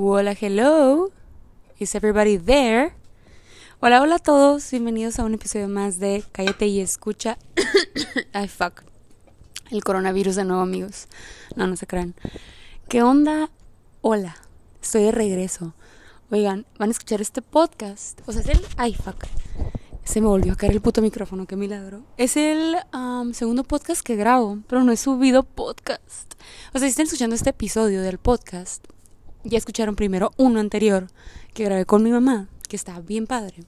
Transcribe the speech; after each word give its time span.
Hola, 0.00 0.32
hello. 0.40 1.10
Is 1.80 1.96
everybody 1.96 2.38
there? 2.38 2.92
Hola, 3.80 4.00
hola 4.00 4.14
a 4.14 4.18
todos. 4.20 4.70
Bienvenidos 4.70 5.18
a 5.18 5.24
un 5.24 5.34
episodio 5.34 5.66
más 5.66 5.98
de 5.98 6.22
Cállate 6.30 6.68
y 6.68 6.78
escucha. 6.78 7.36
Ay, 8.32 8.46
fuck. 8.46 8.84
El 9.72 9.82
coronavirus 9.82 10.36
de 10.36 10.44
nuevo, 10.44 10.62
amigos. 10.62 11.08
No, 11.56 11.66
no 11.66 11.74
se 11.74 11.88
crean. 11.88 12.14
¿Qué 12.88 13.02
onda? 13.02 13.50
Hola. 14.00 14.36
Estoy 14.80 15.02
de 15.02 15.10
regreso. 15.10 15.74
Oigan, 16.30 16.64
van 16.78 16.90
a 16.90 16.92
escuchar 16.92 17.20
este 17.20 17.42
podcast. 17.42 18.20
O 18.26 18.32
sea, 18.32 18.42
es 18.42 18.48
el. 18.50 18.64
Ay, 18.76 18.94
fuck. 18.94 19.24
Se 20.04 20.20
me 20.20 20.28
volvió 20.28 20.52
a 20.52 20.56
caer 20.56 20.74
el 20.74 20.80
puto 20.80 21.02
micrófono, 21.02 21.44
qué 21.44 21.56
milagro. 21.56 22.04
Es 22.18 22.36
el 22.36 22.76
um, 22.94 23.32
segundo 23.32 23.64
podcast 23.64 24.02
que 24.02 24.14
grabo, 24.14 24.58
pero 24.68 24.84
no 24.84 24.92
he 24.92 24.96
subido 24.96 25.42
podcast. 25.42 26.34
O 26.72 26.78
sea, 26.78 26.86
si 26.86 26.90
están 26.90 27.06
escuchando 27.06 27.34
este 27.34 27.50
episodio 27.50 28.00
del 28.00 28.18
podcast, 28.18 28.86
ya 29.44 29.58
escucharon 29.58 29.96
primero 29.96 30.32
uno 30.36 30.60
anterior 30.60 31.08
que 31.54 31.64
grabé 31.64 31.84
con 31.86 32.02
mi 32.02 32.10
mamá, 32.10 32.48
que 32.68 32.76
está 32.76 33.00
bien 33.00 33.26
padre. 33.26 33.64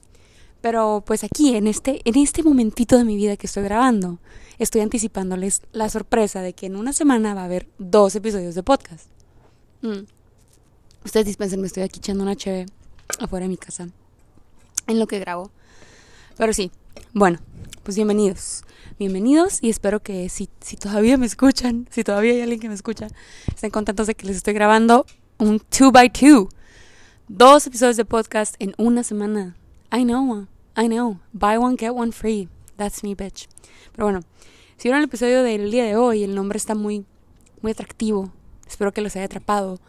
Pero 0.61 1.03
pues 1.05 1.23
aquí, 1.23 1.55
en 1.55 1.67
este, 1.67 2.01
en 2.05 2.17
este 2.17 2.43
momentito 2.43 2.97
de 2.97 3.03
mi 3.03 3.15
vida 3.15 3.35
que 3.35 3.47
estoy 3.47 3.63
grabando, 3.63 4.19
estoy 4.59 4.81
anticipándoles 4.81 5.63
la 5.71 5.89
sorpresa 5.89 6.41
de 6.41 6.53
que 6.53 6.67
en 6.67 6.75
una 6.75 6.93
semana 6.93 7.33
va 7.33 7.41
a 7.41 7.45
haber 7.45 7.67
dos 7.79 8.15
episodios 8.15 8.53
de 8.53 8.61
podcast. 8.61 9.07
Mm. 9.81 10.05
Ustedes 11.03 11.25
dispensen, 11.25 11.61
me 11.61 11.67
estoy 11.67 11.81
aquí 11.81 11.97
echando 11.97 12.23
una 12.23 12.35
cheve 12.35 12.67
afuera 13.19 13.45
de 13.45 13.49
mi 13.49 13.57
casa. 13.57 13.89
En 14.85 14.99
lo 14.99 15.07
que 15.07 15.19
grabo. 15.19 15.49
Pero 16.37 16.53
sí, 16.53 16.71
bueno, 17.13 17.39
pues 17.81 17.95
bienvenidos. 17.95 18.63
Bienvenidos 18.99 19.63
y 19.63 19.71
espero 19.71 20.01
que 20.01 20.29
si, 20.29 20.47
si 20.59 20.75
todavía 20.75 21.17
me 21.17 21.25
escuchan, 21.25 21.87
si 21.89 22.03
todavía 22.03 22.33
hay 22.33 22.41
alguien 22.41 22.59
que 22.59 22.69
me 22.69 22.75
escucha, 22.75 23.07
estén 23.47 23.71
contentos 23.71 24.05
de 24.05 24.13
que 24.13 24.27
les 24.27 24.37
estoy 24.37 24.53
grabando 24.53 25.07
un 25.41 25.59
2x2. 25.59 26.49
Dos 27.27 27.65
episodios 27.65 27.97
de 27.97 28.05
podcast 28.05 28.53
en 28.59 28.75
una 28.77 29.03
semana. 29.03 29.55
I 29.91 30.03
know, 30.03 30.45
I 30.77 30.87
know. 30.87 31.19
Buy 31.33 31.57
one, 31.57 31.77
get 31.79 31.93
one 31.93 32.11
free. 32.11 32.47
That's 32.77 33.03
me, 33.03 33.15
bitch. 33.15 33.47
Pero 33.91 34.05
bueno, 34.05 34.19
si 34.77 34.87
vieron 34.87 34.99
el 34.99 35.05
episodio 35.05 35.41
del 35.41 35.71
día 35.71 35.83
de 35.83 35.95
hoy, 35.95 36.23
el 36.23 36.35
nombre 36.35 36.57
está 36.57 36.75
muy, 36.75 37.05
muy 37.61 37.71
atractivo. 37.71 38.31
Espero 38.67 38.93
que 38.93 39.01
los 39.01 39.15
haya 39.15 39.25
atrapado. 39.25 39.79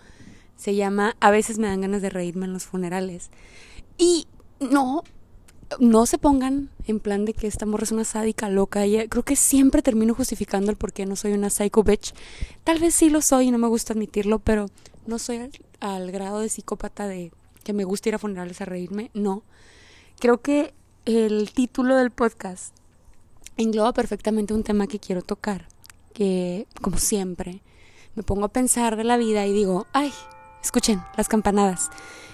Se 0.56 0.74
llama 0.74 1.16
A 1.20 1.30
veces 1.30 1.58
me 1.58 1.66
dan 1.66 1.82
ganas 1.82 2.00
de 2.00 2.08
reírme 2.08 2.46
en 2.46 2.54
los 2.54 2.64
funerales. 2.64 3.30
Y 3.98 4.28
no, 4.58 5.02
no 5.78 6.06
se 6.06 6.16
pongan 6.16 6.70
en 6.86 6.98
plan 6.98 7.26
de 7.26 7.34
que 7.34 7.46
esta 7.46 7.66
morra 7.66 7.84
es 7.84 7.92
una 7.92 8.04
sádica 8.04 8.48
loca. 8.48 8.86
Y 8.86 9.06
creo 9.08 9.22
que 9.22 9.36
siempre 9.36 9.82
termino 9.82 10.14
justificando 10.14 10.70
el 10.70 10.78
por 10.78 10.94
qué 10.94 11.04
no 11.04 11.14
soy 11.14 11.32
una 11.32 11.50
psycho 11.50 11.82
bitch. 11.82 12.14
Tal 12.64 12.78
vez 12.78 12.94
sí 12.94 13.10
lo 13.10 13.20
soy 13.20 13.48
y 13.48 13.50
no 13.50 13.58
me 13.58 13.68
gusta 13.68 13.92
admitirlo, 13.92 14.38
pero 14.38 14.70
no 15.06 15.18
soy 15.18 15.50
al, 15.80 16.12
grado 16.12 16.40
de 16.40 16.48
psicópata 16.48 17.06
de 17.06 17.32
que 17.64 17.72
me 17.72 17.84
gusta 17.84 18.08
ir 18.08 18.14
a 18.14 18.18
funerales 18.18 18.60
a 18.60 18.64
reírme. 18.64 19.10
No. 19.14 19.42
Creo 20.18 20.40
que 20.40 20.74
el 21.04 21.52
título 21.52 21.96
del 21.96 22.10
podcast 22.10 22.74
engloba 23.56 23.92
perfectamente 23.92 24.54
un 24.54 24.62
tema 24.62 24.86
que 24.86 24.98
quiero 24.98 25.22
tocar. 25.22 25.68
Que, 26.12 26.66
como 26.80 26.98
siempre, 26.98 27.62
me 28.14 28.22
pongo 28.22 28.44
a 28.44 28.52
pensar 28.52 28.96
de 28.96 29.04
la 29.04 29.16
vida 29.16 29.46
y 29.46 29.52
digo, 29.52 29.86
ay, 29.92 30.12
escuchen 30.62 31.02
las 31.16 31.28
campanadas. 31.28 31.90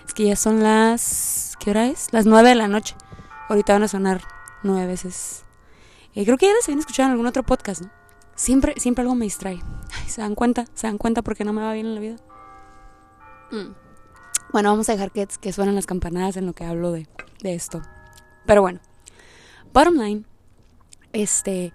Es 0.07 0.15
que 0.15 0.25
ya 0.25 0.37
son 0.37 0.63
las... 0.63 1.55
¿Qué 1.61 1.71
hora 1.71 1.87
es? 1.87 2.09
Las 2.13 2.27
nueve 2.27 2.51
de 2.51 2.55
la 2.55 2.69
noche. 2.69 2.95
Ahorita 3.49 3.73
van 3.75 3.83
a 3.83 3.89
sonar 3.89 4.23
nueve 4.63 4.87
veces. 4.87 5.45
Eh, 6.15 6.25
creo 6.25 6.37
que 6.37 6.47
ya 6.47 6.53
les 6.53 6.65
habían 6.65 6.81
escuchado 6.81 7.07
en 7.09 7.13
algún 7.13 7.27
otro 7.27 7.43
podcast, 7.43 7.83
¿no? 7.83 7.91
Siempre, 8.35 8.75
siempre 8.77 9.03
algo 9.03 9.15
me 9.15 9.25
distrae. 9.25 9.61
Ay, 10.01 10.09
¿Se 10.09 10.21
dan 10.21 10.35
cuenta? 10.35 10.67
¿Se 10.75 10.87
dan 10.87 10.99
cuenta 10.99 11.23
porque 11.23 11.45
no 11.45 11.53
me 11.53 11.63
va 11.63 11.73
bien 11.73 11.87
en 11.87 11.95
la 11.95 12.01
vida? 12.01 12.17
Mm. 13.51 13.75
Bueno, 14.53 14.71
vamos 14.71 14.89
a 14.89 14.93
dejar 14.93 15.11
que, 15.11 15.27
que 15.41 15.53
suenen 15.53 15.75
las 15.75 15.87
campanadas 15.87 16.37
en 16.37 16.47
lo 16.47 16.55
que 16.55 16.65
hablo 16.65 16.93
de, 16.93 17.07
esto. 17.43 17.83
Pero 18.47 18.63
bueno, 18.63 18.81
bottom 19.75 19.95
line, 19.95 20.25
este, 21.13 21.73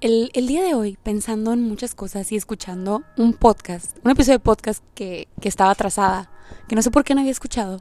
el, 0.00 0.30
el, 0.34 0.46
día 0.46 0.62
de 0.62 0.74
hoy, 0.74 0.98
pensando 1.02 1.52
en 1.52 1.62
muchas 1.62 1.94
cosas 1.94 2.30
y 2.30 2.36
escuchando 2.36 3.02
un 3.16 3.32
podcast, 3.32 3.96
un 4.04 4.10
episodio 4.10 4.38
de 4.38 4.44
podcast 4.44 4.84
que, 4.94 5.28
estaba 5.40 5.70
atrasada, 5.70 6.30
que 6.68 6.76
no 6.76 6.82
sé 6.82 6.90
por 6.90 7.04
qué 7.04 7.14
no 7.14 7.20
había 7.20 7.32
escuchado, 7.32 7.80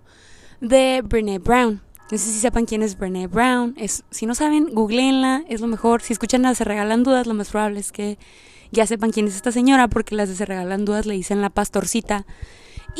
de 0.61 1.01
Brene 1.03 1.39
Brown. 1.39 1.81
No 2.11 2.17
sé 2.17 2.31
si 2.31 2.39
sepan 2.39 2.65
quién 2.65 2.81
es 2.81 2.97
Brene 2.97 3.27
Brown. 3.27 3.75
Si 4.09 4.25
no 4.25 4.33
saben, 4.33 4.73
googleenla, 4.73 5.43
es 5.47 5.61
lo 5.61 5.67
mejor. 5.67 6.01
Si 6.01 6.13
escuchan 6.13 6.41
las 6.41 6.57
Se 6.57 6.63
Regalan 6.63 7.03
Dudas, 7.03 7.27
lo 7.27 7.35
más 7.35 7.49
probable 7.49 7.79
es 7.79 7.91
que 7.91 8.17
ya 8.71 8.87
sepan 8.87 9.11
quién 9.11 9.27
es 9.27 9.35
esta 9.35 9.51
señora, 9.51 9.89
porque 9.89 10.15
las 10.15 10.27
de 10.27 10.35
Se 10.35 10.45
Regalan 10.45 10.85
Dudas 10.85 11.05
le 11.05 11.13
dicen 11.13 11.41
la 11.41 11.51
pastorcita. 11.51 12.25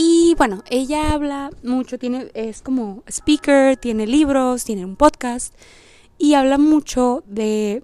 Y 0.02 0.34
bueno, 0.38 0.64
ella 0.70 1.12
habla 1.12 1.52
mucho, 1.62 2.00
tiene, 2.00 2.32
es 2.34 2.62
como 2.62 3.04
speaker, 3.06 3.76
tiene 3.76 4.08
libros, 4.08 4.64
tiene 4.64 4.86
un 4.86 4.96
podcast 4.96 5.54
y 6.18 6.36
habla 6.36 6.58
mucho 6.58 7.22
de 7.28 7.82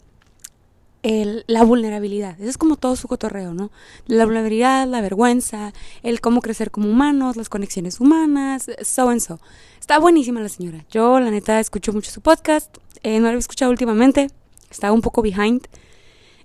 la 1.04 1.64
vulnerabilidad. 1.66 2.40
Eso 2.40 2.50
es 2.50 2.58
como 2.58 2.78
todo 2.78 2.96
su 2.96 3.10
cotorreo, 3.10 3.54
¿no? 3.54 3.70
La 4.08 4.24
vulnerabilidad, 4.24 4.88
la 4.88 5.02
vergüenza, 5.02 5.74
el 6.04 6.22
cómo 6.22 6.40
crecer 6.40 6.72
como 6.72 6.90
humanos, 6.90 7.36
las 7.36 7.50
conexiones 7.50 8.00
humanas, 8.00 8.72
so 8.82 9.10
and 9.10 9.20
so. 9.20 9.42
Está 9.78 10.00
buenísima 10.00 10.40
la 10.40 10.48
señora. 10.48 10.86
Yo, 10.90 11.20
la 11.20 11.32
neta, 11.32 11.60
escucho 11.60 11.92
mucho 11.92 12.12
su 12.12 12.22
podcast. 12.22 12.78
Eh, 13.04 13.20
no 13.20 13.28
lo 13.28 13.36
he 13.36 13.40
escuchado 13.40 13.72
últimamente. 13.72 14.30
Estaba 14.72 14.94
un 14.94 15.02
poco 15.02 15.22
behind. 15.22 15.68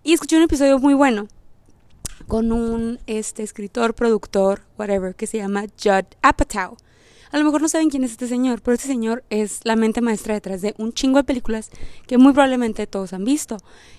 Y 0.03 0.14
escuché 0.14 0.36
un 0.36 0.42
episodio 0.42 0.80
muy 0.80 0.94
bueno 0.94 1.28
con 2.30 2.52
un 2.52 3.00
este, 3.08 3.42
escritor, 3.42 3.92
productor, 3.92 4.62
whatever, 4.78 5.16
que 5.16 5.26
se 5.26 5.38
llama 5.38 5.64
Judd 5.82 6.04
Apatow. 6.22 6.76
A 7.32 7.38
lo 7.38 7.44
mejor 7.44 7.60
no 7.60 7.68
saben 7.68 7.91
quién 7.91 8.04
es 8.04 8.12
este 8.12 8.28
señor, 8.28 8.62
pero 8.62 8.76
este 8.76 8.86
señor 8.86 9.24
es 9.30 9.58
la 9.64 9.74
mente 9.74 10.00
maestra 10.00 10.34
detrás 10.34 10.62
de 10.62 10.72
un 10.78 10.92
chingo 10.92 11.18
de 11.18 11.24
películas 11.24 11.70
que 12.06 12.18
muy 12.18 12.32
probablemente 12.32 12.86
todos 12.86 13.14
han 13.14 13.24
visto. 13.24 13.56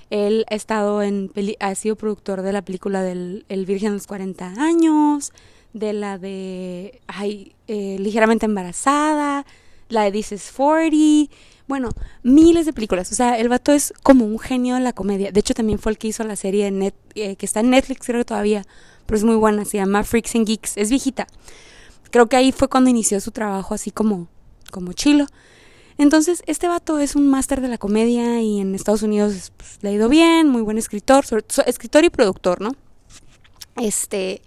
Él 0.10 0.46
ha 0.50 0.56
estado 0.56 1.04
en 1.04 1.30
ha 1.60 1.76
sido 1.76 1.98
productor 1.98 2.42
de 2.42 2.54
la 2.54 2.62
película 2.62 3.04
del 3.04 3.46
El 3.50 3.66
Virgen 3.66 3.90
de 3.90 3.96
los 3.96 4.08
40 4.08 4.54
años, 4.58 5.34
de 5.74 5.92
la 5.92 6.18
de 6.18 7.02
ay, 7.08 7.54
eh, 7.68 7.98
ligeramente 8.00 8.46
embarazada, 8.46 9.46
la 9.90 10.04
de 10.04 10.12
This 10.14 10.32
is 10.32 10.54
40, 10.56 11.30
bueno, 11.72 11.90
miles 12.22 12.66
de 12.66 12.74
películas. 12.74 13.10
O 13.14 13.16
sea, 13.16 13.40
el 13.40 13.48
vato 13.48 13.72
es 13.72 13.94
como 14.04 14.26
un 14.26 14.40
genio 14.40 14.76
de 14.76 14.82
la 14.82 14.92
comedia. 14.92 15.32
De 15.32 15.40
hecho, 15.40 15.54
también 15.54 15.80
fue 15.80 15.94
el 15.94 15.98
que 15.98 16.10
hizo 16.10 16.26
la 16.26 16.36
serie 16.36 16.68
eh, 17.16 17.36
que 17.38 17.46
está 17.46 17.62
en 17.62 17.70
Netflix, 17.70 18.06
creo 18.06 18.20
que 18.20 18.26
todavía, 18.26 18.66
pero 19.06 19.18
es 19.18 19.24
muy 19.24 19.36
buena. 19.36 19.64
Se 19.64 19.78
llama 19.78 20.04
Freaks 20.04 20.36
and 20.36 20.46
Geeks. 20.46 20.76
Es 20.76 20.90
viejita. 20.90 21.28
Creo 22.10 22.28
que 22.28 22.36
ahí 22.36 22.52
fue 22.52 22.68
cuando 22.68 22.90
inició 22.90 23.22
su 23.22 23.32
trabajo 23.32 23.74
así 23.74 23.90
como, 23.90 24.28
como 24.70 24.92
chilo. 24.92 25.28
Entonces, 25.98 26.44
este 26.46 26.68
vato 26.68 27.00
es 27.00 27.16
un 27.16 27.30
máster 27.30 27.62
de 27.62 27.70
la 27.70 27.78
comedia 27.78 28.42
y 28.42 28.60
en 28.60 28.76
Estados 28.76 29.04
Unidos 29.04 29.54
pues, 29.56 29.80
le 29.82 29.92
ha 29.92 29.94
ido 29.94 30.10
bien, 30.10 30.50
muy 30.50 30.62
buen 30.62 30.78
escritor, 30.78 31.26
sobre, 31.26 31.46
escritor 31.68 32.04
y 32.04 32.10
productor, 32.10 32.60
¿no? 32.60 32.76
Este, 33.78 34.42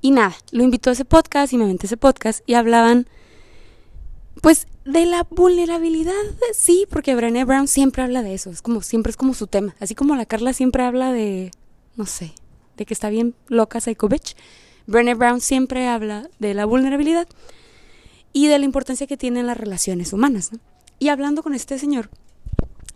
y 0.00 0.12
nada, 0.12 0.36
lo 0.52 0.62
invitó 0.62 0.90
a 0.90 0.92
ese 0.92 1.04
podcast 1.04 1.52
y 1.52 1.56
me 1.56 1.64
aventé 1.64 1.86
ese 1.86 1.96
podcast 1.96 2.42
y 2.46 2.54
hablaban, 2.54 3.08
pues, 4.40 4.66
de 4.84 5.06
la 5.06 5.26
vulnerabilidad, 5.30 6.12
sí, 6.54 6.86
porque 6.90 7.14
Brené 7.14 7.44
Brown 7.44 7.68
siempre 7.68 8.02
habla 8.02 8.22
de 8.22 8.34
eso, 8.34 8.50
es 8.50 8.62
como, 8.62 8.82
siempre 8.82 9.10
es 9.10 9.16
como 9.16 9.34
su 9.34 9.46
tema, 9.46 9.74
así 9.80 9.94
como 9.94 10.16
la 10.16 10.26
Carla 10.26 10.52
siempre 10.52 10.82
habla 10.82 11.12
de, 11.12 11.50
no 11.96 12.06
sé, 12.06 12.32
de 12.76 12.86
que 12.86 12.94
está 12.94 13.10
bien 13.10 13.34
loca 13.48 13.80
Psycho 13.80 14.08
Bitch, 14.08 14.36
Brené 14.86 15.14
Brown 15.14 15.40
siempre 15.40 15.86
habla 15.86 16.28
de 16.38 16.54
la 16.54 16.64
vulnerabilidad 16.64 17.28
y 18.32 18.48
de 18.48 18.58
la 18.58 18.64
importancia 18.64 19.06
que 19.06 19.16
tienen 19.16 19.46
las 19.46 19.56
relaciones 19.56 20.12
humanas, 20.12 20.52
¿no? 20.52 20.58
Y 20.98 21.08
hablando 21.08 21.42
con 21.42 21.54
este 21.54 21.78
señor, 21.78 22.10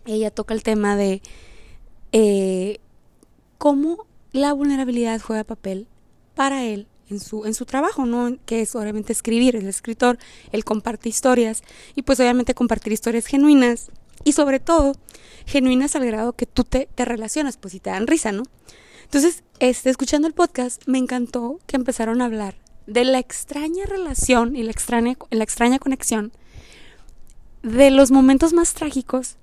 ella 0.04 0.30
toca 0.30 0.54
el 0.54 0.62
tema 0.62 0.96
de 0.96 1.22
eh, 2.12 2.78
cómo 3.58 4.06
la 4.32 4.52
vulnerabilidad 4.52 5.20
juega 5.20 5.44
papel 5.44 5.88
para 6.34 6.64
él 6.64 6.86
en 7.10 7.20
su, 7.20 7.44
en 7.44 7.54
su 7.54 7.66
trabajo, 7.66 8.06
¿no? 8.06 8.36
Que 8.46 8.62
es 8.62 8.74
obviamente 8.74 9.12
escribir, 9.12 9.56
el 9.56 9.68
escritor, 9.68 10.18
él 10.52 10.64
comparte 10.64 11.08
historias 11.08 11.62
y 11.94 12.02
pues 12.02 12.20
obviamente 12.20 12.54
compartir 12.54 12.92
historias 12.92 13.26
genuinas 13.26 13.90
y 14.24 14.32
sobre 14.32 14.60
todo 14.60 14.92
genuinas 15.46 15.96
al 15.96 16.06
grado 16.06 16.32
que 16.32 16.46
tú 16.46 16.64
te, 16.64 16.88
te 16.94 17.04
relacionas, 17.04 17.56
pues 17.56 17.72
si 17.72 17.80
te 17.80 17.90
dan 17.90 18.06
risa, 18.06 18.32
¿no? 18.32 18.44
Entonces, 19.04 19.44
este, 19.58 19.90
escuchando 19.90 20.26
el 20.26 20.34
podcast, 20.34 20.82
me 20.86 20.98
encantó 20.98 21.60
que 21.66 21.76
empezaron 21.76 22.20
a 22.20 22.24
hablar 22.24 22.56
de 22.86 23.04
la 23.04 23.18
extraña 23.18 23.84
relación 23.86 24.56
y 24.56 24.62
la 24.62 24.70
extraña, 24.70 25.16
la 25.30 25.44
extraña 25.44 25.78
conexión 25.78 26.32
de 27.62 27.90
los 27.90 28.10
momentos 28.10 28.52
más 28.52 28.74
trágicos 28.74 29.36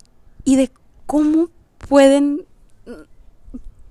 y 0.44 0.56
de 0.56 0.72
cómo 1.06 1.50
pueden 1.88 2.46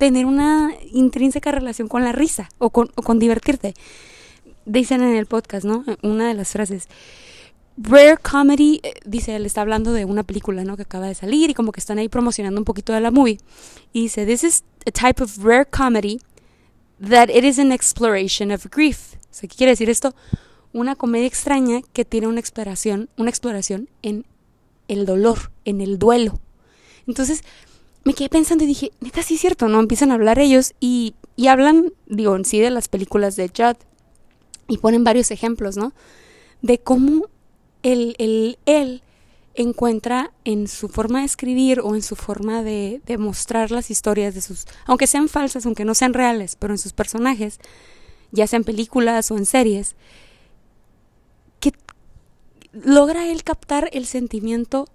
tener 0.01 0.27
una 0.27 0.73
intrínseca 0.93 1.53
relación 1.53 1.87
con 1.87 2.03
la 2.03 2.11
risa 2.11 2.49
o 2.59 2.71
con, 2.71 2.91
o 2.97 3.15
divertirte. 3.15 3.75
Dicen 4.65 5.03
en 5.03 5.15
el 5.15 5.27
podcast, 5.27 5.65
¿no? 5.65 5.85
Una 6.03 6.27
de 6.27 6.35
las 6.35 6.49
frases. 6.49 6.89
Rare 7.77 8.17
Comedy, 8.17 8.81
eh, 8.83 8.95
dice, 9.05 9.37
él 9.37 9.47
está 9.47 9.61
hablando 9.61 9.93
de 9.93 10.05
una 10.05 10.25
película, 10.25 10.65
¿no? 10.65 10.77
Que 10.77 10.83
acaba 10.83 11.07
de 11.07 11.15
salir 11.15 11.51
y 11.51 11.55
como 11.55 11.71
que 11.71 11.81
están 11.81 11.99
ahí 11.99 12.09
promocionando 12.09 12.61
un 12.61 12.65
poquito 12.65 12.93
de 12.93 13.01
la 13.01 13.13
movie. 13.13 13.39
Y 13.93 14.03
dice, 14.03 14.27
this 14.27 14.43
is 14.43 14.65
a 14.87 14.91
type 14.91 15.23
of 15.23 15.39
rare 15.39 15.65
comedy 15.65 16.19
that 17.01 17.29
it 17.29 17.45
is 17.45 17.59
an 17.59 17.71
exploration 17.71 18.51
of 18.51 18.67
grief. 18.71 19.15
O 19.15 19.33
sea, 19.35 19.49
¿qué 19.49 19.57
quiere 19.57 19.73
decir 19.73 19.89
esto? 19.89 20.15
una 20.73 20.95
comedia 20.95 21.27
extraña 21.27 21.83
que 21.93 22.05
tiene 22.05 22.27
una 22.27 22.41
exploración, 22.41 23.09
una 23.17 23.31
exploración 23.31 23.89
en 24.03 24.25
el 24.89 25.07
dolor, 25.07 25.51
en 25.65 25.81
el 25.81 25.99
duelo. 25.99 26.41
Entonces 27.07 27.43
me 28.11 28.15
quedé 28.15 28.29
pensando 28.29 28.65
y 28.65 28.67
dije, 28.67 28.91
neta, 28.99 29.23
sí 29.23 29.35
es 29.35 29.41
cierto, 29.41 29.69
¿no? 29.69 29.79
Empiezan 29.79 30.11
a 30.11 30.15
hablar 30.15 30.41
ellos 30.41 30.75
y, 30.81 31.15
y 31.37 31.47
hablan, 31.47 31.93
digo, 32.07 32.35
en 32.35 32.45
sí 32.45 32.59
de 32.59 32.71
las 32.71 32.89
películas 32.89 33.37
de 33.37 33.49
Judd 33.57 33.77
y 34.67 34.79
ponen 34.79 35.05
varios 35.05 35.31
ejemplos, 35.31 35.77
¿no? 35.77 35.93
De 36.61 36.81
cómo 36.81 37.29
el, 37.85 38.17
el, 38.19 38.59
él 38.67 39.05
encuentra 39.55 40.33
en 40.45 40.67
su 40.67 40.89
forma 40.89 41.21
de 41.21 41.27
escribir 41.27 41.79
o 41.85 41.95
en 41.95 42.03
su 42.03 42.17
forma 42.17 42.65
de, 42.65 43.01
de 43.07 43.17
mostrar 43.17 43.71
las 43.71 43.93
historias 43.93 44.35
de 44.35 44.41
sus, 44.41 44.67
aunque 44.87 45.07
sean 45.07 45.29
falsas, 45.29 45.65
aunque 45.65 45.85
no 45.85 45.95
sean 45.95 46.13
reales, 46.13 46.57
pero 46.57 46.75
en 46.75 46.79
sus 46.79 46.93
personajes, 46.93 47.61
ya 48.33 48.49
sean 48.49 48.65
películas 48.65 49.31
o 49.31 49.39
en 49.39 49.47
series, 49.47 49.95
que 51.61 51.73
logra 52.73 53.29
él 53.29 53.45
captar 53.45 53.89
el 53.93 54.05
sentimiento 54.05 54.89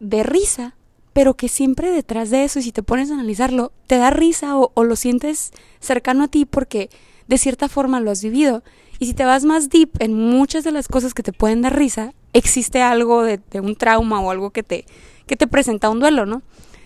de 0.00 0.22
risa, 0.22 0.76
pero 1.12 1.34
que 1.34 1.48
siempre 1.48 1.90
detrás 1.90 2.30
de 2.30 2.44
eso, 2.44 2.58
y 2.58 2.62
si 2.62 2.72
te 2.72 2.82
pones 2.82 3.10
a 3.10 3.14
analizarlo, 3.14 3.72
te 3.86 3.98
da 3.98 4.10
risa 4.10 4.58
o, 4.58 4.72
o 4.74 4.84
lo 4.84 4.96
sientes 4.96 5.52
cercano 5.80 6.24
a 6.24 6.28
ti 6.28 6.44
porque 6.46 6.90
de 7.28 7.38
cierta 7.38 7.68
forma 7.68 8.00
lo 8.00 8.10
has 8.10 8.22
vivido. 8.22 8.62
Y 8.98 9.06
si 9.06 9.14
te 9.14 9.24
vas 9.24 9.44
más 9.44 9.68
deep 9.68 9.90
en 9.98 10.14
muchas 10.14 10.64
de 10.64 10.72
las 10.72 10.88
cosas 10.88 11.12
que 11.12 11.22
te 11.22 11.32
pueden 11.32 11.62
dar 11.62 11.76
risa, 11.76 12.14
existe 12.32 12.82
algo 12.82 13.22
de, 13.22 13.40
de, 13.50 13.60
un 13.60 13.76
trauma 13.76 14.20
o 14.20 14.30
algo 14.30 14.50
que 14.50 14.62
te, 14.62 14.84
que 15.26 15.36
te 15.36 15.46
presenta 15.46 15.90
un 15.90 16.00
duelo, 16.00 16.24
¿no? 16.24 16.42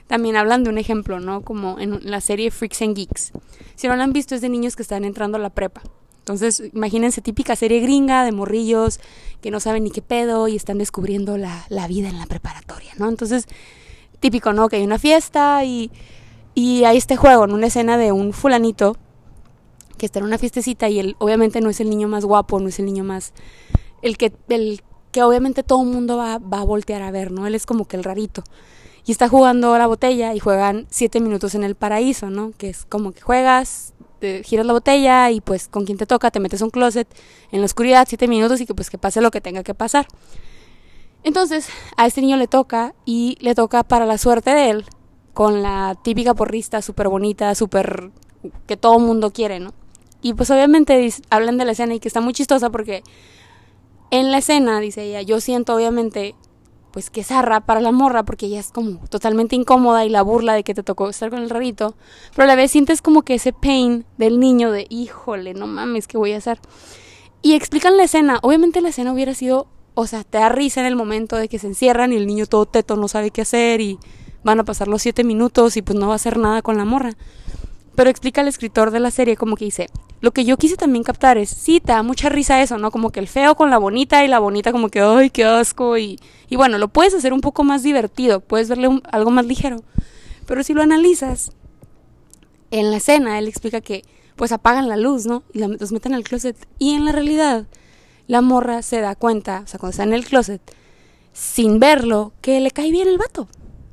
También 0.07 0.37
hablan 0.37 0.65
de 0.65 0.71
un 0.71 0.79
ejemplo, 0.79 1.21
¿no? 1.21 1.43
Como 1.43 1.79
en 1.79 1.99
la 2.09 2.21
serie 2.21 2.51
Freaks 2.51 2.83
and 2.83 2.97
Geeks. 2.97 3.33
Si 3.75 3.89
no 3.89 3.97
lo 3.97 4.03
han 4.03 4.13
visto, 4.13 4.35
es 4.35 4.41
de 4.41 4.49
niños 4.49 4.77
que 4.77 4.83
están 4.83 5.05
entrando 5.05 5.37
a 5.37 5.41
la 5.41 5.51
prepa. 5.51 5.83
Entonces, 6.21 6.63
imagínense, 6.75 7.21
típica 7.21 7.55
serie 7.55 7.81
gringa 7.81 8.25
de 8.25 8.33
morrillos 8.33 8.99
que 9.41 9.51
no 9.51 9.61
saben 9.61 9.85
ni 9.85 9.91
qué 9.91 10.03
pedo 10.03 10.49
y 10.49 10.57
están 10.57 10.79
descubriendo 10.79 11.37
la, 11.37 11.67
la 11.69 11.87
vida 11.87 12.09
en 12.09 12.19
la 12.19 12.27
preparatoria, 12.27 12.93
¿no? 12.99 13.09
Entonces, 13.09 13.47
típico, 14.21 14.53
¿no? 14.53 14.69
Que 14.69 14.77
hay 14.77 14.85
una 14.85 14.99
fiesta 14.99 15.65
y, 15.65 15.91
y 16.55 16.85
hay 16.85 16.97
este 16.97 17.17
juego, 17.17 17.45
en 17.45 17.53
una 17.53 17.67
escena 17.67 17.99
de 17.99 18.13
un 18.13 18.33
fulanito 18.33 18.97
que 19.99 20.07
está 20.07 20.19
en 20.19 20.27
una 20.27 20.39
fiestecita 20.39 20.89
y 20.89 20.99
él 20.99 21.17
obviamente 21.19 21.61
no 21.61 21.71
es 21.71 21.81
el 21.81 21.91
niño 21.91 22.09
más 22.09 22.25
guapo, 22.25 22.61
no 22.61 22.69
es 22.69 22.79
el 22.79 22.87
niño 22.87 23.05
más... 23.05 23.33
el 24.03 24.17
que, 24.19 24.33
el 24.49 24.83
que 25.11 25.23
obviamente 25.23 25.63
todo 25.63 25.83
el 25.83 25.89
mundo 25.89 26.17
va, 26.17 26.39
va 26.39 26.61
a 26.61 26.65
voltear 26.65 27.03
a 27.03 27.11
ver, 27.11 27.31
¿no? 27.31 27.47
Él 27.47 27.55
es 27.55 27.65
como 27.67 27.87
que 27.87 27.97
el 27.97 28.05
rarito. 28.05 28.43
Y 29.07 29.13
está 29.13 29.29
jugando 29.29 29.79
la 29.79 29.87
botella 29.87 30.35
y 30.35 30.41
juegan 30.41 30.87
siete 30.91 31.21
minutos 31.21 31.55
en 31.55 31.63
el 31.63 31.77
paraíso, 31.77 32.29
¿no? 32.29 32.53
Que 32.59 32.69
es 32.69 32.85
como 32.87 33.13
que 33.13 33.21
juegas, 33.21 33.95
te 34.19 34.43
giras 34.43 34.67
la 34.67 34.73
botella 34.73 35.31
y 35.31 35.41
pues 35.41 35.69
con 35.69 35.85
quien 35.85 35.97
te 35.97 36.07
toca 36.07 36.31
te 36.31 36.41
metes 36.41 36.61
un 36.61 36.71
closet 36.71 37.07
en 37.53 37.61
la 37.61 37.67
oscuridad 37.67 38.07
siete 38.09 38.29
minutos 38.29 38.61
y 38.61 38.67
que 38.67 38.75
pues 38.75 38.91
que 38.91 38.99
pase 38.99 39.21
lo 39.21 39.31
que 39.31 39.41
tenga 39.41 39.63
que 39.63 39.75
pasar. 39.75 40.07
Entonces 41.23 41.69
a 41.97 42.07
este 42.07 42.21
niño 42.21 42.37
le 42.37 42.47
toca 42.47 42.95
y 43.05 43.37
le 43.41 43.55
toca 43.55 43.83
para 43.83 44.07
la 44.07 44.19
suerte 44.19 44.51
de 44.51 44.71
él 44.71 44.85
con 45.35 45.63
la 45.63 45.97
típica 46.03 46.35
porrista 46.35 46.81
súper 46.83 47.09
bonita, 47.09 47.55
súper 47.55 48.11
que 48.67 48.77
todo 48.77 48.99
mundo 48.99 49.33
quiere, 49.33 49.61
¿no? 49.61 49.75
Y 50.23 50.35
pues 50.35 50.51
obviamente 50.51 51.13
hablan 51.31 51.59
de 51.59 51.65
la 51.65 51.73
escena 51.73 51.95
y 51.95 52.01
que 52.01 52.09
está 52.09 52.21
muy 52.21 52.33
chistosa 52.33 52.71
porque 52.71 53.03
en 54.11 54.31
la 54.31 54.39
escena, 54.39 54.81
dice 54.81 55.03
ella, 55.03 55.23
yo 55.23 55.41
siento 55.41 55.75
obviamente 55.75 56.35
pues 56.97 57.11
que 57.11 57.23
zarra 57.23 57.61
para 57.61 57.83
la 57.83 57.93
morra 57.93 58.23
porque 58.23 58.47
ella 58.47 58.59
es 58.59 58.73
como 58.73 59.01
totalmente 59.11 59.55
incómoda 59.55 60.07
y 60.07 60.09
la 60.09 60.23
burla 60.23 60.55
de 60.55 60.65
que 60.65 60.73
te 60.73 60.83
tocó 60.83 61.11
estar 61.11 61.29
con 61.29 61.41
el 61.41 61.51
rarito, 61.51 61.95
pero 62.35 62.45
a 62.45 62.47
la 62.47 62.57
vez 62.57 62.71
sientes 62.71 63.03
como 63.03 63.21
que 63.21 63.35
ese 63.35 63.53
pain 63.53 64.07
del 64.17 64.41
niño 64.41 64.71
de 64.71 64.87
híjole, 64.89 65.53
no 65.53 65.67
mames, 65.67 66.09
¿qué 66.09 66.17
voy 66.17 66.33
a 66.33 66.39
hacer? 66.39 66.59
Y 67.43 67.53
explican 67.53 67.99
la 67.99 68.05
escena, 68.05 68.39
obviamente 68.41 68.81
la 68.81 68.89
escena 68.89 69.13
hubiera 69.13 69.35
sido, 69.35 69.67
o 69.99 70.07
sea, 70.07 70.25
te 70.25 70.37
da 70.37 70.51
risa 70.51 70.81
en 70.81 70.87
el 70.87 70.95
momento 70.95 71.37
de 71.37 71.49
que 71.49 71.59
se 71.59 71.67
encierran 71.67 72.13
y 72.13 72.17
el 72.17 72.27
niño 72.27 72.45
todo 72.45 72.67
teto 72.67 72.97
no 72.97 73.09
sabe 73.09 73.31
qué 73.31 73.41
hacer 73.41 73.81
y 73.81 73.99
van 74.45 74.61
a 74.61 74.65
pasar 74.65 74.89
los 74.89 75.01
siete 75.01 75.25
minutos 75.25 75.79
y 75.79 75.83
pues 75.83 75.99
no 75.99 76.09
va 76.09 76.13
a 76.13 76.17
hacer 76.17 76.37
nada 76.37 76.61
con 76.61 76.77
la 76.77 76.85
morra. 76.85 77.17
Pero 77.95 78.11
explica 78.11 78.43
el 78.43 78.49
escritor 78.49 78.91
de 78.91 79.01
la 79.01 79.11
serie 79.11 79.39
como 79.39 79.57
que 79.57 79.65
dice, 79.65 79.89
lo 80.21 80.33
que 80.33 80.45
yo 80.45 80.59
quise 80.59 80.77
también 80.77 81.03
captar 81.03 81.39
es, 81.39 81.49
sí, 81.49 81.81
te 81.81 81.93
da 81.93 82.03
mucha 82.03 82.29
risa 82.29 82.61
eso, 82.61 82.77
¿no? 82.77 82.91
Como 82.91 83.11
que 83.11 83.21
el 83.21 83.27
feo 83.27 83.55
con 83.55 83.71
la 83.71 83.79
bonita 83.79 84.23
y 84.23 84.29
la 84.29 84.39
bonita 84.39 84.71
como 84.71 84.91
que, 84.91 85.01
ay, 85.01 85.31
qué 85.31 85.47
asco. 85.47 85.97
Y, 85.97 86.21
y 86.51 86.57
bueno, 86.57 86.77
lo 86.77 86.89
puedes 86.89 87.15
hacer 87.15 87.33
un 87.33 87.41
poco 87.41 87.65
más 87.65 87.83
divertido, 87.83 88.41
puedes 88.41 88.69
verle 88.69 89.01
algo 89.11 89.31
más 89.31 89.47
ligero. 89.47 89.83
Pero 90.47 90.63
si 90.63 90.75
lo 90.75 90.83
analizas, 90.83 91.53
en 92.71 92.91
la 92.91 92.99
escena 92.99 93.39
él 93.39 93.49
explica 93.49 93.81
que 93.81 94.05
pues 94.37 94.53
apagan 94.53 94.91
la 94.91 94.99
luz, 94.99 95.25
¿no? 95.25 95.43
Y 95.55 95.61
los 95.61 95.91
meten 95.91 96.13
al 96.13 96.23
closet. 96.23 96.69
Y 96.79 96.93
en 96.93 97.07
la 97.07 97.13
realidad, 97.13 97.67
la 98.27 98.41
morra 98.41 98.83
se 98.83 99.01
da 99.01 99.15
cuenta, 99.15 99.63
o 99.65 99.67
sea, 99.67 99.79
cuando 99.79 99.91
está 99.93 100.03
en 100.03 100.13
el 100.13 100.25
closet, 100.25 100.61
sin 101.33 101.79
verlo, 101.79 102.33
que 102.41 102.61
le 102.61 102.71
cae 102.71 102.91
bien 102.91 103.09
el 103.09 103.19
vato. 103.19 103.49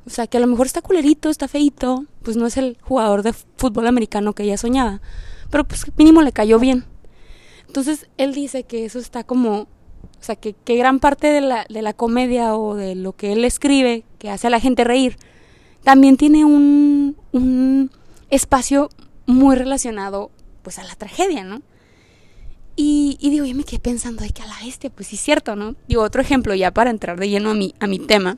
O 0.06 0.10
sea, 0.10 0.26
que 0.26 0.36
a 0.36 0.40
lo 0.40 0.46
mejor 0.46 0.66
está 0.66 0.82
culerito, 0.82 1.30
está 1.30 1.48
feito, 1.48 2.04
pues 2.22 2.36
no 2.36 2.46
es 2.46 2.56
el 2.56 2.76
jugador 2.82 3.22
de 3.22 3.32
fútbol 3.32 3.86
americano 3.86 4.34
que 4.34 4.42
ella 4.42 4.58
soñaba, 4.58 5.00
pero 5.50 5.64
pues 5.64 5.84
mínimo 5.96 6.22
le 6.22 6.32
cayó 6.32 6.58
bien. 6.58 6.84
Entonces 7.66 8.06
él 8.18 8.34
dice 8.34 8.64
que 8.64 8.84
eso 8.84 8.98
está 8.98 9.24
como, 9.24 9.60
o 9.62 9.68
sea, 10.20 10.36
que, 10.36 10.52
que 10.52 10.76
gran 10.76 11.00
parte 11.00 11.28
de 11.28 11.40
la, 11.40 11.66
de 11.68 11.82
la 11.82 11.92
comedia 11.92 12.54
o 12.54 12.74
de 12.74 12.94
lo 12.94 13.14
que 13.14 13.32
él 13.32 13.44
escribe, 13.44 14.04
que 14.18 14.30
hace 14.30 14.46
a 14.46 14.50
la 14.50 14.60
gente 14.60 14.84
reír, 14.84 15.16
también 15.82 16.16
tiene 16.16 16.44
un, 16.44 17.16
un 17.32 17.90
espacio 18.30 18.90
muy 19.26 19.56
relacionado 19.56 20.30
pues 20.62 20.78
a 20.78 20.84
la 20.84 20.94
tragedia, 20.94 21.44
¿no? 21.44 21.62
Y, 22.76 23.16
digo, 23.20 23.44
yo 23.44 23.54
me 23.54 23.64
quedé 23.64 23.78
pensando, 23.78 24.22
ay, 24.24 24.30
que 24.30 24.42
a 24.42 24.46
la 24.46 24.58
bestia, 24.64 24.90
pues 24.90 25.08
sí 25.08 25.16
es 25.16 25.22
cierto, 25.22 25.54
¿no? 25.54 25.76
Digo, 25.86 26.02
otro 26.02 26.20
ejemplo 26.20 26.54
ya 26.54 26.72
para 26.72 26.90
entrar 26.90 27.18
de 27.18 27.28
lleno 27.28 27.50
a 27.50 27.54
mi, 27.54 27.74
a 27.78 27.86
mi 27.86 28.00
tema 28.00 28.36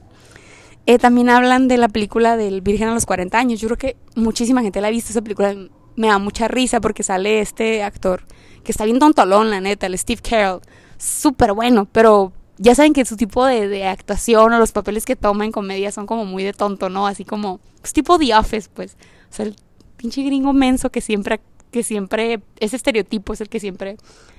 eh, 0.87 0.99
también 0.99 1.29
hablan 1.29 1.67
de 1.67 1.79
la 1.79 1.89
película 1.89 2.37
del 2.37 2.61
Virgen 2.61 2.89
a 2.89 2.95
los 2.95 3.07
40 3.07 3.37
años. 3.37 3.61
Yo 3.61 3.69
creo 3.69 3.79
que 3.79 3.97
muchísima 4.15 4.63
gente 4.63 4.81
la 4.81 4.87
ha 4.87 4.91
visto 4.91 5.11
esa 5.11 5.21
película. 5.21 5.55
Me 5.97 6.07
da 6.07 6.19
mucha 6.19 6.47
risa 6.47 6.81
porque 6.81 7.03
sale 7.03 7.41
este 7.41 7.83
actor 7.83 8.23
que 8.63 8.71
está 8.71 8.85
bien 8.85 9.01
tontolón, 9.01 9.51
la 9.51 9.61
neta, 9.61 9.87
el 9.87 9.99
Steve 9.99 10.23
Carell. 10.23 10.61
Súper 10.97 11.53
bueno, 11.55 11.87
pero 11.87 12.33
ya 12.59 12.75
saben 12.75 12.93
que 12.93 13.05
su 13.05 13.17
tipo 13.17 13.45
de, 13.45 13.69
de, 13.69 13.87
actuación 13.87 14.53
o 14.53 14.59
los 14.59 14.73
papeles 14.73 15.05
que 15.05 15.17
toma 15.17 15.45
en 15.45 15.53
comedia 15.53 15.91
son 15.91 16.07
como 16.07 16.25
muy 16.25 16.45
de 16.45 16.53
tonto, 16.53 16.89
¿no? 16.89 17.07
Así 17.07 17.25
como, 17.25 17.61
pues 17.81 17.93
tipo 17.93 18.19
The 18.19 18.35
Office, 18.37 18.69
pues. 18.73 18.97
O 19.31 19.35
sea, 19.35 19.47
el 19.47 19.57
pinche 19.97 20.23
gringo 20.23 20.53
menso 20.53 20.91
que 20.91 21.01
siempre, 21.01 21.41
que 21.71 21.83
siempre, 21.83 22.41
ese 22.61 22.77
estereotipo 22.77 23.33
es 23.33 23.41
el 23.41 23.49
que 23.49 23.61
siempre 23.61 23.97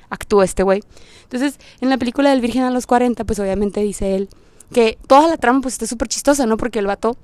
actúa 0.10 0.46
este 0.46 0.64
güey. 0.64 0.84
Entonces, 1.24 1.60
en 1.82 1.90
la 1.90 1.98
película 1.98 2.30
del 2.30 2.42
Virgen 2.42 2.64
a 2.64 2.72
los 2.72 2.88
40, 2.88 3.24
pues 3.26 3.40
obviamente 3.40 3.82
dice 3.82 4.16
él 4.16 4.30
que 4.74 4.98
toda 5.08 5.28
la 5.28 5.38
trama 5.38 5.62
pues 5.62 5.76
está 5.76 5.88
súper 5.88 6.08
chistosa, 6.08 6.46
¿no? 6.46 6.58
Porque 6.58 6.80
el 6.80 6.88
vato 6.88 7.18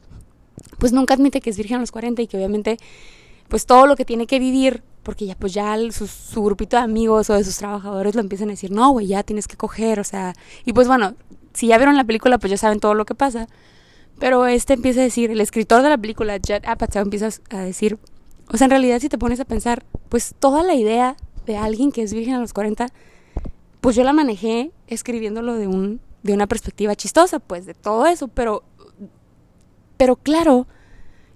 pues 0.77 0.93
nunca 0.93 1.13
admite 1.13 1.41
que 1.41 1.49
es 1.49 1.57
virgen 1.57 1.77
a 1.77 1.79
los 1.79 1.91
40 1.91 2.21
y 2.21 2.27
que 2.27 2.37
obviamente 2.37 2.77
pues 3.47 3.65
todo 3.65 3.85
lo 3.85 3.95
que 3.95 4.05
tiene 4.05 4.27
que 4.27 4.39
vivir, 4.39 4.81
porque 5.03 5.25
ya 5.25 5.35
pues 5.35 5.53
ya 5.53 5.75
su, 5.91 6.43
grupito 6.43 6.77
de 6.77 6.83
amigos 6.83 7.29
o 7.29 7.33
de 7.33 7.43
sus 7.43 7.57
trabajadores 7.57 8.15
lo 8.15 8.21
empiezan 8.21 8.49
a 8.49 8.51
decir, 8.51 8.71
no, 8.71 8.91
güey, 8.91 9.07
ya 9.07 9.23
tienes 9.23 9.47
que 9.47 9.57
coger, 9.57 9.99
o 9.99 10.03
sea, 10.03 10.33
y 10.65 10.73
pues 10.73 10.87
bueno, 10.87 11.15
si 11.53 11.67
ya 11.67 11.77
vieron 11.77 11.97
la 11.97 12.03
película 12.03 12.37
pues 12.37 12.51
ya 12.51 12.57
saben 12.57 12.79
todo 12.79 12.93
lo 12.93 13.05
que 13.05 13.13
pasa, 13.13 13.47
pero 14.19 14.45
este 14.47 14.73
empieza 14.73 15.01
a 15.01 15.03
decir, 15.03 15.29
el 15.31 15.41
escritor 15.41 15.83
de 15.83 15.89
la 15.89 15.97
película, 15.97 16.37
Judd 16.37 16.65
Apatow, 16.65 17.01
empieza 17.01 17.29
a 17.49 17.57
decir, 17.59 17.97
o 18.53 18.57
sea, 18.57 18.65
en 18.65 18.71
realidad 18.71 18.99
si 18.99 19.09
te 19.09 19.17
pones 19.17 19.39
a 19.39 19.45
pensar, 19.45 19.83
pues 20.09 20.35
toda 20.39 20.63
la 20.63 20.75
idea 20.75 21.17
de 21.45 21.57
alguien 21.57 21.91
que 21.91 22.03
es 22.03 22.13
virgen 22.13 22.35
a 22.35 22.39
los 22.39 22.53
40, 22.53 22.87
pues 23.81 23.95
yo 23.95 24.03
la 24.03 24.13
manejé 24.13 24.71
escribiéndolo 24.87 25.55
de 25.55 25.67
un 25.67 25.99
de 26.21 26.33
una 26.33 26.47
perspectiva 26.47 26.95
chistosa, 26.95 27.39
pues 27.39 27.65
de 27.65 27.73
todo 27.73 28.05
eso, 28.05 28.29
pero, 28.29 28.63
pero 29.97 30.15
claro 30.15 30.67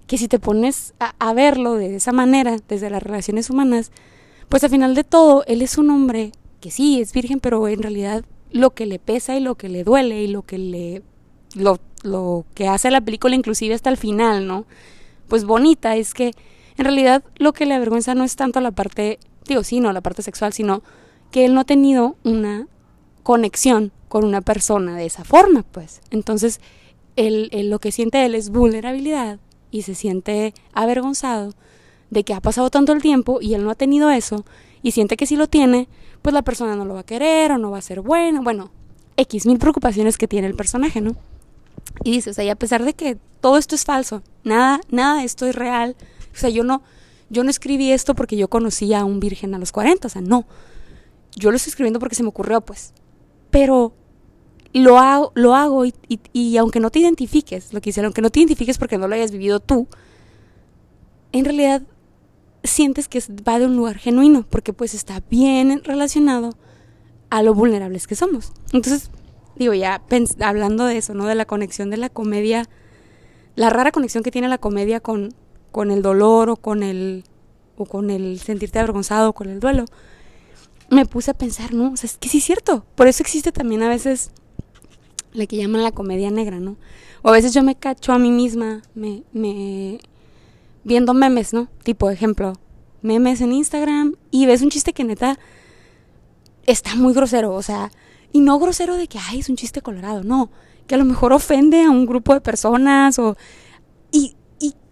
que 0.06 0.16
si 0.16 0.26
te 0.28 0.38
pones 0.38 0.94
a, 0.98 1.14
a, 1.18 1.34
verlo 1.34 1.74
de 1.74 1.96
esa 1.96 2.12
manera, 2.12 2.56
desde 2.66 2.88
las 2.88 3.02
relaciones 3.02 3.50
humanas, 3.50 3.92
pues 4.48 4.64
al 4.64 4.70
final 4.70 4.94
de 4.94 5.04
todo, 5.04 5.44
él 5.46 5.60
es 5.60 5.76
un 5.76 5.90
hombre 5.90 6.32
que 6.62 6.70
sí, 6.70 7.00
es 7.00 7.12
virgen, 7.12 7.38
pero 7.38 7.68
en 7.68 7.82
realidad 7.82 8.24
lo 8.50 8.70
que 8.70 8.86
le 8.86 8.98
pesa 8.98 9.36
y 9.36 9.40
lo 9.40 9.56
que 9.56 9.68
le 9.68 9.84
duele 9.84 10.22
y 10.22 10.28
lo 10.28 10.40
que 10.42 10.56
le, 10.56 11.02
lo, 11.54 11.78
lo 12.02 12.46
que 12.54 12.66
hace 12.66 12.90
la 12.90 13.02
película 13.02 13.34
inclusive 13.34 13.74
hasta 13.74 13.90
el 13.90 13.98
final, 13.98 14.46
¿no? 14.46 14.64
Pues 15.28 15.44
bonita, 15.44 15.96
es 15.96 16.14
que 16.14 16.32
en 16.78 16.84
realidad 16.84 17.24
lo 17.36 17.52
que 17.52 17.66
le 17.66 17.74
avergüenza 17.74 18.14
no 18.14 18.24
es 18.24 18.36
tanto 18.36 18.60
la 18.60 18.70
parte, 18.70 19.18
digo, 19.46 19.64
sí, 19.64 19.80
no, 19.80 19.92
la 19.92 20.00
parte 20.00 20.22
sexual, 20.22 20.52
sino 20.52 20.82
que 21.30 21.44
él 21.44 21.54
no 21.54 21.60
ha 21.60 21.64
tenido 21.64 22.16
una 22.24 22.66
conexión 23.22 23.92
con 24.08 24.24
una 24.24 24.40
persona 24.40 24.96
de 24.96 25.04
esa 25.04 25.24
forma, 25.24 25.64
pues. 25.70 26.00
Entonces, 26.10 26.60
él, 27.16 27.50
él, 27.52 27.68
lo 27.68 27.80
que 27.80 27.92
siente 27.92 28.24
él 28.24 28.34
es 28.34 28.50
vulnerabilidad 28.50 29.38
y 29.70 29.82
se 29.82 29.94
siente 29.94 30.54
avergonzado 30.72 31.52
de 32.10 32.24
que 32.24 32.32
ha 32.32 32.40
pasado 32.40 32.70
tanto 32.70 32.92
el 32.92 33.02
tiempo 33.02 33.40
y 33.42 33.54
él 33.54 33.64
no 33.64 33.70
ha 33.70 33.74
tenido 33.74 34.10
eso 34.10 34.44
y 34.82 34.92
siente 34.92 35.16
que 35.16 35.26
si 35.26 35.36
lo 35.36 35.48
tiene, 35.48 35.88
pues 36.22 36.32
la 36.32 36.42
persona 36.42 36.76
no 36.76 36.84
lo 36.84 36.94
va 36.94 37.00
a 37.00 37.06
querer 37.06 37.52
o 37.52 37.58
no 37.58 37.70
va 37.70 37.78
a 37.78 37.82
ser 37.82 38.00
buena, 38.00 38.40
bueno, 38.40 38.70
X 39.16 39.46
mil 39.46 39.58
preocupaciones 39.58 40.16
que 40.16 40.28
tiene 40.28 40.46
el 40.46 40.54
personaje, 40.54 41.00
¿no? 41.00 41.16
Y 42.04 42.12
dice, 42.12 42.30
o 42.30 42.34
sea, 42.34 42.50
a 42.52 42.56
pesar 42.56 42.84
de 42.84 42.94
que 42.94 43.18
todo 43.40 43.58
esto 43.58 43.74
es 43.74 43.84
falso, 43.84 44.22
nada, 44.44 44.80
nada 44.90 45.18
de 45.18 45.24
esto 45.24 45.46
es 45.46 45.54
real, 45.54 45.96
o 46.38 46.40
sea, 46.40 46.50
yo 46.50 46.64
no, 46.64 46.82
yo 47.30 47.44
no 47.44 47.50
escribí 47.50 47.92
esto 47.92 48.14
porque 48.14 48.36
yo 48.36 48.48
conocí 48.48 48.94
a 48.94 49.04
un 49.04 49.20
virgen 49.20 49.54
a 49.54 49.58
los 49.58 49.72
40, 49.72 50.06
o 50.06 50.10
sea, 50.10 50.22
no, 50.22 50.46
yo 51.36 51.50
lo 51.50 51.56
estoy 51.56 51.70
escribiendo 51.70 51.98
porque 51.98 52.14
se 52.14 52.22
me 52.22 52.28
ocurrió, 52.30 52.60
pues. 52.60 52.92
Pero 53.50 53.94
lo 54.72 54.98
hago, 54.98 55.32
lo 55.34 55.54
hago 55.54 55.84
y, 55.84 55.94
y, 56.32 56.56
aunque 56.56 56.80
no 56.80 56.90
te 56.90 56.98
identifiques, 56.98 57.72
lo 57.72 57.80
que 57.80 57.90
hice, 57.90 58.02
aunque 58.02 58.22
no 58.22 58.30
te 58.30 58.40
identifiques 58.40 58.78
porque 58.78 58.98
no 58.98 59.08
lo 59.08 59.14
hayas 59.14 59.30
vivido 59.30 59.60
tú, 59.60 59.88
en 61.32 61.44
realidad 61.44 61.82
sientes 62.64 63.08
que 63.08 63.22
va 63.46 63.58
de 63.58 63.66
un 63.66 63.76
lugar 63.76 63.98
genuino, 63.98 64.46
porque 64.48 64.72
pues 64.72 64.94
está 64.94 65.22
bien 65.30 65.82
relacionado 65.84 66.56
a 67.30 67.42
lo 67.42 67.54
vulnerables 67.54 68.06
que 68.06 68.14
somos. 68.14 68.52
Entonces, 68.72 69.10
digo, 69.56 69.74
ya 69.74 70.02
hablando 70.40 70.84
de 70.84 70.98
eso, 70.98 71.14
¿no? 71.14 71.26
De 71.26 71.34
la 71.34 71.44
conexión 71.44 71.90
de 71.90 71.96
la 71.96 72.08
comedia, 72.08 72.68
la 73.54 73.70
rara 73.70 73.92
conexión 73.92 74.22
que 74.22 74.30
tiene 74.30 74.48
la 74.48 74.58
comedia 74.58 75.00
con, 75.00 75.34
con 75.70 75.90
el 75.90 76.02
dolor 76.02 76.50
o 76.50 76.56
con 76.56 76.82
el, 76.82 77.24
o 77.76 77.86
con 77.86 78.10
el 78.10 78.38
sentirte 78.40 78.78
avergonzado, 78.78 79.32
con 79.32 79.48
el 79.48 79.60
duelo, 79.60 79.84
me 80.90 81.06
puse 81.06 81.30
a 81.30 81.34
pensar, 81.34 81.74
¿no? 81.74 81.92
O 81.92 81.96
sea, 81.96 82.08
es 82.08 82.16
que 82.16 82.28
sí 82.28 82.38
es 82.38 82.44
cierto. 82.44 82.84
Por 82.94 83.08
eso 83.08 83.22
existe 83.22 83.52
también 83.52 83.82
a 83.82 83.88
veces 83.88 84.30
la 85.32 85.46
que 85.46 85.56
llaman 85.56 85.82
la 85.82 85.92
comedia 85.92 86.30
negra, 86.30 86.58
¿no? 86.58 86.76
O 87.22 87.28
a 87.28 87.32
veces 87.32 87.52
yo 87.52 87.62
me 87.62 87.74
cacho 87.74 88.12
a 88.12 88.18
mí 88.18 88.30
misma, 88.30 88.82
me, 88.94 89.22
me, 89.32 90.00
viendo 90.84 91.14
memes, 91.14 91.52
¿no? 91.52 91.68
Tipo, 91.82 92.10
ejemplo, 92.10 92.54
memes 93.02 93.40
en 93.40 93.52
Instagram 93.52 94.16
y 94.30 94.46
ves 94.46 94.62
un 94.62 94.70
chiste 94.70 94.92
que 94.92 95.04
neta 95.04 95.38
está 96.66 96.94
muy 96.96 97.14
grosero, 97.14 97.54
o 97.54 97.62
sea, 97.62 97.90
y 98.32 98.40
no 98.40 98.58
grosero 98.58 98.96
de 98.96 99.08
que, 99.08 99.18
ay, 99.18 99.40
es 99.40 99.48
un 99.48 99.56
chiste 99.56 99.80
colorado, 99.80 100.22
no, 100.22 100.50
que 100.86 100.94
a 100.94 100.98
lo 100.98 101.04
mejor 101.04 101.32
ofende 101.32 101.82
a 101.82 101.90
un 101.90 102.06
grupo 102.06 102.34
de 102.34 102.40
personas 102.40 103.18
o... 103.18 103.36
Y 104.10 104.36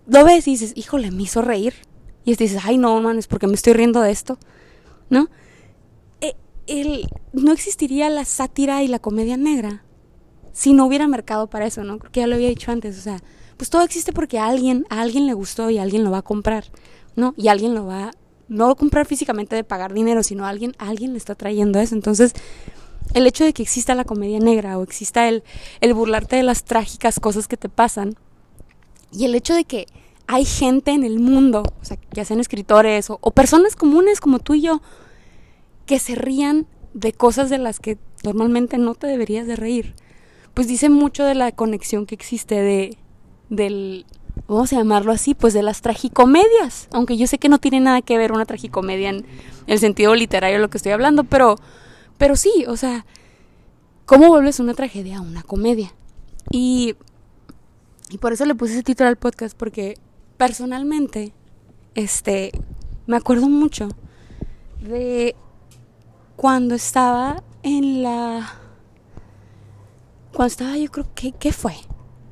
lo 0.07 0.25
ves 0.25 0.47
y 0.49 0.53
dices, 0.53 0.73
híjole, 0.77 1.11
me 1.11 1.23
hizo 1.23 1.43
reír. 1.43 1.75
Y 2.25 2.35
dices, 2.35 2.63
ay, 2.65 2.77
no, 2.79 3.01
man, 3.01 3.19
es 3.19 3.29
porque 3.29 3.47
me 3.47 3.55
estoy 3.55 3.73
riendo 3.73 4.01
de 4.01 4.11
esto, 4.11 4.39
¿no? 5.11 5.29
E, 6.21 6.35
el, 6.67 7.09
no 7.33 7.53
existiría 7.53 8.11
la 8.11 8.25
sátira 8.25 8.83
y 8.83 8.89
la 8.89 8.99
comedia 8.99 9.37
negra 9.37 9.85
si 10.57 10.73
no 10.73 10.87
hubiera 10.87 11.07
mercado 11.07 11.49
para 11.49 11.67
eso, 11.67 11.85
¿no? 11.85 11.99
Porque 11.99 12.21
ya 12.21 12.27
lo 12.27 12.35
había 12.35 12.49
dicho 12.49 12.73
antes, 12.73 12.99
o 12.99 13.01
sea, 13.03 13.23
pues 13.59 13.69
todo 13.69 13.83
existe 13.83 14.15
porque 14.15 14.39
a 14.39 14.47
alguien, 14.47 14.87
a 14.89 15.03
alguien 15.03 15.27
le 15.27 15.35
gustó 15.35 15.69
y 15.69 15.77
alguien 15.77 16.03
lo 16.03 16.11
va 16.11 16.19
a 16.19 16.23
comprar, 16.23 16.65
¿no? 17.15 17.35
Y 17.37 17.49
alguien 17.49 17.75
lo 17.75 17.85
va, 17.85 18.11
no 18.49 18.71
a 18.71 18.75
comprar 18.75 19.05
físicamente 19.05 19.55
de 19.55 19.65
pagar 19.65 19.93
dinero, 19.93 20.23
sino 20.23 20.47
a 20.47 20.49
alguien, 20.49 20.73
alguien 20.79 21.13
le 21.13 21.19
está 21.19 21.35
trayendo 21.35 21.79
eso. 21.79 21.95
Entonces, 21.95 22.33
el 23.13 23.27
hecho 23.27 23.45
de 23.45 23.53
que 23.53 23.63
exista 23.63 23.95
la 23.95 24.05
comedia 24.05 24.41
negra 24.41 24.79
o 24.79 24.83
exista 24.83 25.29
el, 25.29 25.45
el 25.83 25.93
burlarte 25.93 26.37
de 26.37 26.43
las 26.43 26.65
trágicas 26.65 27.21
cosas 27.21 27.49
que 27.49 27.59
te 27.59 27.69
pasan, 27.69 28.17
y 29.13 29.25
el 29.25 29.35
hecho 29.35 29.55
de 29.55 29.65
que 29.65 29.87
hay 30.27 30.45
gente 30.45 30.93
en 30.93 31.05
el 31.05 31.21
mundo, 31.21 31.63
o 31.81 31.85
sea, 31.85 31.99
ya 32.13 32.25
sean 32.25 32.41
escritores 32.41 33.09
o, 33.11 33.19
personas 33.31 33.77
comunes 33.77 34.21
como 34.21 34.39
tú 34.39 34.55
y 34.55 34.63
yo, 34.63 34.83
que 35.87 35.99
se 35.99 36.15
rían 36.15 36.67
de 36.95 37.13
cosas 37.13 37.51
de 37.51 37.59
las 37.59 37.79
que 37.79 37.99
normalmente 38.25 38.79
no 38.79 38.95
te 38.95 39.07
deberías 39.07 39.47
de 39.47 39.57
reír 39.57 39.95
pues 40.57 40.69
dice 40.69 40.89
mucho 40.89 41.23
de 41.23 41.35
la 41.35 41.53
conexión 41.53 42.07
que 42.07 42.15
existe 42.15 42.55
de, 42.55 42.97
del, 43.51 44.07
vamos 44.49 44.73
a 44.73 44.77
llamarlo 44.77 45.13
así, 45.13 45.35
pues 45.35 45.53
de 45.53 45.63
las 45.63 45.83
tragicomedias. 45.83 46.89
Aunque 46.93 47.19
yo 47.19 47.27
sé 47.27 47.37
que 47.37 47.51
no 47.51 47.59
tiene 47.59 47.79
nada 47.79 48.01
que 48.01 48.17
ver 48.17 48.33
una 48.33 48.47
tragicomedia 48.47 49.11
en 49.11 49.27
el 49.67 49.79
sentido 49.79 50.15
literario 50.15 50.57
de 50.57 50.63
lo 50.63 50.71
que 50.71 50.79
estoy 50.79 50.93
hablando, 50.93 51.25
pero, 51.25 51.57
pero 52.17 52.37
sí, 52.37 52.65
o 52.69 52.79
sea, 52.79 53.05
¿cómo 54.07 54.29
vuelves 54.29 54.59
una 54.59 54.73
tragedia 54.73 55.19
a 55.19 55.21
una 55.21 55.43
comedia? 55.43 55.93
Y, 56.51 56.95
y 58.11 58.19
por 58.19 58.33
eso 58.33 58.45
le 58.45 58.55
puse 58.55 58.75
ese 58.75 58.83
título 58.83 59.09
al 59.09 59.17
podcast, 59.17 59.57
porque 59.57 59.99
personalmente, 60.37 61.33
este, 61.95 62.53
me 63.07 63.17
acuerdo 63.17 63.49
mucho 63.49 63.89
de 64.81 65.35
cuando 66.37 66.75
estaba 66.75 67.43
en 67.63 68.03
la 68.03 68.61
cuando 70.33 70.53
estaba, 70.53 70.77
yo 70.77 70.91
creo 70.91 71.07
que, 71.15 71.33
¿qué 71.33 71.51
fue? 71.51 71.75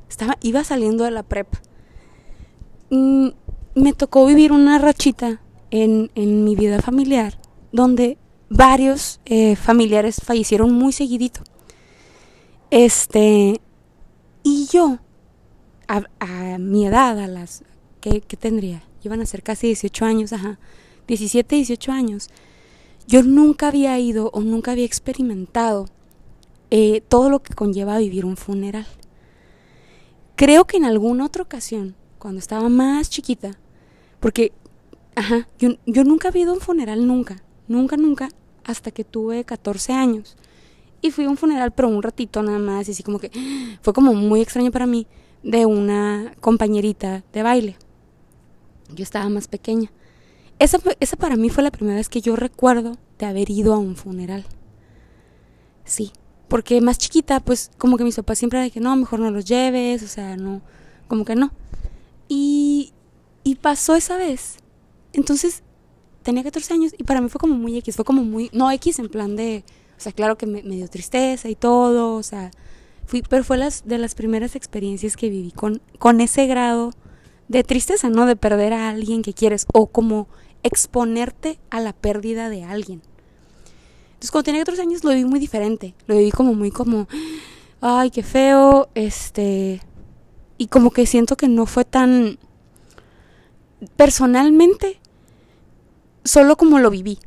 Estaba, 0.07 0.37
iba 0.41 0.63
saliendo 0.63 1.03
de 1.05 1.11
la 1.11 1.23
prepa. 1.23 1.59
Mm, 2.91 3.29
me 3.73 3.93
tocó 3.93 4.27
vivir 4.27 4.51
una 4.51 4.77
rachita 4.77 5.41
en, 5.71 6.11
en 6.13 6.43
mi 6.43 6.55
vida 6.55 6.81
familiar 6.81 7.39
donde 7.71 8.17
varios 8.49 9.19
eh, 9.25 9.55
familiares 9.55 10.21
fallecieron 10.23 10.71
muy 10.71 10.93
seguidito. 10.93 11.41
Este, 12.71 13.59
y 14.43 14.67
yo, 14.71 14.99
a, 15.87 16.57
mi 16.57 16.85
edad, 16.85 17.19
a 17.19 17.27
las, 17.27 17.63
¿qué, 18.01 18.21
¿qué, 18.21 18.37
tendría? 18.37 18.83
Iban 19.03 19.21
a 19.21 19.25
ser 19.25 19.43
casi 19.43 19.67
18 19.67 20.05
años, 20.05 20.33
ajá, 20.33 20.59
17, 21.07 21.55
18 21.55 21.91
años. 21.91 22.29
Yo 23.07 23.23
nunca 23.23 23.67
había 23.67 23.97
ido 23.99 24.31
o 24.33 24.41
nunca 24.41 24.71
había 24.71 24.85
experimentado 24.85 25.87
eh, 26.71 27.01
todo 27.07 27.29
lo 27.29 27.41
que 27.41 27.53
conlleva 27.53 27.97
vivir 27.99 28.25
un 28.25 28.37
funeral. 28.37 28.87
Creo 30.35 30.65
que 30.65 30.77
en 30.77 30.85
alguna 30.85 31.25
otra 31.25 31.43
ocasión, 31.43 31.95
cuando 32.17 32.39
estaba 32.39 32.67
más 32.69 33.09
chiquita, 33.09 33.51
porque, 34.19 34.51
ajá, 35.15 35.47
yo, 35.59 35.75
yo 35.85 36.03
nunca 36.03 36.29
he 36.33 36.39
ido 36.39 36.51
a 36.51 36.55
un 36.55 36.61
funeral, 36.61 37.07
nunca, 37.07 37.43
nunca, 37.67 37.95
nunca, 37.95 38.29
hasta 38.63 38.91
que 38.91 39.03
tuve 39.03 39.43
14 39.45 39.93
años. 39.93 40.35
Y 41.01 41.11
fui 41.11 41.25
a 41.25 41.29
un 41.29 41.37
funeral, 41.37 41.71
pero 41.71 41.87
un 41.87 42.01
ratito 42.01 42.41
nada 42.41 42.57
más, 42.57 42.87
y 42.87 42.91
así 42.91 43.03
como 43.03 43.19
que 43.19 43.31
fue 43.81 43.93
como 43.93 44.13
muy 44.13 44.41
extraño 44.41 44.71
para 44.71 44.87
mí, 44.87 45.05
de 45.45 45.65
una 45.65 46.33
compañerita 46.41 47.23
de 47.31 47.43
baile. 47.43 47.77
Yo 48.93 49.03
estaba 49.03 49.29
más 49.29 49.47
pequeña. 49.47 49.91
Esa, 50.59 50.79
esa 50.99 51.15
para 51.15 51.35
mí 51.35 51.49
fue 51.49 51.63
la 51.63 51.71
primera 51.71 51.97
vez 51.97 52.09
que 52.09 52.19
yo 52.19 52.35
recuerdo 52.35 52.97
de 53.19 53.27
haber 53.27 53.49
ido 53.51 53.73
a 53.73 53.77
un 53.77 53.95
funeral. 53.95 54.45
Sí, 55.83 56.11
porque 56.47 56.81
más 56.81 56.97
chiquita, 56.97 57.39
pues 57.39 57.71
como 57.77 57.97
que 57.97 58.03
mis 58.03 58.15
papás 58.15 58.39
siempre 58.39 58.59
de 58.59 58.71
que 58.71 58.79
no, 58.79 58.95
mejor 58.95 59.19
no 59.19 59.29
los 59.29 59.45
lleves, 59.45 60.01
o 60.01 60.07
sea, 60.07 60.35
no, 60.35 60.61
como 61.07 61.23
que 61.23 61.35
no. 61.35 61.51
Y, 62.27 62.91
y 63.43 63.55
pasó 63.55 63.95
esa 63.95 64.17
vez. 64.17 64.57
Entonces, 65.13 65.61
tenía 66.23 66.43
14 66.43 66.73
años 66.73 66.93
y 66.97 67.03
para 67.03 67.21
mí 67.21 67.29
fue 67.29 67.39
como 67.39 67.53
muy 67.53 67.77
X, 67.77 67.95
fue 67.95 68.03
como 68.03 68.23
muy, 68.23 68.49
no 68.51 68.71
X 68.71 68.97
en 68.97 69.09
plan 69.09 69.35
de, 69.35 69.63
o 69.95 70.01
sea, 70.01 70.11
claro 70.11 70.39
que 70.39 70.47
me, 70.47 70.63
dio 70.63 70.87
tristeza 70.87 71.49
y 71.49 71.55
todo, 71.55 72.15
o 72.15 72.23
sea, 72.23 72.49
fui, 73.05 73.21
pero 73.21 73.43
fue 73.43 73.57
las, 73.57 73.85
de 73.85 73.97
las 73.97 74.15
primeras 74.15 74.55
experiencias 74.55 75.17
que 75.17 75.29
viví 75.29 75.51
con, 75.51 75.81
con 75.99 76.21
ese 76.21 76.47
grado 76.47 76.91
de 77.47 77.63
tristeza, 77.63 78.09
¿no? 78.09 78.25
De 78.25 78.35
perder 78.35 78.73
a 78.73 78.89
alguien 78.89 79.21
que 79.21 79.33
quieres 79.33 79.65
o 79.73 79.87
como 79.87 80.27
exponerte 80.63 81.59
a 81.69 81.79
la 81.79 81.93
pérdida 81.93 82.49
de 82.49 82.63
alguien. 82.63 83.01
Entonces 84.13 84.31
cuando 84.31 84.45
tenía 84.45 84.61
14 84.61 84.81
años 84.81 85.03
lo 85.03 85.11
viví 85.11 85.25
muy 85.25 85.39
diferente, 85.39 85.93
lo 86.07 86.17
viví 86.17 86.31
como 86.31 86.53
muy 86.53 86.71
como, 86.71 87.07
ay, 87.81 88.09
qué 88.09 88.23
feo, 88.23 88.89
este, 88.95 89.81
y 90.57 90.67
como 90.67 90.89
que 90.91 91.05
siento 91.05 91.35
que 91.35 91.47
no 91.47 91.65
fue 91.65 91.85
tan 91.85 92.39
personalmente, 93.95 94.99
solo 96.23 96.55
como 96.55 96.79
lo 96.79 96.89
viví, 96.89 97.19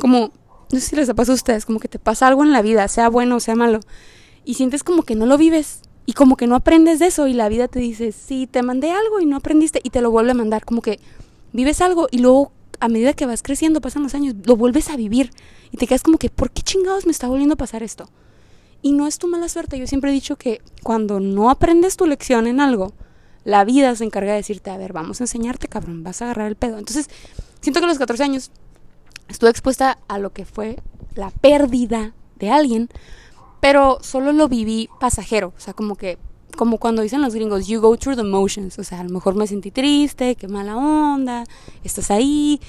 como, 0.00 0.32
no 0.72 0.80
sé 0.80 0.80
si 0.80 0.96
les 0.96 1.08
ha 1.08 1.14
pasado 1.14 1.34
a 1.34 1.36
ustedes, 1.36 1.66
como 1.66 1.78
que 1.78 1.88
te 1.88 1.98
pasa 1.98 2.26
algo 2.26 2.42
en 2.42 2.52
la 2.52 2.62
vida, 2.62 2.88
sea 2.88 3.08
bueno 3.08 3.36
o 3.36 3.40
sea 3.40 3.54
malo, 3.54 3.80
y 4.44 4.54
sientes 4.54 4.84
como 4.84 5.02
que 5.02 5.14
no 5.14 5.26
lo 5.26 5.38
vives, 5.38 5.82
y 6.06 6.12
como 6.12 6.36
que 6.36 6.46
no 6.46 6.56
aprendes 6.56 6.98
de 6.98 7.06
eso, 7.06 7.26
y 7.26 7.34
la 7.34 7.48
vida 7.48 7.68
te 7.68 7.78
dice, 7.78 8.12
sí, 8.12 8.46
te 8.46 8.62
mandé 8.62 8.90
algo 8.90 9.20
y 9.20 9.26
no 9.26 9.36
aprendiste, 9.36 9.80
y 9.82 9.90
te 9.90 10.00
lo 10.00 10.10
vuelve 10.10 10.32
a 10.32 10.34
mandar, 10.34 10.64
como 10.64 10.82
que 10.82 10.98
vives 11.52 11.80
algo 11.80 12.08
y 12.10 12.18
luego 12.18 12.52
a 12.80 12.88
medida 12.88 13.12
que 13.12 13.26
vas 13.26 13.42
creciendo, 13.42 13.80
pasan 13.80 14.02
los 14.02 14.14
años, 14.14 14.34
lo 14.44 14.56
vuelves 14.56 14.88
a 14.88 14.96
vivir 14.96 15.30
y 15.70 15.76
te 15.76 15.86
quedas 15.86 16.02
como 16.02 16.18
que, 16.18 16.30
¿por 16.30 16.50
qué 16.50 16.62
chingados 16.62 17.04
me 17.04 17.12
está 17.12 17.28
volviendo 17.28 17.54
a 17.54 17.58
pasar 17.58 17.82
esto? 17.82 18.08
Y 18.82 18.92
no 18.92 19.06
es 19.06 19.18
tu 19.18 19.28
mala 19.28 19.48
suerte. 19.50 19.78
Yo 19.78 19.86
siempre 19.86 20.10
he 20.10 20.14
dicho 20.14 20.36
que 20.36 20.62
cuando 20.82 21.20
no 21.20 21.50
aprendes 21.50 21.98
tu 21.98 22.06
lección 22.06 22.46
en 22.46 22.60
algo, 22.60 22.94
la 23.44 23.64
vida 23.64 23.94
se 23.94 24.04
encarga 24.04 24.32
de 24.32 24.38
decirte, 24.38 24.70
a 24.70 24.78
ver, 24.78 24.94
vamos 24.94 25.20
a 25.20 25.24
enseñarte, 25.24 25.68
cabrón, 25.68 26.02
vas 26.02 26.22
a 26.22 26.24
agarrar 26.26 26.48
el 26.48 26.56
pedo. 26.56 26.78
Entonces, 26.78 27.10
siento 27.60 27.80
que 27.80 27.84
a 27.84 27.88
los 27.88 27.98
14 27.98 28.22
años 28.22 28.50
estuve 29.28 29.50
expuesta 29.50 29.98
a 30.08 30.18
lo 30.18 30.32
que 30.32 30.46
fue 30.46 30.78
la 31.14 31.30
pérdida 31.30 32.14
de 32.36 32.50
alguien, 32.50 32.88
pero 33.60 33.98
solo 34.02 34.32
lo 34.32 34.48
viví 34.48 34.88
pasajero. 34.98 35.52
O 35.56 35.60
sea, 35.60 35.74
como 35.74 35.94
que 35.94 36.18
como 36.56 36.78
cuando 36.78 37.02
dicen 37.02 37.22
los 37.22 37.34
gringos, 37.34 37.68
you 37.68 37.80
go 37.80 37.96
through 37.96 38.16
the 38.16 38.24
motions, 38.24 38.78
o 38.78 38.84
sea, 38.84 39.00
a 39.00 39.04
lo 39.04 39.10
mejor 39.10 39.34
me 39.34 39.46
sentí 39.46 39.70
triste, 39.70 40.34
qué 40.34 40.48
mala 40.48 40.76
onda, 40.76 41.44
estás 41.84 42.10
ahí, 42.10 42.60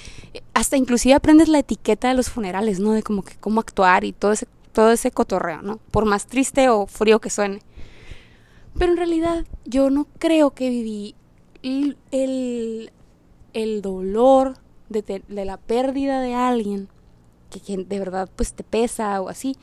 hasta 0.54 0.76
inclusive 0.76 1.14
aprendes 1.14 1.48
la 1.48 1.58
etiqueta 1.58 2.08
de 2.08 2.14
los 2.14 2.30
funerales, 2.30 2.80
¿no? 2.80 2.92
De 2.92 3.02
como 3.02 3.22
que 3.22 3.34
cómo 3.36 3.60
actuar 3.60 4.04
y 4.04 4.12
todo 4.12 4.32
ese, 4.32 4.46
todo 4.72 4.92
ese 4.92 5.10
cotorreo, 5.10 5.62
¿no? 5.62 5.78
Por 5.90 6.04
más 6.04 6.26
triste 6.26 6.68
o 6.68 6.86
frío 6.86 7.20
que 7.20 7.30
suene. 7.30 7.60
Pero 8.78 8.92
en 8.92 8.96
realidad 8.96 9.44
yo 9.66 9.90
no 9.90 10.06
creo 10.18 10.52
que 10.52 10.70
viví 10.70 11.14
el, 11.62 11.96
el, 13.52 13.82
dolor 13.82 14.54
de, 14.88 15.22
de, 15.28 15.44
la 15.44 15.56
pérdida 15.58 16.20
de 16.20 16.34
alguien, 16.34 16.88
que, 17.50 17.60
que 17.60 17.76
de 17.76 17.98
verdad 17.98 18.30
pues 18.34 18.54
te 18.54 18.64
pesa 18.64 19.20
o 19.20 19.28
así, 19.28 19.56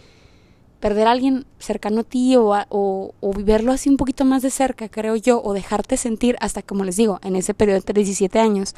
perder 0.79 1.07
a 1.07 1.11
alguien 1.11 1.45
cercano 1.59 2.01
a 2.01 2.03
ti 2.03 2.35
o, 2.35 2.53
o, 2.69 3.13
o, 3.19 3.33
verlo 3.33 3.71
así 3.71 3.89
un 3.89 3.97
poquito 3.97 4.25
más 4.25 4.41
de 4.41 4.49
cerca, 4.49 4.89
creo 4.89 5.15
yo, 5.15 5.41
o 5.43 5.53
dejarte 5.53 5.97
sentir 5.97 6.37
hasta, 6.39 6.61
como 6.61 6.83
les 6.85 6.95
digo, 6.95 7.19
en 7.23 7.35
ese 7.35 7.53
periodo 7.53 7.81
de 7.81 7.93
17 7.93 8.39
años, 8.39 8.75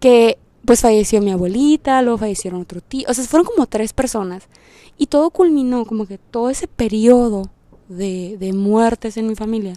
que 0.00 0.38
pues 0.64 0.80
falleció 0.80 1.20
mi 1.20 1.32
abuelita, 1.32 2.02
luego 2.02 2.18
fallecieron 2.18 2.62
otro 2.62 2.80
tío, 2.80 3.06
o 3.08 3.14
sea, 3.14 3.24
fueron 3.24 3.46
como 3.46 3.66
tres 3.66 3.92
personas. 3.92 4.48
Y 4.96 5.06
todo 5.06 5.30
culminó, 5.30 5.84
como 5.84 6.06
que 6.06 6.18
todo 6.18 6.50
ese 6.50 6.68
periodo 6.68 7.50
de, 7.88 8.36
de 8.38 8.52
muertes 8.52 9.16
en 9.16 9.26
mi 9.26 9.34
familia, 9.34 9.74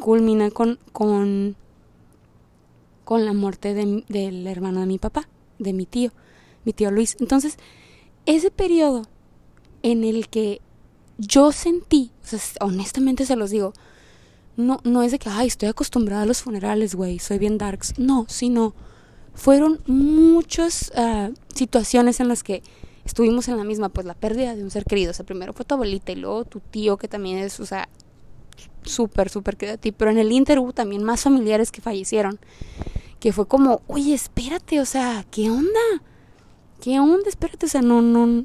culmina 0.00 0.50
con, 0.50 0.78
con, 0.92 1.56
con 3.04 3.24
la 3.24 3.32
muerte 3.32 3.74
de, 3.74 4.04
del 4.08 4.46
hermano 4.46 4.80
de 4.80 4.86
mi 4.86 4.98
papá, 4.98 5.28
de 5.58 5.72
mi 5.72 5.86
tío, 5.86 6.10
mi 6.64 6.72
tío 6.72 6.90
Luis. 6.90 7.16
Entonces, 7.20 7.56
ese 8.26 8.50
periodo 8.50 9.02
en 9.82 10.04
el 10.04 10.28
que 10.28 10.60
yo 11.18 11.52
sentí, 11.52 12.12
o 12.22 12.26
sea, 12.26 12.40
honestamente 12.60 13.26
se 13.26 13.36
los 13.36 13.50
digo, 13.50 13.72
no, 14.56 14.80
no 14.84 15.02
es 15.02 15.12
de 15.12 15.18
que, 15.18 15.28
ay, 15.28 15.48
estoy 15.48 15.68
acostumbrada 15.68 16.22
a 16.22 16.26
los 16.26 16.42
funerales, 16.42 16.94
güey, 16.94 17.18
soy 17.18 17.38
bien 17.38 17.58
darks. 17.58 17.98
No, 17.98 18.26
sino 18.28 18.74
fueron 19.34 19.80
muchas 19.86 20.92
uh, 20.96 21.34
situaciones 21.54 22.20
en 22.20 22.28
las 22.28 22.42
que 22.42 22.62
estuvimos 23.04 23.48
en 23.48 23.56
la 23.56 23.64
misma, 23.64 23.90
pues 23.90 24.06
la 24.06 24.14
pérdida 24.14 24.56
de 24.56 24.64
un 24.64 24.70
ser 24.70 24.84
querido. 24.84 25.10
O 25.10 25.14
sea, 25.14 25.26
primero 25.26 25.52
fue 25.52 25.64
tu 25.64 25.74
abuelita 25.74 26.12
y 26.12 26.16
luego 26.16 26.44
tu 26.44 26.60
tío, 26.60 26.96
que 26.96 27.06
también 27.06 27.38
es, 27.38 27.60
o 27.60 27.66
sea, 27.66 27.88
súper, 28.82 29.28
súper 29.28 29.56
querido 29.56 29.74
a 29.74 29.78
ti. 29.78 29.92
Pero 29.92 30.10
en 30.10 30.18
el 30.18 30.32
Inter 30.32 30.60
también 30.74 31.04
más 31.04 31.22
familiares 31.22 31.70
que 31.70 31.80
fallecieron. 31.80 32.38
Que 33.20 33.32
fue 33.32 33.46
como, 33.46 33.82
oye, 33.86 34.14
espérate, 34.14 34.80
o 34.80 34.84
sea, 34.84 35.24
¿qué 35.30 35.50
onda? 35.50 36.02
¿Qué 36.80 37.00
onda? 37.00 37.28
Espérate, 37.28 37.66
o 37.66 37.68
sea, 37.68 37.82
no, 37.82 38.02
no, 38.02 38.44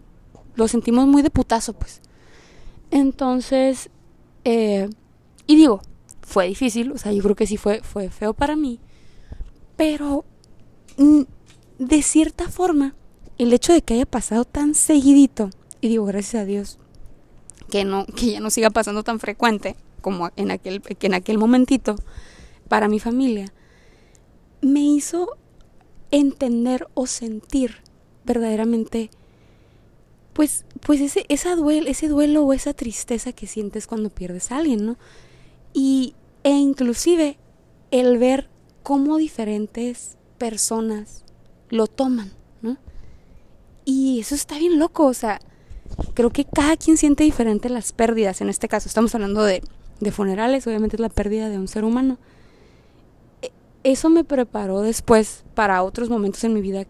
lo 0.56 0.68
sentimos 0.68 1.08
muy 1.08 1.22
de 1.22 1.30
putazo, 1.30 1.74
pues. 1.74 2.01
Entonces, 2.91 3.89
eh, 4.43 4.89
y 5.48 5.55
digo, 5.55 5.81
fue 6.21 6.48
difícil, 6.48 6.91
o 6.91 6.98
sea, 6.98 7.12
yo 7.13 7.24
creo 7.24 7.36
que 7.36 7.48
sí 7.48 7.57
fue, 7.57 7.81
fue 7.81 8.10
feo 8.10 8.33
para 8.33 8.55
mí, 8.55 8.79
pero 9.77 10.25
de 11.79 12.01
cierta 12.03 12.50
forma, 12.50 12.95
el 13.38 13.51
hecho 13.53 13.74
de 13.74 13.81
que 13.81 13.95
haya 13.95 14.05
pasado 14.05 14.45
tan 14.45 14.75
seguidito, 14.75 15.50
y 15.79 15.88
digo, 15.88 16.05
gracias 16.05 16.43
a 16.43 16.45
Dios, 16.45 16.79
que, 17.69 17.86
no, 17.86 18.05
que 18.05 18.33
ya 18.33 18.39
no 18.39 18.50
siga 18.50 18.69
pasando 18.69 19.03
tan 19.03 19.19
frecuente 19.19 19.75
como 20.01 20.29
en 20.36 20.51
aquel, 20.51 20.81
que 20.81 21.07
en 21.07 21.13
aquel 21.13 21.38
momentito, 21.38 21.95
para 22.67 22.88
mi 22.88 23.00
familia, 23.00 23.51
me 24.62 24.81
hizo 24.81 25.38
entender 26.12 26.88
o 26.93 27.07
sentir 27.07 27.77
verdaderamente 28.25 29.10
pues 30.33 30.65
pues 30.82 31.00
ese 31.02 31.26
esa 31.30 31.56
duel, 31.56 31.88
ese 31.88 32.08
duelo 32.08 32.44
o 32.44 32.54
esa 32.54 32.74
tristeza 32.74 33.34
que 33.34 33.48
sientes 33.48 33.88
cuando 33.88 34.10
pierdes 34.10 34.52
a 34.52 34.58
alguien, 34.58 34.86
¿no? 34.86 34.98
Y 35.74 36.16
e 36.44 36.52
inclusive 36.52 37.38
el 37.92 38.18
ver 38.18 38.50
cómo 38.84 39.18
diferentes 39.18 40.18
personas 40.38 41.24
lo 41.70 41.88
toman, 41.88 42.32
¿no? 42.62 42.78
Y 43.86 44.20
eso 44.20 44.36
está 44.36 44.58
bien 44.58 44.80
loco, 44.80 45.06
o 45.06 45.14
sea, 45.14 45.40
creo 46.14 46.32
que 46.32 46.46
cada 46.46 46.78
quien 46.78 46.98
siente 46.98 47.24
diferente 47.24 47.70
las 47.70 47.94
pérdidas, 47.94 48.42
en 48.42 48.50
este 48.50 48.68
caso 48.68 48.90
estamos 48.90 49.14
hablando 49.14 49.44
de, 49.44 49.62
de 50.00 50.12
funerales, 50.12 50.66
obviamente 50.66 50.96
es 50.96 51.00
la 51.00 51.10
pérdida 51.10 51.50
de 51.50 51.60
un 51.60 51.68
ser 51.68 51.84
humano. 51.84 52.18
E, 53.42 53.52
eso 53.84 54.10
me 54.10 54.24
preparó 54.24 54.82
después 54.82 55.44
para 55.54 55.84
otros 55.84 56.10
momentos 56.10 56.44
en 56.44 56.54
mi 56.54 56.62
vida 56.62 56.86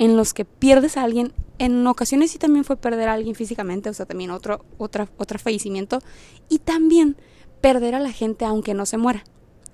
en 0.00 0.16
los 0.16 0.32
que 0.32 0.46
pierdes 0.46 0.96
a 0.96 1.04
alguien. 1.04 1.32
En 1.58 1.86
ocasiones 1.86 2.30
sí 2.30 2.38
también 2.38 2.64
fue 2.64 2.76
perder 2.76 3.10
a 3.10 3.12
alguien 3.12 3.34
físicamente, 3.34 3.90
o 3.90 3.94
sea, 3.94 4.06
también 4.06 4.30
otro, 4.30 4.64
otra, 4.78 5.10
otro 5.18 5.38
fallecimiento. 5.38 6.00
Y 6.48 6.58
también 6.58 7.16
perder 7.60 7.94
a 7.94 8.00
la 8.00 8.10
gente 8.10 8.46
aunque 8.46 8.72
no 8.72 8.86
se 8.86 8.96
muera, 8.96 9.24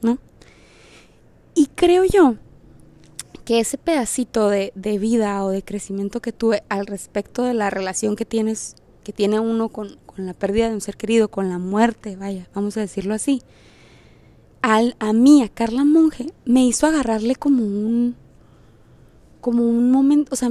¿no? 0.02 0.18
Y 1.54 1.66
creo 1.76 2.02
yo 2.04 2.34
que 3.44 3.60
ese 3.60 3.78
pedacito 3.78 4.50
de, 4.50 4.72
de, 4.74 4.98
vida 4.98 5.44
o 5.44 5.50
de 5.50 5.62
crecimiento 5.62 6.20
que 6.20 6.32
tuve 6.32 6.64
al 6.68 6.88
respecto 6.88 7.44
de 7.44 7.54
la 7.54 7.70
relación 7.70 8.16
que 8.16 8.24
tienes, 8.24 8.74
que 9.04 9.12
tiene 9.12 9.38
uno 9.38 9.68
con, 9.68 9.96
con 10.06 10.26
la 10.26 10.34
pérdida 10.34 10.68
de 10.68 10.74
un 10.74 10.80
ser 10.80 10.96
querido, 10.96 11.28
con 11.28 11.48
la 11.48 11.58
muerte, 11.58 12.16
vaya, 12.16 12.48
vamos 12.52 12.76
a 12.76 12.80
decirlo 12.80 13.14
así, 13.14 13.42
al, 14.60 14.96
a 14.98 15.12
mí, 15.12 15.44
a 15.44 15.48
Carla 15.48 15.84
Monge, 15.84 16.32
me 16.44 16.66
hizo 16.66 16.88
agarrarle 16.88 17.36
como 17.36 17.62
un, 17.62 18.16
como 19.46 19.62
un 19.62 19.92
momento, 19.92 20.30
o 20.32 20.36
sea, 20.36 20.50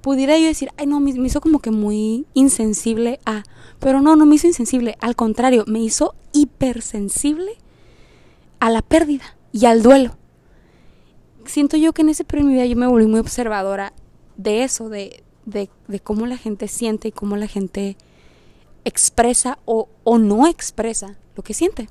pudiera 0.00 0.36
yo 0.36 0.46
decir, 0.46 0.70
ay 0.76 0.86
no, 0.86 0.98
me, 0.98 1.12
me 1.12 1.28
hizo 1.28 1.40
como 1.40 1.60
que 1.60 1.70
muy 1.70 2.26
insensible 2.34 3.20
a, 3.24 3.44
pero 3.78 4.00
no, 4.00 4.16
no 4.16 4.26
me 4.26 4.34
hizo 4.34 4.48
insensible, 4.48 4.96
al 4.98 5.14
contrario, 5.14 5.62
me 5.68 5.78
hizo 5.78 6.16
hipersensible 6.32 7.52
a 8.58 8.68
la 8.68 8.82
pérdida 8.82 9.36
y 9.52 9.66
al 9.66 9.84
duelo. 9.84 10.16
Siento 11.44 11.76
yo 11.76 11.92
que 11.92 12.02
en 12.02 12.08
ese 12.08 12.24
periodo 12.24 12.48
de 12.48 12.52
mi 12.52 12.58
vida 12.58 12.66
yo 12.66 12.76
me 12.76 12.88
volví 12.88 13.06
muy 13.06 13.20
observadora 13.20 13.92
de 14.36 14.64
eso, 14.64 14.88
de, 14.88 15.22
de, 15.46 15.70
de 15.86 16.00
cómo 16.00 16.26
la 16.26 16.36
gente 16.36 16.66
siente 16.66 17.06
y 17.06 17.12
cómo 17.12 17.36
la 17.36 17.46
gente 17.46 17.96
expresa 18.84 19.60
o, 19.66 19.88
o 20.02 20.18
no 20.18 20.48
expresa 20.48 21.16
lo 21.36 21.44
que 21.44 21.54
siente. 21.54 21.88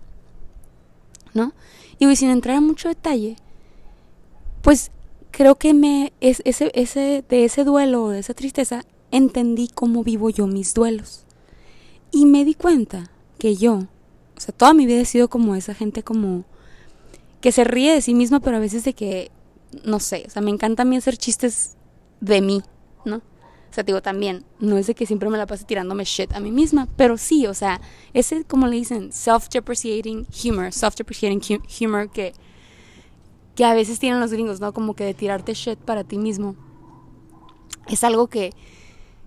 ¿No? 1.33 1.53
Y 1.97 2.13
sin 2.17 2.29
entrar 2.29 2.57
en 2.57 2.65
mucho 2.65 2.89
detalle, 2.89 3.37
pues 4.61 4.91
creo 5.32 5.56
que 5.56 5.74
me 5.74 6.13
es, 6.22 6.41
ese, 6.46 6.72
ese, 6.76 7.24
de 7.28 7.46
ese 7.46 7.63
duelo, 7.63 8.10
de 8.10 8.20
esa 8.20 8.34
tristeza, 8.34 8.84
entendí 9.12 9.70
cómo 9.74 10.04
vivo 10.04 10.30
yo 10.30 10.48
mis 10.48 10.74
duelos. 10.74 11.26
Y 12.12 12.26
me 12.26 12.46
di 12.46 12.54
cuenta 12.54 13.10
que 13.39 13.56
yo, 13.56 13.74
o 13.74 14.39
sea, 14.39 14.54
toda 14.56 14.74
mi 14.74 14.86
vida 14.86 15.02
he 15.02 15.06
sido 15.06 15.30
como 15.30 15.56
esa 15.56 15.74
gente 15.74 16.04
como 16.04 16.46
que 17.39 17.52
se 17.52 17.63
ríe 17.63 17.94
de 17.94 18.02
sí 18.02 18.13
misma, 18.13 18.39
pero 18.39 18.58
a 18.58 18.60
veces 18.60 18.84
de 18.84 18.94
que, 18.94 19.32
no 19.84 20.00
sé, 20.00 20.26
o 20.28 20.30
sea, 20.30 20.41
me 20.41 20.52
encanta 20.52 20.84
a 20.84 20.86
mí 20.86 20.96
hacer 20.96 21.17
chistes 21.17 21.76
de 22.20 22.41
mí, 22.41 22.62
¿no? 23.06 23.17
O 23.17 23.74
sea, 23.74 23.84
digo, 23.84 24.02
también, 24.02 24.44
no 24.60 24.78
es 24.78 24.88
de 24.88 24.96
que 24.96 25.06
siempre 25.06 25.30
me 25.30 25.38
la 25.38 25.48
pase 25.48 25.63
tirándome 25.63 26.04
shit 26.04 26.34
a 26.34 26.41
mí 26.41 26.52
misma, 26.52 26.89
pero 26.98 27.17
sí, 27.17 27.48
o 27.48 27.54
sea, 27.54 27.80
ese, 28.13 28.44
como 28.44 28.67
le 28.67 28.76
dicen, 28.76 29.12
self-depreciating 29.12 30.28
humor, 30.44 30.72
self-depreciating 30.74 31.62
humor 31.80 32.12
que, 32.12 32.34
que 33.55 33.65
a 33.65 33.73
veces 33.73 33.99
tienen 33.99 34.19
los 34.19 34.31
gringos, 34.31 34.59
¿no? 34.61 34.73
Como 34.73 34.95
que 34.95 35.03
de 35.03 35.13
tirarte 35.13 35.53
shit 35.53 35.79
para 35.79 36.03
ti 36.03 36.17
mismo. 36.17 36.55
Es 37.87 38.03
algo 38.03 38.27
que, 38.27 38.51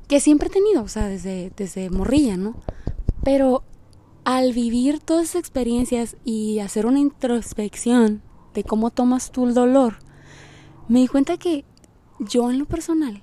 que 0.08 0.20
siempre 0.20 0.48
he 0.48 0.52
tenido, 0.52 0.82
o 0.82 0.88
sea, 0.88 1.08
desde, 1.08 1.52
desde 1.56 1.90
morrilla, 1.90 2.36
¿no? 2.36 2.54
Pero 3.22 3.64
al 4.24 4.52
vivir 4.52 5.00
todas 5.00 5.30
esas 5.30 5.40
experiencias 5.40 6.16
y 6.24 6.58
hacer 6.60 6.86
una 6.86 7.00
introspección 7.00 8.22
de 8.54 8.64
cómo 8.64 8.90
tomas 8.90 9.30
tú 9.30 9.46
el 9.46 9.54
dolor, 9.54 9.98
me 10.88 11.00
di 11.00 11.08
cuenta 11.08 11.36
que 11.36 11.64
yo 12.18 12.50
en 12.50 12.58
lo 12.58 12.64
personal 12.64 13.22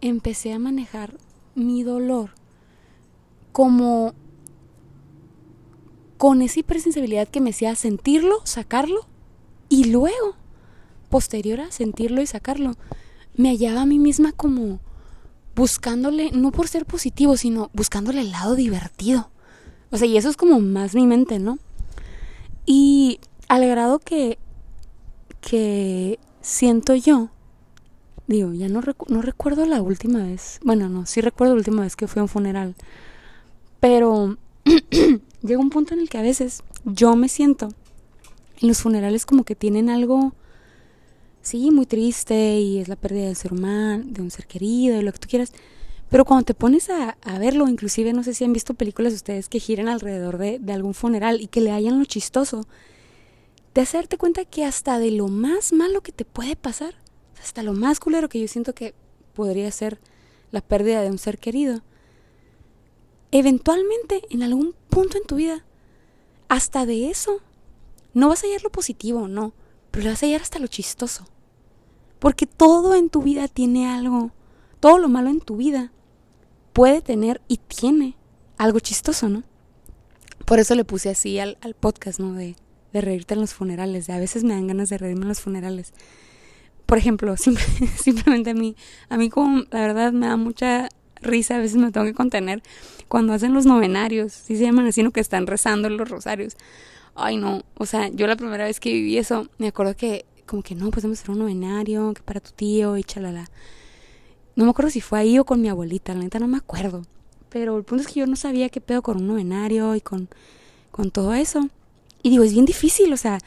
empecé 0.00 0.52
a 0.52 0.58
manejar 0.58 1.18
mi 1.54 1.82
dolor 1.82 2.30
como 3.52 4.14
con 6.16 6.42
esa 6.42 6.60
hipersensibilidad 6.60 7.28
que 7.28 7.40
me 7.40 7.50
hacía 7.50 7.74
sentirlo, 7.74 8.40
sacarlo 8.44 9.09
y 9.70 9.84
luego, 9.84 10.34
posterior 11.08 11.60
a 11.60 11.70
sentirlo 11.70 12.20
y 12.20 12.26
sacarlo, 12.26 12.74
me 13.36 13.50
hallaba 13.50 13.82
a 13.82 13.86
mí 13.86 13.98
misma 13.98 14.32
como 14.32 14.80
buscándole, 15.54 16.32
no 16.32 16.50
por 16.50 16.68
ser 16.68 16.84
positivo, 16.84 17.36
sino 17.36 17.70
buscándole 17.72 18.20
el 18.20 18.32
lado 18.32 18.56
divertido. 18.56 19.30
O 19.90 19.96
sea, 19.96 20.08
y 20.08 20.16
eso 20.16 20.28
es 20.28 20.36
como 20.36 20.60
más 20.60 20.94
mi 20.94 21.06
mente, 21.06 21.38
¿no? 21.38 21.58
Y 22.66 23.20
al 23.48 23.66
grado 23.66 24.00
que, 24.00 24.38
que 25.40 26.18
siento 26.40 26.96
yo, 26.96 27.30
digo, 28.26 28.52
ya 28.52 28.68
no, 28.68 28.80
no 29.08 29.22
recuerdo 29.22 29.66
la 29.66 29.82
última 29.82 30.24
vez, 30.24 30.58
bueno, 30.64 30.88
no, 30.88 31.06
sí 31.06 31.20
recuerdo 31.20 31.54
la 31.54 31.58
última 31.58 31.82
vez 31.82 31.94
que 31.94 32.08
fui 32.08 32.18
a 32.20 32.24
un 32.24 32.28
funeral, 32.28 32.74
pero 33.78 34.36
llega 35.42 35.60
un 35.60 35.70
punto 35.70 35.94
en 35.94 36.00
el 36.00 36.08
que 36.08 36.18
a 36.18 36.22
veces 36.22 36.64
yo 36.84 37.14
me 37.14 37.28
siento 37.28 37.68
en 38.60 38.68
los 38.68 38.78
funerales 38.78 39.26
como 39.26 39.44
que 39.44 39.54
tienen 39.54 39.88
algo, 39.88 40.34
sí, 41.42 41.70
muy 41.70 41.86
triste 41.86 42.58
y 42.58 42.78
es 42.78 42.88
la 42.88 42.96
pérdida 42.96 43.24
de 43.24 43.30
un 43.30 43.36
ser 43.36 43.52
humano, 43.52 44.04
de 44.06 44.22
un 44.22 44.30
ser 44.30 44.46
querido, 44.46 45.00
y 45.00 45.02
lo 45.02 45.12
que 45.12 45.18
tú 45.18 45.28
quieras. 45.28 45.52
Pero 46.10 46.24
cuando 46.24 46.44
te 46.44 46.54
pones 46.54 46.90
a, 46.90 47.16
a 47.22 47.38
verlo, 47.38 47.68
inclusive 47.68 48.12
no 48.12 48.22
sé 48.22 48.34
si 48.34 48.44
han 48.44 48.52
visto 48.52 48.74
películas 48.74 49.14
ustedes 49.14 49.48
que 49.48 49.60
giren 49.60 49.88
alrededor 49.88 50.38
de, 50.38 50.58
de 50.58 50.72
algún 50.72 50.94
funeral 50.94 51.40
y 51.40 51.46
que 51.46 51.60
le 51.60 51.70
hayan 51.70 51.98
lo 51.98 52.04
chistoso, 52.04 52.66
de 53.74 53.80
hacerte 53.80 54.18
cuenta 54.18 54.44
que 54.44 54.64
hasta 54.64 54.98
de 54.98 55.12
lo 55.12 55.28
más 55.28 55.72
malo 55.72 56.02
que 56.02 56.12
te 56.12 56.24
puede 56.24 56.56
pasar, 56.56 56.94
hasta 57.40 57.62
lo 57.62 57.72
más 57.72 58.00
culero 58.00 58.28
que 58.28 58.40
yo 58.40 58.48
siento 58.48 58.74
que 58.74 58.94
podría 59.34 59.70
ser 59.70 60.00
la 60.50 60.60
pérdida 60.60 61.02
de 61.02 61.10
un 61.10 61.18
ser 61.18 61.38
querido, 61.38 61.82
eventualmente 63.30 64.22
en 64.30 64.42
algún 64.42 64.74
punto 64.90 65.16
en 65.16 65.24
tu 65.24 65.36
vida, 65.36 65.64
hasta 66.48 66.84
de 66.84 67.08
eso 67.08 67.40
no 68.14 68.28
vas 68.28 68.42
a 68.42 68.46
hallar 68.46 68.62
lo 68.62 68.70
positivo, 68.70 69.28
no, 69.28 69.52
pero 69.90 70.04
le 70.04 70.10
vas 70.10 70.22
a 70.22 70.26
hallar 70.26 70.42
hasta 70.42 70.58
lo 70.58 70.66
chistoso. 70.66 71.26
Porque 72.18 72.46
todo 72.46 72.94
en 72.94 73.08
tu 73.08 73.22
vida 73.22 73.48
tiene 73.48 73.88
algo, 73.88 74.32
todo 74.78 74.98
lo 74.98 75.08
malo 75.08 75.30
en 75.30 75.40
tu 75.40 75.56
vida 75.56 75.92
puede 76.72 77.02
tener 77.02 77.40
y 77.48 77.58
tiene 77.58 78.16
algo 78.58 78.78
chistoso, 78.80 79.28
¿no? 79.28 79.42
Por 80.44 80.58
eso 80.58 80.74
le 80.74 80.84
puse 80.84 81.10
así 81.10 81.38
al, 81.38 81.56
podcast, 81.78 82.20
¿no? 82.20 82.34
De, 82.34 82.56
de 82.92 83.00
reírte 83.00 83.34
en 83.34 83.40
los 83.40 83.54
funerales. 83.54 84.06
De 84.06 84.12
a 84.12 84.18
veces 84.18 84.44
me 84.44 84.54
dan 84.54 84.66
ganas 84.66 84.90
de 84.90 84.98
reírme 84.98 85.22
en 85.22 85.28
los 85.28 85.40
funerales. 85.40 85.92
por 86.86 86.98
ejemplo, 86.98 87.36
simplemente 87.96 88.50
a 88.50 88.54
mí, 88.54 88.76
a 89.08 89.16
mí 89.16 89.30
como 89.30 89.64
la 89.70 89.80
verdad 89.80 90.12
me 90.12 90.26
da 90.26 90.36
mucha 90.36 90.88
risa, 91.22 91.56
a 91.56 91.58
veces 91.58 91.76
me 91.76 91.92
tengo 91.92 92.06
que 92.06 92.14
contener 92.14 92.62
cuando 93.08 93.32
hacen 93.32 93.54
los 93.54 93.66
novenarios, 93.66 94.32
si 94.32 94.56
se 94.56 94.64
llaman 94.64 94.86
así, 94.86 95.02
no 95.02 95.10
que 95.10 95.20
están 95.20 95.46
rezando 95.46 95.88
los 95.90 96.08
rosarios. 96.08 96.56
Ay, 97.14 97.36
no, 97.36 97.62
o 97.74 97.86
sea, 97.86 98.08
yo 98.08 98.26
la 98.26 98.36
primera 98.36 98.64
vez 98.64 98.80
que 98.80 98.92
viví 98.92 99.18
eso, 99.18 99.48
me 99.58 99.68
acuerdo 99.68 99.96
que 99.96 100.24
como 100.46 100.62
que 100.62 100.74
no, 100.74 100.90
pues 100.90 101.04
vamos 101.04 101.18
a 101.18 101.22
hacer 101.22 101.30
un 101.30 101.38
novenario, 101.38 102.12
que 102.12 102.22
para 102.22 102.40
tu 102.40 102.50
tío 102.50 102.96
y 102.96 103.04
chalala. 103.04 103.48
No 104.56 104.64
me 104.64 104.70
acuerdo 104.70 104.90
si 104.90 105.00
fue 105.00 105.20
ahí 105.20 105.38
o 105.38 105.44
con 105.44 105.60
mi 105.60 105.68
abuelita, 105.68 106.12
la 106.12 106.20
neta 106.20 106.40
no 106.40 106.48
me 106.48 106.58
acuerdo. 106.58 107.02
Pero 107.50 107.76
el 107.76 107.84
punto 107.84 108.02
es 108.02 108.08
que 108.08 108.20
yo 108.20 108.26
no 108.26 108.36
sabía 108.36 108.68
qué 108.68 108.80
pedo 108.80 109.00
con 109.02 109.18
un 109.18 109.28
novenario 109.28 109.94
y 109.94 110.00
con, 110.00 110.28
con 110.90 111.10
todo 111.10 111.34
eso. 111.34 111.68
Y 112.22 112.30
digo, 112.30 112.42
es 112.42 112.52
bien 112.52 112.64
difícil, 112.64 113.12
o 113.12 113.16
sea, 113.16 113.38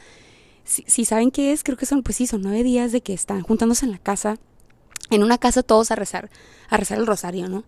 si, 0.64 1.04
saben 1.04 1.30
qué 1.30 1.52
es, 1.52 1.62
creo 1.62 1.76
que 1.76 1.86
son, 1.86 2.02
pues 2.02 2.16
sí, 2.16 2.26
son 2.26 2.42
nueve 2.42 2.62
días 2.62 2.90
de 2.90 3.02
que 3.02 3.12
están 3.12 3.42
juntándose 3.42 3.84
en 3.84 3.92
la 3.92 3.98
casa, 3.98 4.38
en 5.10 5.22
una 5.22 5.38
casa 5.38 5.62
todos 5.62 5.90
a 5.90 5.94
rezar, 5.94 6.30
a 6.70 6.76
rezar 6.76 6.98
el 6.98 7.06
rosario, 7.06 7.48
¿no? 7.48 7.64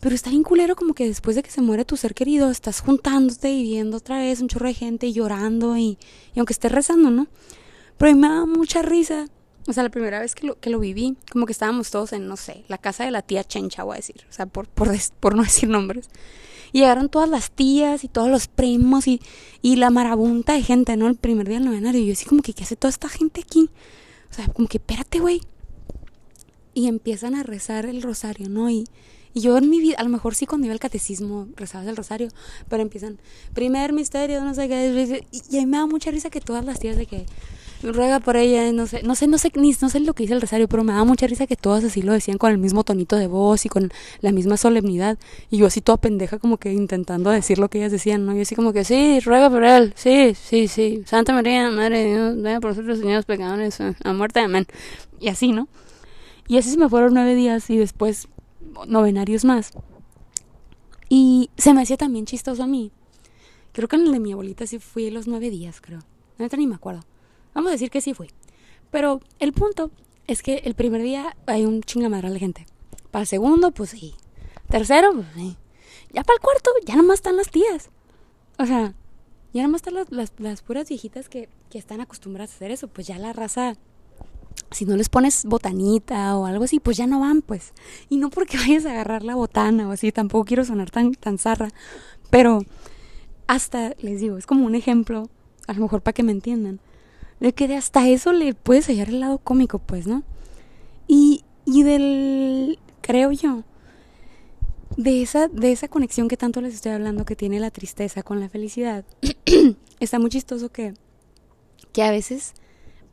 Pero 0.00 0.14
está 0.14 0.30
bien 0.30 0.42
culero 0.42 0.76
como 0.76 0.94
que 0.94 1.06
después 1.06 1.36
de 1.36 1.42
que 1.42 1.50
se 1.50 1.62
muere 1.62 1.84
tu 1.84 1.96
ser 1.96 2.14
querido, 2.14 2.50
estás 2.50 2.80
juntándote 2.80 3.50
y 3.50 3.62
viendo 3.62 3.96
otra 3.96 4.18
vez 4.18 4.40
un 4.40 4.48
chorro 4.48 4.66
de 4.66 4.74
gente 4.74 5.06
y 5.06 5.12
llorando 5.12 5.76
y, 5.76 5.98
y 6.34 6.38
aunque 6.38 6.52
estés 6.52 6.70
rezando, 6.70 7.10
¿no? 7.10 7.28
Pero 7.96 8.10
a 8.10 8.14
mí 8.14 8.20
me 8.20 8.28
da 8.28 8.46
mucha 8.46 8.82
risa. 8.82 9.26
O 9.68 9.72
sea, 9.72 9.82
la 9.82 9.88
primera 9.88 10.20
vez 10.20 10.34
que 10.34 10.46
lo, 10.46 10.60
que 10.60 10.70
lo 10.70 10.78
viví, 10.78 11.16
como 11.32 11.46
que 11.46 11.52
estábamos 11.52 11.90
todos 11.90 12.12
en, 12.12 12.28
no 12.28 12.36
sé, 12.36 12.64
la 12.68 12.78
casa 12.78 13.04
de 13.04 13.10
la 13.10 13.22
tía 13.22 13.42
Chencha, 13.42 13.82
voy 13.82 13.94
a 13.94 13.96
decir. 13.96 14.24
O 14.28 14.32
sea, 14.32 14.46
por, 14.46 14.68
por, 14.68 14.90
por 15.18 15.34
no 15.34 15.42
decir 15.44 15.68
nombres. 15.68 16.08
Y 16.72 16.80
llegaron 16.80 17.08
todas 17.08 17.28
las 17.28 17.50
tías 17.50 18.04
y 18.04 18.08
todos 18.08 18.28
los 18.28 18.48
primos 18.48 19.08
y, 19.08 19.20
y 19.62 19.76
la 19.76 19.90
marabunta 19.90 20.52
de 20.52 20.62
gente, 20.62 20.96
¿no? 20.96 21.08
El 21.08 21.16
primer 21.16 21.48
día 21.48 21.58
del 21.58 21.66
novenario. 21.66 22.00
Y 22.00 22.06
yo 22.06 22.12
así 22.12 22.26
como 22.26 22.42
que, 22.42 22.52
¿qué 22.52 22.64
hace 22.64 22.76
toda 22.76 22.90
esta 22.90 23.08
gente 23.08 23.40
aquí? 23.40 23.70
O 24.30 24.34
sea, 24.34 24.46
como 24.48 24.68
que, 24.68 24.76
espérate, 24.76 25.18
güey. 25.18 25.40
Y 26.74 26.88
empiezan 26.88 27.34
a 27.34 27.42
rezar 27.42 27.86
el 27.86 28.02
rosario, 28.02 28.48
¿no? 28.48 28.70
Y, 28.70 28.84
y 29.36 29.42
yo 29.42 29.58
en 29.58 29.68
mi 29.68 29.80
vida, 29.80 29.96
a 29.98 30.02
lo 30.02 30.08
mejor 30.08 30.34
sí 30.34 30.46
cuando 30.46 30.66
iba 30.66 30.72
al 30.72 30.80
catecismo 30.80 31.46
rezabas 31.56 31.86
el 31.88 31.94
rosario, 31.94 32.28
pero 32.70 32.80
empiezan, 32.80 33.18
primer 33.52 33.92
misterio, 33.92 34.42
no 34.42 34.54
sé 34.54 34.66
qué, 34.66 35.26
y, 35.30 35.58
a 35.58 35.60
mí 35.60 35.66
me 35.66 35.76
da 35.76 35.84
mucha 35.84 36.10
risa 36.10 36.30
que 36.30 36.40
todas 36.40 36.64
las 36.64 36.80
tías 36.80 36.96
de 36.96 37.04
que, 37.04 37.26
ruega 37.82 38.18
por 38.18 38.38
ella, 38.38 38.72
no 38.72 38.86
sé, 38.86 39.02
no 39.02 39.14
sé, 39.14 39.26
no 39.26 39.36
sé, 39.36 39.52
ni, 39.54 39.74
no 39.78 39.90
sé 39.90 40.00
lo 40.00 40.14
que 40.14 40.22
dice 40.22 40.32
el 40.32 40.40
rosario, 40.40 40.68
pero 40.68 40.84
me 40.84 40.94
da 40.94 41.04
mucha 41.04 41.26
risa 41.26 41.46
que 41.46 41.54
todas 41.54 41.84
así 41.84 42.00
lo 42.00 42.14
decían 42.14 42.38
con 42.38 42.50
el 42.50 42.56
mismo 42.56 42.82
tonito 42.82 43.14
de 43.16 43.26
voz 43.26 43.66
y 43.66 43.68
con 43.68 43.92
la 44.22 44.32
misma 44.32 44.56
solemnidad. 44.56 45.18
Y 45.50 45.58
yo 45.58 45.66
así 45.66 45.82
toda 45.82 45.98
pendeja 45.98 46.38
como 46.38 46.56
que 46.56 46.72
intentando 46.72 47.28
decir 47.28 47.58
lo 47.58 47.68
que 47.68 47.76
ellas 47.76 47.92
decían, 47.92 48.24
¿no? 48.24 48.34
Y 48.34 48.40
así 48.40 48.54
como 48.54 48.72
que, 48.72 48.84
sí, 48.84 49.20
ruega 49.20 49.50
por 49.50 49.64
él, 49.64 49.92
sí, 49.96 50.34
sí, 50.34 50.66
sí, 50.66 51.02
Santa 51.04 51.34
María, 51.34 51.70
Madre 51.70 52.04
de 52.04 52.14
Dios, 52.14 52.42
vaya 52.42 52.58
por 52.58 52.70
nosotros, 52.70 53.00
señores 53.00 53.26
pecadores, 53.26 53.78
a 53.80 54.12
muerte, 54.14 54.40
amén. 54.40 54.66
Y 55.20 55.28
así, 55.28 55.52
¿no? 55.52 55.68
Y 56.48 56.56
así 56.56 56.70
se 56.70 56.78
me 56.78 56.88
fueron 56.88 57.12
nueve 57.12 57.34
días 57.34 57.68
y 57.68 57.76
después 57.76 58.28
novenarios 58.86 59.44
más. 59.44 59.72
Y 61.08 61.50
se 61.56 61.72
me 61.72 61.82
hacía 61.82 61.96
también 61.96 62.26
chistoso 62.26 62.62
a 62.62 62.66
mí. 62.66 62.92
Creo 63.72 63.88
que 63.88 63.96
en 63.96 64.06
el 64.06 64.12
de 64.12 64.20
mi 64.20 64.32
abuelita 64.32 64.66
sí 64.66 64.78
fui 64.78 65.10
los 65.10 65.26
nueve 65.28 65.50
días, 65.50 65.80
creo. 65.80 66.00
No 66.38 66.46
ni 66.56 66.66
me 66.66 66.74
acuerdo. 66.74 67.02
Vamos 67.54 67.70
a 67.70 67.72
decir 67.72 67.90
que 67.90 68.00
sí 68.00 68.14
fui. 68.14 68.28
Pero 68.90 69.20
el 69.38 69.52
punto 69.52 69.90
es 70.26 70.42
que 70.42 70.56
el 70.64 70.74
primer 70.74 71.02
día 71.02 71.36
hay 71.46 71.64
un 71.64 71.82
chingamadral 71.82 72.32
de 72.32 72.40
gente. 72.40 72.66
Para 73.10 73.22
el 73.22 73.26
segundo, 73.26 73.70
pues 73.70 73.90
sí. 73.90 74.14
Tercero, 74.68 75.12
pues 75.12 75.26
sí. 75.34 75.56
Ya 76.12 76.24
para 76.24 76.36
el 76.36 76.40
cuarto, 76.40 76.70
ya 76.84 76.96
nomás 76.96 77.18
están 77.18 77.36
las 77.36 77.50
tías. 77.50 77.90
O 78.58 78.66
sea, 78.66 78.94
ya 79.52 79.62
nomás 79.62 79.80
están 79.80 79.94
las, 79.94 80.32
las, 80.38 80.62
puras 80.62 80.88
viejitas 80.88 81.28
que, 81.28 81.48
que 81.70 81.78
están 81.78 82.00
acostumbradas 82.00 82.52
a 82.52 82.56
hacer 82.56 82.70
eso. 82.70 82.88
Pues 82.88 83.06
ya 83.06 83.18
la 83.18 83.32
raza 83.32 83.76
si 84.70 84.84
no 84.84 84.96
les 84.96 85.08
pones 85.08 85.44
botanita 85.44 86.36
o 86.36 86.46
algo 86.46 86.64
así, 86.64 86.80
pues 86.80 86.96
ya 86.96 87.06
no 87.06 87.20
van, 87.20 87.42
pues. 87.42 87.72
Y 88.08 88.16
no 88.16 88.30
porque 88.30 88.56
vayas 88.58 88.86
a 88.86 88.90
agarrar 88.90 89.22
la 89.22 89.34
botana 89.34 89.88
o 89.88 89.92
así, 89.92 90.12
tampoco 90.12 90.44
quiero 90.44 90.64
sonar 90.64 90.90
tan, 90.90 91.12
tan 91.14 91.38
zarra, 91.38 91.70
pero 92.30 92.64
hasta, 93.46 93.94
les 94.00 94.20
digo, 94.20 94.38
es 94.38 94.46
como 94.46 94.66
un 94.66 94.74
ejemplo, 94.74 95.28
a 95.66 95.72
lo 95.72 95.80
mejor 95.80 96.02
para 96.02 96.14
que 96.14 96.22
me 96.22 96.32
entiendan 96.32 96.80
de 97.40 97.52
que 97.52 97.68
de 97.68 97.76
hasta 97.76 98.08
eso 98.08 98.32
le 98.32 98.54
puedes 98.54 98.86
hallar 98.86 99.08
el 99.08 99.20
lado 99.20 99.38
cómico, 99.38 99.78
pues, 99.78 100.06
¿no? 100.06 100.22
Y, 101.06 101.44
y 101.64 101.82
del, 101.82 102.78
creo 103.02 103.32
yo, 103.32 103.62
de 104.96 105.22
esa, 105.22 105.48
de 105.48 105.72
esa 105.72 105.88
conexión 105.88 106.28
que 106.28 106.36
tanto 106.36 106.60
les 106.60 106.74
estoy 106.74 106.92
hablando 106.92 107.24
que 107.24 107.36
tiene 107.36 107.60
la 107.60 107.70
tristeza 107.70 108.22
con 108.22 108.40
la 108.40 108.48
felicidad, 108.48 109.04
está 110.00 110.18
muy 110.18 110.30
chistoso 110.30 110.70
que, 110.70 110.94
que 111.92 112.02
a 112.02 112.10
veces 112.10 112.54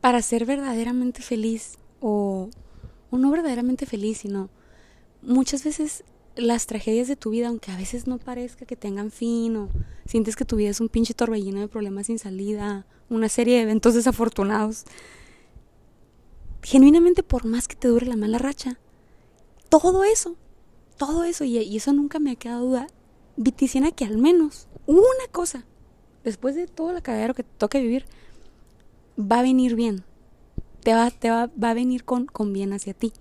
para 0.04 0.20
ser 0.20 0.44
verdaderamente 0.44 1.22
feliz 1.22 1.78
o, 1.98 2.50
no 3.10 3.30
verdaderamente 3.30 3.86
feliz, 3.86 4.18
sino 4.18 4.50
muchas 5.22 5.64
veces 5.64 6.04
las 6.36 6.66
tragedias 6.66 7.08
de 7.08 7.16
tu 7.16 7.30
vida, 7.30 7.48
aunque 7.48 7.72
a 7.72 7.76
veces 7.78 8.06
no 8.06 8.18
parezca 8.18 8.66
que 8.66 8.76
tengan 8.76 9.10
fin 9.10 9.56
o 9.56 9.70
sientes 10.04 10.36
que 10.36 10.44
tu 10.44 10.56
vida 10.56 10.68
es 10.68 10.82
un 10.82 10.90
pinche 10.90 11.14
torbellino 11.14 11.58
de 11.58 11.68
problemas 11.68 12.08
sin 12.08 12.18
salida, 12.18 12.84
una 13.08 13.30
serie 13.30 13.56
de 13.56 13.62
eventos 13.62 13.94
desafortunados, 13.94 14.84
genuinamente 16.62 17.22
por 17.22 17.46
más 17.46 17.66
que 17.66 17.74
te 17.74 17.88
dure 17.88 18.04
la 18.04 18.16
mala 18.16 18.36
racha, 18.36 18.78
todo 19.70 20.04
eso, 20.04 20.36
todo 20.98 21.24
eso, 21.24 21.44
y, 21.44 21.74
eso 21.74 21.94
nunca 21.94 22.18
me 22.18 22.32
ha 22.32 22.36
quedado 22.36 22.66
duda, 22.66 22.88
viticina 23.38 23.90
que 23.90 24.04
al 24.04 24.18
menos 24.18 24.68
una 24.84 25.28
cosa, 25.32 25.64
después 26.24 26.56
de 26.56 26.66
todo 26.66 26.94
el 26.94 27.00
cagadero 27.00 27.32
que 27.32 27.44
te 27.44 27.56
toque 27.56 27.80
vivir, 27.80 28.04
va 29.18 29.40
a 29.40 29.42
venir 29.42 29.74
bien, 29.74 30.04
te 30.82 30.94
va, 30.94 31.10
te 31.10 31.30
va, 31.30 31.50
va 31.62 31.70
a 31.70 31.74
venir 31.74 32.04
con, 32.04 32.26
con 32.26 32.52
bien 32.52 32.72
hacia 32.72 32.94
ti. 32.94 33.12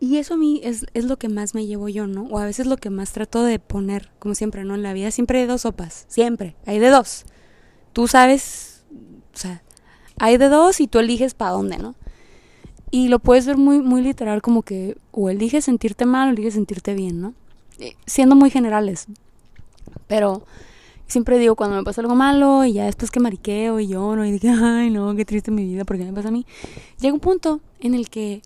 Y 0.00 0.18
eso 0.18 0.34
a 0.34 0.36
mí 0.36 0.60
es, 0.62 0.86
es, 0.94 1.04
lo 1.04 1.16
que 1.16 1.28
más 1.28 1.54
me 1.54 1.66
llevo 1.66 1.88
yo, 1.88 2.06
¿no? 2.06 2.22
O 2.24 2.38
a 2.38 2.44
veces 2.44 2.66
lo 2.66 2.76
que 2.76 2.88
más 2.88 3.12
trato 3.12 3.42
de 3.42 3.58
poner, 3.58 4.10
como 4.20 4.34
siempre, 4.36 4.64
¿no? 4.64 4.76
En 4.76 4.82
la 4.82 4.92
vida 4.92 5.10
siempre 5.10 5.40
hay 5.40 5.46
dos 5.46 5.62
sopas, 5.62 6.04
siempre, 6.08 6.54
hay 6.66 6.78
de 6.78 6.88
dos. 6.88 7.24
Tú 7.92 8.06
sabes, 8.06 8.84
o 9.34 9.36
sea, 9.36 9.62
hay 10.18 10.36
de 10.36 10.48
dos 10.48 10.80
y 10.80 10.86
tú 10.86 11.00
eliges 11.00 11.34
para 11.34 11.50
dónde, 11.52 11.78
¿no? 11.78 11.96
Y 12.90 13.08
lo 13.08 13.18
puedes 13.18 13.46
ver 13.46 13.56
muy, 13.56 13.80
muy 13.80 14.00
literal 14.02 14.40
como 14.40 14.62
que 14.62 14.96
o 15.10 15.30
eliges 15.30 15.64
sentirte 15.64 16.06
mal 16.06 16.28
o 16.28 16.32
eliges 16.32 16.54
sentirte 16.54 16.94
bien, 16.94 17.20
¿no? 17.20 17.34
Eh, 17.80 17.96
siendo 18.06 18.36
muy 18.36 18.50
generales. 18.50 19.06
Pero 20.06 20.44
siempre 21.08 21.38
digo 21.38 21.56
cuando 21.56 21.76
me 21.76 21.82
pasa 21.82 22.00
algo 22.00 22.14
malo 22.14 22.64
y 22.64 22.74
ya 22.74 22.84
después 22.84 23.10
que 23.10 23.18
mariqueo 23.18 23.80
y 23.80 23.88
lloro 23.88 24.24
y 24.24 24.30
digo, 24.30 24.54
ay 24.62 24.90
no, 24.90 25.14
qué 25.16 25.24
triste 25.24 25.50
mi 25.50 25.64
vida, 25.64 25.84
porque 25.84 26.04
me 26.04 26.12
pasa 26.12 26.28
a 26.28 26.30
mí? 26.30 26.46
Llega 27.00 27.12
un 27.12 27.20
punto 27.20 27.60
en 27.80 27.94
el 27.94 28.08
que 28.08 28.42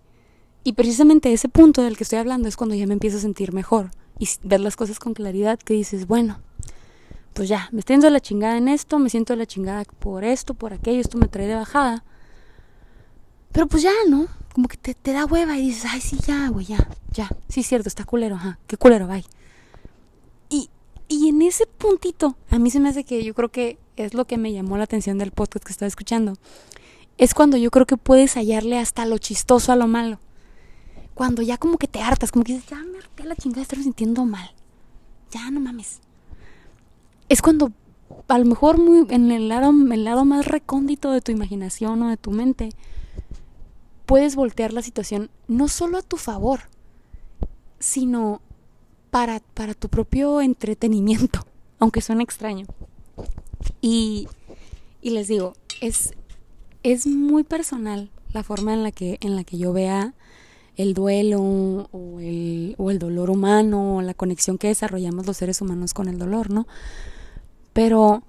y 0.64 0.74
precisamente 0.74 1.32
ese 1.32 1.48
punto 1.48 1.82
del 1.82 1.96
que 1.96 2.04
estoy 2.04 2.20
hablando 2.20 2.48
es 2.48 2.56
cuando 2.56 2.74
ya 2.74 2.86
me 2.86 2.92
empiezo 2.92 3.16
a 3.18 3.20
sentir 3.20 3.52
mejor 3.52 3.90
y 4.18 4.28
ver 4.44 4.60
las 4.60 4.76
cosas 4.76 5.00
con 5.00 5.14
claridad, 5.14 5.58
que 5.58 5.74
dices, 5.74 6.06
bueno, 6.06 6.40
pues 7.32 7.48
ya, 7.48 7.68
me 7.72 7.80
estoy 7.80 7.94
yendo 7.94 8.10
la 8.10 8.20
chingada 8.20 8.56
en 8.56 8.68
esto, 8.68 9.00
me 9.00 9.10
siento 9.10 9.34
la 9.34 9.46
chingada 9.46 9.84
por 9.98 10.22
esto, 10.22 10.54
por 10.54 10.72
aquello, 10.72 11.00
esto 11.00 11.18
me 11.18 11.26
trae 11.26 11.48
de 11.48 11.56
bajada. 11.56 12.04
Pero 13.50 13.66
pues 13.66 13.82
ya, 13.82 13.92
¿no? 14.08 14.28
Como 14.52 14.68
que 14.68 14.76
te, 14.76 14.94
te 14.94 15.12
da 15.12 15.24
hueva 15.24 15.58
y 15.58 15.62
dices, 15.62 15.86
ay, 15.90 16.00
sí, 16.00 16.18
ya, 16.24 16.48
güey, 16.48 16.66
ya, 16.66 16.88
ya. 17.12 17.28
Sí, 17.48 17.64
cierto, 17.64 17.88
está 17.88 18.04
culero, 18.04 18.36
ajá, 18.36 18.58
qué 18.68 18.76
culero, 18.76 19.08
bye. 19.08 19.24
Y, 21.12 21.28
en 21.28 21.42
ese 21.42 21.66
puntito, 21.66 22.36
a 22.50 22.58
mí 22.58 22.70
se 22.70 22.80
me 22.80 22.88
hace 22.88 23.04
que 23.04 23.22
yo 23.22 23.34
creo 23.34 23.50
que 23.50 23.78
es 23.96 24.14
lo 24.14 24.24
que 24.24 24.38
me 24.38 24.52
llamó 24.52 24.78
la 24.78 24.84
atención 24.84 25.18
del 25.18 25.30
podcast 25.30 25.64
que 25.64 25.72
estaba 25.72 25.88
escuchando. 25.88 26.34
Es 27.18 27.34
cuando 27.34 27.56
yo 27.58 27.70
creo 27.70 27.84
que 27.84 27.96
puedes 27.98 28.34
hallarle 28.34 28.78
hasta 28.78 29.04
lo 29.04 29.18
chistoso 29.18 29.72
a 29.72 29.76
lo 29.76 29.86
malo 29.86 30.18
cuando 31.14 31.42
ya 31.42 31.58
como 31.58 31.78
que 31.78 31.88
te 31.88 32.00
hartas, 32.00 32.32
como 32.32 32.44
que 32.44 32.54
dices, 32.54 32.70
ya 32.70 32.82
me 32.82 32.98
harté 32.98 33.24
la 33.24 33.36
chingada, 33.36 33.62
estoy 33.62 33.82
sintiendo 33.82 34.24
mal. 34.24 34.50
Ya 35.30 35.50
no 35.50 35.60
mames. 35.60 36.00
Es 37.28 37.42
cuando 37.42 37.72
a 38.28 38.38
lo 38.38 38.44
mejor 38.44 38.78
muy 38.78 39.06
en 39.10 39.30
el 39.30 39.48
lado, 39.48 39.70
el 39.70 40.04
lado 40.04 40.24
más 40.24 40.46
recóndito 40.46 41.12
de 41.12 41.20
tu 41.20 41.32
imaginación 41.32 42.02
o 42.02 42.08
de 42.08 42.16
tu 42.16 42.30
mente, 42.30 42.70
puedes 44.06 44.36
voltear 44.36 44.72
la 44.72 44.82
situación 44.82 45.30
no 45.48 45.68
solo 45.68 45.98
a 45.98 46.02
tu 46.02 46.16
favor, 46.16 46.60
sino 47.78 48.40
para, 49.12 49.40
para 49.52 49.74
tu 49.74 49.90
propio 49.90 50.40
entretenimiento, 50.40 51.44
aunque 51.78 52.00
suene 52.00 52.24
extraño. 52.24 52.64
Y, 53.82 54.26
y 55.02 55.10
les 55.10 55.28
digo, 55.28 55.52
es, 55.82 56.14
es 56.82 57.06
muy 57.06 57.44
personal 57.44 58.10
la 58.32 58.42
forma 58.42 58.72
en 58.72 58.82
la 58.82 58.90
que, 58.90 59.18
en 59.20 59.36
la 59.36 59.44
que 59.44 59.58
yo 59.58 59.74
vea 59.74 60.14
el 60.76 60.94
duelo 60.94 61.42
o 61.92 62.20
el, 62.20 62.74
o 62.78 62.90
el 62.90 62.98
dolor 62.98 63.28
humano 63.28 63.96
o 63.96 64.02
la 64.02 64.14
conexión 64.14 64.56
que 64.56 64.68
desarrollamos 64.68 65.26
los 65.26 65.36
seres 65.36 65.60
humanos 65.60 65.92
con 65.92 66.08
el 66.08 66.16
dolor, 66.16 66.50
¿no? 66.50 66.66
Pero 67.74 68.22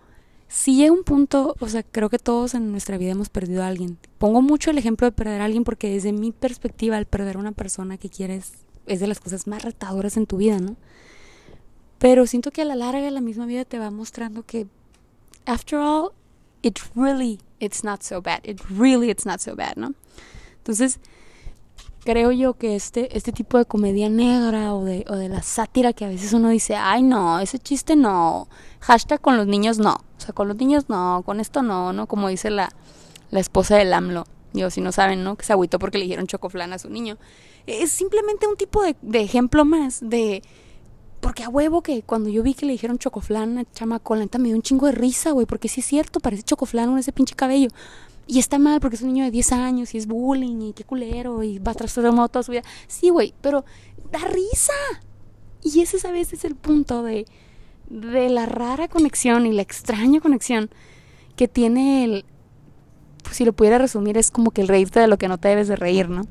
si 0.50 0.76
llega 0.76 0.92
un 0.92 1.06
punto, 1.06 1.56
o 1.62 1.70
sea, 1.70 1.84
creo 1.84 2.10
que 2.10 2.20
todos 2.20 2.56
en 2.56 2.72
nuestra 2.72 2.98
vida 2.98 3.12
hemos 3.12 3.30
perdido 3.30 3.64
a 3.64 3.68
alguien. 3.68 3.98
Pongo 4.18 4.42
mucho 4.42 4.70
el 4.70 4.78
ejemplo 4.78 5.08
de 5.08 5.14
perder 5.14 5.40
a 5.40 5.46
alguien 5.46 5.64
porque 5.64 5.90
desde 5.90 6.12
mi 6.12 6.34
perspectiva 6.34 6.98
el 6.98 7.06
perder 7.06 7.38
a 7.38 7.40
una 7.40 7.54
persona 7.54 7.98
que 7.98 8.10
quieres 8.10 8.63
es 8.86 9.00
de 9.00 9.08
las 9.08 9.20
cosas 9.20 9.48
más 9.48 9.64
retadoras 9.64 10.18
en 10.18 10.26
tu 10.26 10.38
vida, 10.38 10.60
¿no? 10.60 10.76
Pero 12.00 12.28
siento 12.28 12.52
que 12.52 12.64
a 12.64 12.66
la 12.66 12.76
larga 12.76 13.10
la 13.12 13.22
misma 13.22 13.46
vida 13.46 13.66
te 13.66 13.80
va 13.80 13.90
mostrando 13.90 14.44
que 14.44 14.68
after 15.46 15.80
all 15.80 16.12
it 16.62 16.80
really 16.96 17.40
it's 17.60 17.84
not 17.84 18.02
so 18.02 18.22
bad. 18.22 18.40
It 18.44 18.62
really 18.70 19.10
it's 19.10 19.26
not 19.26 19.40
so 19.40 19.56
bad, 19.56 19.76
¿no? 19.76 19.94
Entonces, 20.58 21.00
creo 22.04 22.32
yo 22.32 22.56
que 22.56 22.76
este, 22.76 23.16
este 23.18 23.32
tipo 23.32 23.58
de 23.58 23.66
comedia 23.66 24.10
negra 24.10 24.74
o 24.74 24.84
de, 24.84 25.06
o 25.10 25.16
de 25.16 25.30
la 25.30 25.42
sátira 25.42 25.94
que 25.94 26.06
a 26.06 26.10
veces 26.10 26.34
uno 26.34 26.50
dice, 26.50 26.76
ay 26.76 27.04
no, 27.04 27.40
ese 27.40 27.60
chiste 27.60 27.96
no, 27.96 28.48
hashtag 28.82 29.22
con 29.22 29.38
los 29.38 29.48
niños 29.48 29.80
no, 29.80 29.94
o 29.94 30.22
sea, 30.22 30.34
con 30.34 30.48
los 30.48 30.58
niños 30.58 30.90
no, 30.90 31.24
con 31.26 31.40
esto 31.40 31.62
no, 31.62 31.94
¿no? 31.94 32.08
Como 32.08 32.28
dice 32.28 32.50
la, 32.50 32.70
la 33.32 33.40
esposa 33.40 33.78
del 33.78 33.94
AMLO, 33.94 34.26
digo, 34.54 34.70
si 34.70 34.82
no 34.82 34.92
saben, 34.92 35.24
¿no? 35.24 35.36
Que 35.36 35.46
se 35.46 35.54
agüitó 35.54 35.80
porque 35.80 35.98
le 35.98 36.04
dijeron 36.06 36.28
chocoflán 36.28 36.74
a 36.74 36.80
su 36.80 36.90
niño. 36.90 37.18
Es 37.66 37.92
simplemente 37.92 38.48
un 38.48 38.56
tipo 38.56 38.84
de, 38.84 38.96
de 39.02 39.22
ejemplo 39.22 39.66
más 39.66 40.00
de... 40.02 40.42
Porque 41.22 41.44
a 41.44 41.50
huevo 41.50 41.82
que 41.82 42.02
cuando 42.02 42.30
yo 42.30 42.44
vi 42.44 42.54
que 42.54 42.66
le 42.66 42.74
dijeron 42.74 42.98
chocoflán 42.98 43.58
a 43.58 43.72
chamaco, 43.72 44.14
la 44.16 44.28
me 44.40 44.50
dio 44.50 44.56
un 44.58 44.62
chingo 44.62 44.88
de 44.88 44.92
risa, 44.92 45.32
güey, 45.32 45.46
porque 45.46 45.70
sí 45.70 45.80
es 45.80 45.86
cierto, 45.86 46.20
parece 46.20 46.44
chocoflán 46.44 46.90
con 46.90 47.00
ese 47.00 47.14
pinche 47.14 47.34
cabello. 47.34 47.70
Y 48.28 48.40
está 48.40 48.60
mal 48.60 48.82
porque 48.82 48.98
es 48.98 49.02
un 49.02 49.10
niño 49.10 49.26
de 49.26 49.32
10 49.32 49.52
años 49.54 49.94
y 49.94 49.98
es 49.98 50.08
bullying 50.08 50.62
y 50.62 50.74
qué 50.74 50.84
culero 50.84 51.44
y 51.44 51.60
va 51.60 51.72
a 51.72 52.12
moto 52.12 52.30
toda 52.30 52.44
su 52.44 52.52
vida. 52.52 52.64
Sí, 52.88 53.10
güey, 53.10 53.34
pero 53.42 53.64
da 54.12 54.20
risa. 54.20 54.74
Y 55.62 55.80
ese 55.80 56.06
a 56.06 56.12
veces 56.12 56.44
el 56.44 56.56
punto 56.56 57.04
de, 57.04 57.26
de 57.90 58.30
la 58.30 58.46
rara 58.46 58.88
conexión 58.88 59.46
y 59.46 59.54
la 59.54 59.62
extraña 59.62 60.20
conexión 60.20 60.70
que 61.36 61.48
tiene 61.48 62.04
el... 62.04 62.26
Pues 63.24 63.38
si 63.38 63.46
lo 63.46 63.54
pudiera 63.54 63.78
resumir 63.78 64.18
es 64.18 64.32
como 64.32 64.52
que 64.52 64.62
el 64.62 64.68
reírte 64.68 65.00
de 65.00 65.08
lo 65.08 65.18
que 65.18 65.30
no 65.30 65.38
te 65.38 65.48
debes 65.48 65.70
de 65.70 65.78
reír, 65.78 66.10
¿no? 66.10 66.24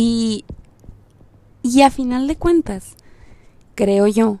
Y, 0.00 0.44
y 1.64 1.82
a 1.82 1.90
final 1.90 2.28
de 2.28 2.36
cuentas, 2.36 2.94
creo 3.74 4.06
yo, 4.06 4.38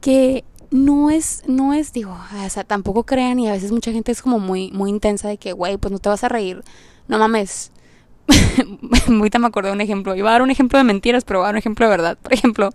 que 0.00 0.42
no 0.72 1.10
es, 1.10 1.44
no 1.46 1.72
es, 1.72 1.92
digo, 1.92 2.18
o 2.44 2.50
sea, 2.50 2.64
tampoco 2.64 3.04
crean 3.04 3.38
y 3.38 3.48
a 3.48 3.52
veces 3.52 3.70
mucha 3.70 3.92
gente 3.92 4.10
es 4.10 4.20
como 4.20 4.40
muy, 4.40 4.72
muy 4.72 4.90
intensa 4.90 5.28
de 5.28 5.36
que, 5.36 5.52
güey, 5.52 5.76
pues 5.76 5.92
no 5.92 6.00
te 6.00 6.08
vas 6.08 6.24
a 6.24 6.28
reír, 6.28 6.64
no 7.06 7.20
mames. 7.20 7.70
Ahorita 9.06 9.38
me 9.38 9.46
acordé 9.46 9.68
de 9.68 9.74
un 9.74 9.80
ejemplo, 9.80 10.16
iba 10.16 10.30
a 10.30 10.32
dar 10.32 10.42
un 10.42 10.50
ejemplo 10.50 10.76
de 10.76 10.86
mentiras, 10.86 11.22
pero 11.22 11.38
voy 11.38 11.44
a 11.44 11.46
dar 11.46 11.54
un 11.54 11.58
ejemplo 11.58 11.86
de 11.86 11.90
verdad. 11.90 12.18
Por 12.20 12.32
ejemplo, 12.32 12.70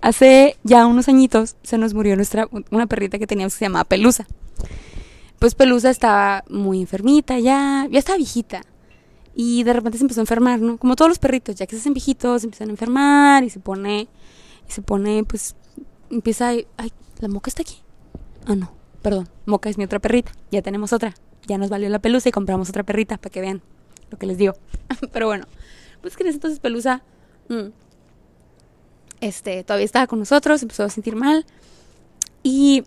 hace 0.00 0.56
ya 0.64 0.86
unos 0.86 1.08
añitos 1.08 1.54
se 1.62 1.78
nos 1.78 1.94
murió 1.94 2.16
nuestra, 2.16 2.48
una 2.72 2.88
perrita 2.88 3.20
que 3.20 3.28
teníamos 3.28 3.54
que 3.54 3.60
se 3.60 3.64
llamaba 3.66 3.84
Pelusa. 3.84 4.26
Pues 5.38 5.54
Pelusa 5.54 5.90
estaba 5.90 6.42
muy 6.48 6.80
enfermita 6.80 7.38
ya, 7.38 7.86
ya 7.88 7.98
estaba 8.00 8.16
viejita. 8.16 8.62
Y 9.34 9.64
de 9.64 9.72
repente 9.72 9.98
se 9.98 10.04
empezó 10.04 10.20
a 10.20 10.22
enfermar, 10.22 10.60
¿no? 10.60 10.78
Como 10.78 10.94
todos 10.96 11.08
los 11.08 11.18
perritos, 11.18 11.56
ya 11.56 11.66
que 11.66 11.74
se 11.74 11.80
hacen 11.80 11.94
viejitos, 11.94 12.42
se 12.42 12.46
empiezan 12.46 12.68
a 12.68 12.70
enfermar 12.72 13.42
y 13.42 13.50
se 13.50 13.58
pone, 13.58 14.08
y 14.68 14.72
se 14.72 14.82
pone, 14.82 15.24
pues, 15.24 15.56
empieza 16.10 16.50
a... 16.50 16.52
Ay, 16.52 16.92
¿la 17.18 17.28
moca 17.28 17.48
está 17.48 17.62
aquí? 17.62 17.82
Ah, 18.46 18.54
no, 18.54 18.72
perdón. 19.02 19.28
Moca 19.46 19.68
es 19.68 19.78
mi 19.78 19.84
otra 19.84 19.98
perrita. 19.98 20.32
Ya 20.50 20.62
tenemos 20.62 20.92
otra. 20.92 21.14
Ya 21.46 21.58
nos 21.58 21.68
valió 21.68 21.88
la 21.88 21.98
pelusa 21.98 22.28
y 22.28 22.32
compramos 22.32 22.68
otra 22.68 22.84
perrita 22.84 23.16
para 23.18 23.30
que 23.30 23.40
vean 23.40 23.62
lo 24.10 24.18
que 24.18 24.26
les 24.26 24.38
digo. 24.38 24.54
Pero 25.12 25.26
bueno, 25.26 25.46
pues 26.00 26.16
que 26.16 26.22
en 26.22 26.28
ese 26.28 26.36
entonces 26.36 26.60
Pelusa... 26.60 27.02
Mm, 27.48 27.70
este, 29.20 29.64
todavía 29.64 29.86
estaba 29.86 30.06
con 30.06 30.18
nosotros, 30.18 30.62
empezó 30.62 30.84
a 30.84 30.90
sentir 30.90 31.16
mal. 31.16 31.46
Y 32.42 32.84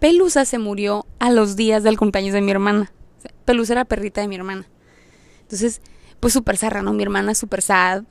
Pelusa 0.00 0.44
se 0.44 0.58
murió 0.58 1.06
a 1.18 1.30
los 1.30 1.56
días 1.56 1.82
del 1.82 1.96
cumpleaños 1.96 2.34
de 2.34 2.40
mi 2.40 2.50
hermana. 2.50 2.92
Pelusa 3.44 3.74
era 3.74 3.84
perrita 3.84 4.20
de 4.20 4.28
mi 4.28 4.34
hermana. 4.34 4.66
Entonces, 5.46 5.80
pues 6.20 6.32
súper 6.32 6.56
zarra, 6.56 6.82
¿no? 6.82 6.92
Mi 6.92 7.02
hermana 7.02 7.34
súper 7.34 7.62
sad. 7.62 8.04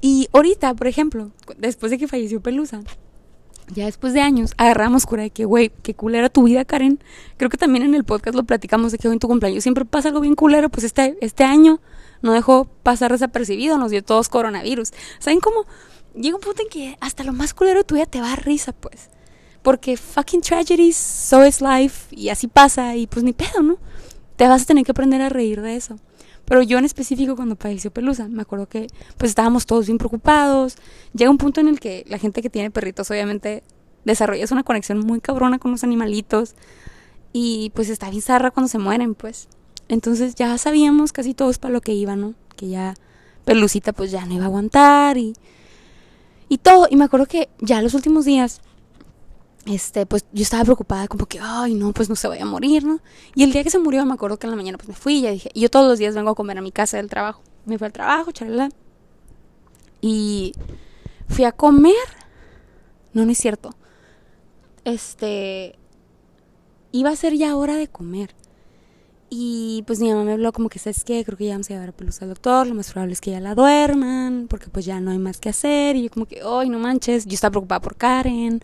Y 0.00 0.28
ahorita, 0.32 0.74
por 0.74 0.86
ejemplo, 0.86 1.32
después 1.58 1.90
de 1.90 1.98
que 1.98 2.06
falleció 2.06 2.40
Pelusa, 2.40 2.82
ya 3.74 3.86
después 3.86 4.12
de 4.12 4.20
años, 4.20 4.52
agarramos 4.56 5.06
cura 5.06 5.24
de 5.24 5.30
que, 5.30 5.44
güey, 5.44 5.72
qué 5.82 5.94
culera 5.94 6.28
tu 6.28 6.44
vida, 6.44 6.64
Karen. 6.64 7.02
Creo 7.36 7.50
que 7.50 7.56
también 7.56 7.84
en 7.84 7.94
el 7.94 8.04
podcast 8.04 8.36
lo 8.36 8.44
platicamos 8.44 8.92
de 8.92 8.98
que 8.98 9.08
hoy 9.08 9.14
en 9.14 9.18
tu 9.18 9.26
cumpleaños 9.26 9.64
siempre 9.64 9.84
pasa 9.84 10.08
algo 10.08 10.20
bien 10.20 10.36
culero, 10.36 10.68
pues 10.68 10.84
este, 10.84 11.16
este 11.20 11.42
año 11.42 11.80
no 12.22 12.32
dejó 12.32 12.66
pasar 12.84 13.10
desapercibido, 13.10 13.78
nos 13.78 13.90
dio 13.90 14.04
todos 14.04 14.28
coronavirus. 14.28 14.92
¿Saben 15.18 15.40
cómo? 15.40 15.66
Llega 16.14 16.36
un 16.36 16.40
punto 16.40 16.62
en 16.62 16.68
que 16.68 16.96
hasta 17.00 17.24
lo 17.24 17.32
más 17.32 17.54
culero 17.54 17.80
de 17.80 17.84
tu 17.84 17.96
vida 17.96 18.06
te 18.06 18.20
va 18.20 18.32
a 18.32 18.36
risa, 18.36 18.72
pues. 18.72 19.10
Porque 19.62 19.96
fucking 19.96 20.42
tragedies, 20.42 20.96
so 20.96 21.44
is 21.44 21.60
life, 21.60 22.14
y 22.14 22.28
así 22.28 22.46
pasa, 22.46 22.94
y 22.94 23.08
pues 23.08 23.24
ni 23.24 23.32
pedo, 23.32 23.62
¿no? 23.62 23.78
Te 24.36 24.46
vas 24.48 24.62
a 24.62 24.64
tener 24.66 24.84
que 24.84 24.92
aprender 24.92 25.22
a 25.22 25.28
reír 25.28 25.62
de 25.62 25.76
eso. 25.76 25.96
Pero 26.44 26.62
yo 26.62 26.78
en 26.78 26.84
específico 26.84 27.34
cuando 27.34 27.56
padeció 27.56 27.90
Pelusa, 27.90 28.28
me 28.28 28.42
acuerdo 28.42 28.68
que 28.68 28.86
pues 29.16 29.30
estábamos 29.30 29.66
todos 29.66 29.86
bien 29.86 29.98
preocupados. 29.98 30.76
Llega 31.12 31.30
un 31.30 31.38
punto 31.38 31.60
en 31.60 31.68
el 31.68 31.80
que 31.80 32.04
la 32.06 32.18
gente 32.18 32.40
que 32.40 32.50
tiene 32.50 32.70
perritos 32.70 33.10
obviamente 33.10 33.64
desarrolla 34.04 34.46
una 34.52 34.62
conexión 34.62 35.00
muy 35.00 35.20
cabrona 35.20 35.58
con 35.58 35.72
los 35.72 35.82
animalitos 35.82 36.54
y 37.32 37.72
pues 37.74 37.88
está 37.88 38.08
bien 38.10 38.22
zarra 38.22 38.52
cuando 38.52 38.68
se 38.68 38.78
mueren, 38.78 39.14
pues. 39.14 39.48
Entonces 39.88 40.36
ya 40.36 40.56
sabíamos 40.58 41.12
casi 41.12 41.34
todos 41.34 41.58
para 41.58 41.72
lo 41.72 41.80
que 41.80 41.92
iba, 41.92 42.14
¿no? 42.14 42.34
Que 42.56 42.68
ya 42.68 42.94
Pelucita 43.44 43.92
pues 43.92 44.12
ya 44.12 44.24
no 44.24 44.34
iba 44.34 44.44
a 44.44 44.46
aguantar 44.46 45.18
y 45.18 45.34
y 46.48 46.58
todo. 46.58 46.86
Y 46.90 46.96
me 46.96 47.04
acuerdo 47.04 47.26
que 47.26 47.48
ya 47.60 47.82
los 47.82 47.94
últimos 47.94 48.24
días 48.24 48.60
este, 49.66 50.06
pues 50.06 50.24
yo 50.32 50.42
estaba 50.42 50.64
preocupada 50.64 51.08
como 51.08 51.26
que, 51.26 51.38
ay, 51.42 51.74
no, 51.74 51.92
pues 51.92 52.08
no 52.08 52.14
se 52.14 52.28
vaya 52.28 52.42
a 52.42 52.46
morir, 52.46 52.84
¿no? 52.84 53.00
Y 53.34 53.42
el 53.42 53.52
día 53.52 53.64
que 53.64 53.70
se 53.70 53.78
murió, 53.78 54.06
me 54.06 54.14
acuerdo 54.14 54.38
que 54.38 54.46
en 54.46 54.52
la 54.52 54.56
mañana 54.56 54.78
pues 54.78 54.88
me 54.88 54.94
fui 54.94 55.18
y 55.18 55.22
ya 55.22 55.30
dije, 55.30 55.50
yo 55.54 55.68
todos 55.68 55.88
los 55.88 55.98
días 55.98 56.14
vengo 56.14 56.30
a 56.30 56.34
comer 56.34 56.58
a 56.58 56.62
mi 56.62 56.70
casa 56.72 56.96
del 56.96 57.08
trabajo. 57.10 57.42
Me 57.64 57.76
fui 57.76 57.86
al 57.86 57.92
trabajo, 57.92 58.30
charla. 58.30 58.70
Y 60.00 60.52
fui 61.28 61.44
a 61.44 61.52
comer. 61.52 61.94
No, 63.12 63.24
no 63.24 63.32
es 63.32 63.38
cierto. 63.38 63.74
Este, 64.84 65.76
iba 66.92 67.10
a 67.10 67.16
ser 67.16 67.34
ya 67.34 67.56
hora 67.56 67.74
de 67.74 67.88
comer. 67.88 68.34
Y 69.28 69.82
pues 69.86 69.98
mi 69.98 70.08
mamá 70.08 70.22
me 70.22 70.32
habló 70.32 70.52
como 70.52 70.68
que, 70.68 70.78
¿sabes 70.78 71.02
qué? 71.02 71.24
Creo 71.24 71.36
que 71.36 71.46
ya 71.46 71.54
vamos 71.54 71.68
a 71.68 71.74
llevar 71.74 71.88
a 71.88 71.92
Pelusa 71.92 72.24
al 72.24 72.28
doctor, 72.28 72.66
lo 72.66 72.74
más 72.74 72.92
probable 72.92 73.12
es 73.12 73.20
que 73.20 73.32
ya 73.32 73.40
la 73.40 73.56
duerman, 73.56 74.46
porque 74.48 74.68
pues 74.68 74.84
ya 74.84 75.00
no 75.00 75.10
hay 75.10 75.18
más 75.18 75.38
que 75.38 75.48
hacer. 75.48 75.96
Y 75.96 76.04
yo 76.04 76.10
como 76.10 76.26
que, 76.26 76.40
ay, 76.44 76.68
no 76.68 76.78
manches, 76.78 77.26
yo 77.26 77.34
estaba 77.34 77.50
preocupada 77.50 77.80
por 77.80 77.96
Karen. 77.96 78.62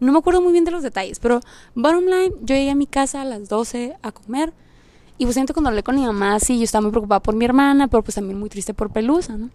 No 0.00 0.10
me 0.10 0.18
acuerdo 0.18 0.42
muy 0.42 0.52
bien 0.52 0.64
de 0.64 0.72
los 0.72 0.82
detalles, 0.82 1.20
pero 1.20 1.40
bottom 1.76 2.06
line, 2.06 2.34
yo 2.40 2.56
llegué 2.56 2.70
a 2.70 2.74
mi 2.74 2.86
casa 2.86 3.22
a 3.22 3.24
las 3.24 3.48
12 3.48 3.96
a 4.02 4.12
comer. 4.12 4.52
Y 5.16 5.26
pues 5.26 5.34
siento 5.34 5.52
cuando 5.52 5.68
hablé 5.68 5.84
con 5.84 5.94
mi 5.94 6.04
mamá, 6.04 6.40
sí, 6.40 6.58
yo 6.58 6.64
estaba 6.64 6.82
muy 6.82 6.90
preocupada 6.90 7.20
por 7.20 7.36
mi 7.36 7.44
hermana, 7.44 7.86
pero 7.86 8.02
pues 8.02 8.16
también 8.16 8.38
muy 8.38 8.48
triste 8.48 8.74
por 8.74 8.90
Pelusa, 8.90 9.36
¿no? 9.36 9.50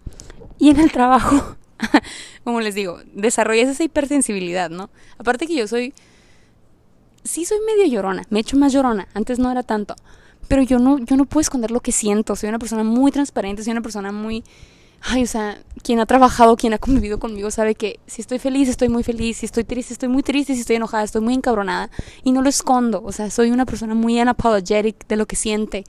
Y 0.58 0.70
en 0.70 0.80
el 0.80 0.90
trabajo, 0.90 1.56
como 2.44 2.60
les 2.60 2.74
digo, 2.74 3.00
desarrollé 3.12 3.62
esa 3.62 3.84
hipersensibilidad, 3.84 4.70
¿no? 4.70 4.88
Aparte 5.18 5.46
que 5.46 5.56
yo 5.56 5.66
soy, 5.66 5.92
sí 7.24 7.44
soy 7.44 7.58
medio 7.66 7.92
llorona, 7.92 8.22
me 8.30 8.38
he 8.38 8.42
hecho 8.42 8.56
más 8.56 8.72
llorona, 8.72 9.08
antes 9.12 9.38
no 9.38 9.50
era 9.50 9.64
tanto 9.64 9.96
pero 10.48 10.62
yo 10.62 10.78
no, 10.78 10.98
yo 10.98 11.16
no 11.16 11.24
puedo 11.24 11.42
esconder 11.42 11.70
lo 11.70 11.80
que 11.80 11.92
siento. 11.92 12.36
Soy 12.36 12.48
una 12.48 12.58
persona 12.58 12.84
muy 12.84 13.10
transparente, 13.12 13.62
soy 13.62 13.72
una 13.72 13.82
persona 13.82 14.12
muy... 14.12 14.44
Ay, 15.02 15.22
o 15.22 15.26
sea, 15.26 15.58
quien 15.82 16.00
ha 16.00 16.06
trabajado, 16.06 16.56
quien 16.56 16.72
ha 16.72 16.78
convivido 16.78 17.18
conmigo 17.18 17.50
sabe 17.50 17.74
que 17.74 18.00
si 18.06 18.22
estoy 18.22 18.38
feliz, 18.38 18.68
estoy 18.68 18.88
muy 18.88 19.02
feliz, 19.02 19.36
si 19.36 19.46
estoy 19.46 19.62
triste, 19.62 19.92
estoy 19.92 20.08
muy 20.08 20.22
triste, 20.22 20.54
si 20.54 20.60
estoy 20.60 20.76
enojada, 20.76 21.04
estoy 21.04 21.20
muy 21.20 21.34
encabronada 21.34 21.90
y 22.24 22.32
no 22.32 22.42
lo 22.42 22.48
escondo. 22.48 23.02
O 23.04 23.12
sea, 23.12 23.30
soy 23.30 23.50
una 23.50 23.66
persona 23.66 23.94
muy 23.94 24.20
unapologetic 24.20 25.06
de 25.06 25.16
lo 25.16 25.26
que 25.26 25.36
siente. 25.36 25.84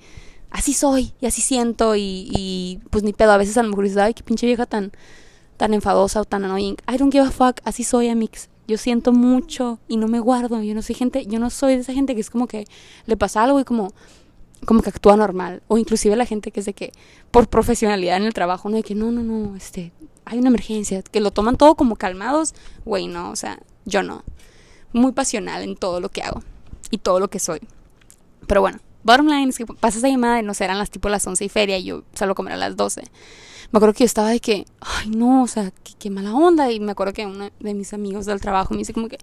Así 0.52 0.74
soy 0.74 1.14
y 1.20 1.26
así 1.26 1.42
siento 1.42 1.96
y, 1.96 2.30
y 2.32 2.80
pues 2.90 3.04
ni 3.04 3.14
pedo. 3.14 3.32
A 3.32 3.38
veces 3.38 3.58
a 3.58 3.64
lo 3.64 3.70
mejor 3.70 3.86
dices, 3.86 3.98
ay, 3.98 4.14
qué 4.14 4.24
pinche 4.24 4.46
vieja 4.46 4.66
tan, 4.66 4.92
tan 5.58 5.74
enfadosa 5.74 6.22
o 6.22 6.26
tan 6.26 6.46
annoying. 6.46 6.76
I 6.88 6.98
don't 6.98 7.12
give 7.12 7.26
a 7.26 7.32
fuck, 7.32 7.60
así 7.64 7.84
soy, 7.84 8.10
amix. 8.10 8.50
Yo 8.68 8.78
siento 8.78 9.14
mucho 9.14 9.80
y 9.88 9.98
no 9.98 10.08
me 10.08 10.20
guardo. 10.20 10.62
Yo 10.62 10.76
no 10.76 10.82
soy 10.82 10.96
gente, 10.96 11.26
yo 11.26 11.40
no 11.40 11.50
soy 11.50 11.76
de 11.76 11.82
esa 11.82 11.94
gente 11.94 12.14
que 12.16 12.22
es 12.22 12.30
como 12.30 12.48
que 12.48 12.66
le 13.06 13.16
pasa 13.16 13.44
algo 13.44 13.60
y 13.60 13.64
como 13.64 13.94
como 14.66 14.82
que 14.82 14.90
actúa 14.90 15.16
normal 15.16 15.62
o 15.68 15.78
inclusive 15.78 16.16
la 16.16 16.26
gente 16.26 16.52
que 16.52 16.60
es 16.60 16.66
de 16.66 16.74
que 16.74 16.92
por 17.32 17.48
profesionalidad 17.48 18.18
en 18.18 18.24
el 18.24 18.34
trabajo 18.34 18.70
no 18.70 18.78
de 18.78 18.84
que 18.84 18.96
no 18.96 19.12
no 19.12 19.24
no 19.24 19.56
este 19.56 19.92
hay 20.26 20.40
una 20.40 20.50
emergencia 20.50 21.02
que 21.04 21.20
lo 21.20 21.32
toman 21.32 21.58
todo 21.58 21.76
como 21.76 21.96
calmados 21.96 22.54
güey 22.86 23.08
no 23.08 23.30
o 23.32 23.36
sea 23.36 23.60
yo 23.88 24.04
no. 24.04 24.24
Muy 24.94 25.14
pasional 25.14 25.64
en 25.64 25.76
todo 25.76 26.00
lo 26.00 26.10
que 26.10 26.22
hago 26.22 26.44
y 26.92 26.98
todo 26.98 27.20
lo 27.20 27.30
que 27.30 27.40
soy. 27.40 27.62
Pero 28.46 28.62
bueno 28.62 28.80
bottom 29.04 29.28
line 29.28 29.50
es 29.50 29.58
que 29.58 29.66
pasa 29.66 30.00
esa 30.00 30.10
llamada 30.10 30.36
de 30.36 30.44
no 30.44 30.54
sé 30.54 30.66
eran 30.66 30.78
las 30.78 30.90
tipo 30.90 31.08
las 31.08 31.26
11 31.26 31.46
y 31.46 31.50
feria 31.50 31.78
y 31.78 31.86
yo 31.86 32.04
salgo 32.14 32.34
a 32.34 32.36
comer 32.36 32.54
a 32.54 32.58
las 32.58 32.76
12 32.76 33.04
me 33.72 33.78
acuerdo 33.78 33.94
que 33.94 34.04
yo 34.04 34.06
estaba 34.06 34.30
de 34.30 34.42
que 34.42 34.66
ay 34.82 35.10
no 35.10 35.44
o 35.44 35.48
sea 35.48 35.72
qué, 35.72 35.94
qué 35.98 36.10
mala 36.10 36.34
onda 36.34 36.70
y 36.74 36.82
me 36.82 36.92
acuerdo 36.92 37.14
que 37.14 37.26
uno 37.26 37.50
de 37.58 37.74
mis 37.74 37.94
amigos 37.94 38.26
del 38.26 38.42
trabajo 38.42 38.74
me 38.74 38.80
dice 38.80 38.92
como 38.92 39.08
que 39.08 39.18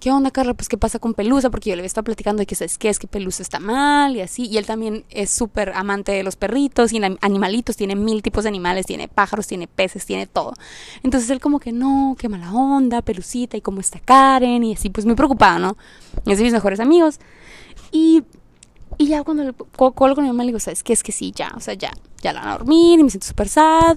¿qué 0.00 0.10
onda, 0.10 0.30
Carla? 0.30 0.54
Pues, 0.54 0.68
¿qué 0.68 0.76
pasa 0.76 0.98
con 0.98 1.14
Pelusa? 1.14 1.50
Porque 1.50 1.70
yo 1.70 1.76
le 1.76 1.84
estaba 1.84 2.04
platicando 2.04 2.40
de 2.40 2.46
que, 2.46 2.54
¿sabes 2.54 2.78
qué? 2.78 2.88
Es 2.88 2.98
que 2.98 3.06
Pelusa 3.06 3.42
está 3.42 3.58
mal 3.58 4.16
y 4.16 4.20
así. 4.20 4.46
Y 4.46 4.58
él 4.58 4.66
también 4.66 5.04
es 5.10 5.30
súper 5.30 5.72
amante 5.74 6.12
de 6.12 6.22
los 6.22 6.36
perritos 6.36 6.92
y 6.92 7.00
animalitos. 7.20 7.76
Tiene 7.76 7.96
mil 7.96 8.22
tipos 8.22 8.44
de 8.44 8.48
animales. 8.48 8.86
Tiene 8.86 9.08
pájaros, 9.08 9.46
tiene 9.46 9.66
peces, 9.66 10.06
tiene 10.06 10.26
todo. 10.26 10.54
Entonces 11.02 11.30
él 11.30 11.40
como 11.40 11.60
que, 11.60 11.72
no, 11.72 12.16
qué 12.18 12.28
mala 12.28 12.52
onda, 12.52 13.02
Pelucita, 13.02 13.56
y 13.56 13.60
cómo 13.60 13.80
está 13.80 13.98
Karen. 13.98 14.64
Y 14.64 14.74
así, 14.74 14.90
pues 14.90 15.06
muy 15.06 15.14
preocupado, 15.14 15.58
¿no? 15.58 15.76
Es 16.26 16.38
de 16.38 16.44
mis 16.44 16.52
mejores 16.52 16.80
amigos. 16.80 17.18
Y, 17.90 18.22
y 18.98 19.08
ya 19.08 19.24
cuando 19.24 19.44
le 19.44 19.52
colgo 19.74 20.22
mi 20.22 20.28
mamá, 20.28 20.44
le 20.44 20.48
digo, 20.48 20.60
¿sabes 20.60 20.82
qué? 20.82 20.92
Es 20.92 21.02
que 21.02 21.12
sí, 21.12 21.32
ya, 21.34 21.52
o 21.56 21.60
sea, 21.60 21.74
ya, 21.74 21.90
ya 22.22 22.32
la 22.32 22.40
van 22.40 22.48
a 22.50 22.58
dormir 22.58 23.00
y 23.00 23.04
me 23.04 23.10
siento 23.10 23.26
súper 23.26 23.48
sad. 23.48 23.96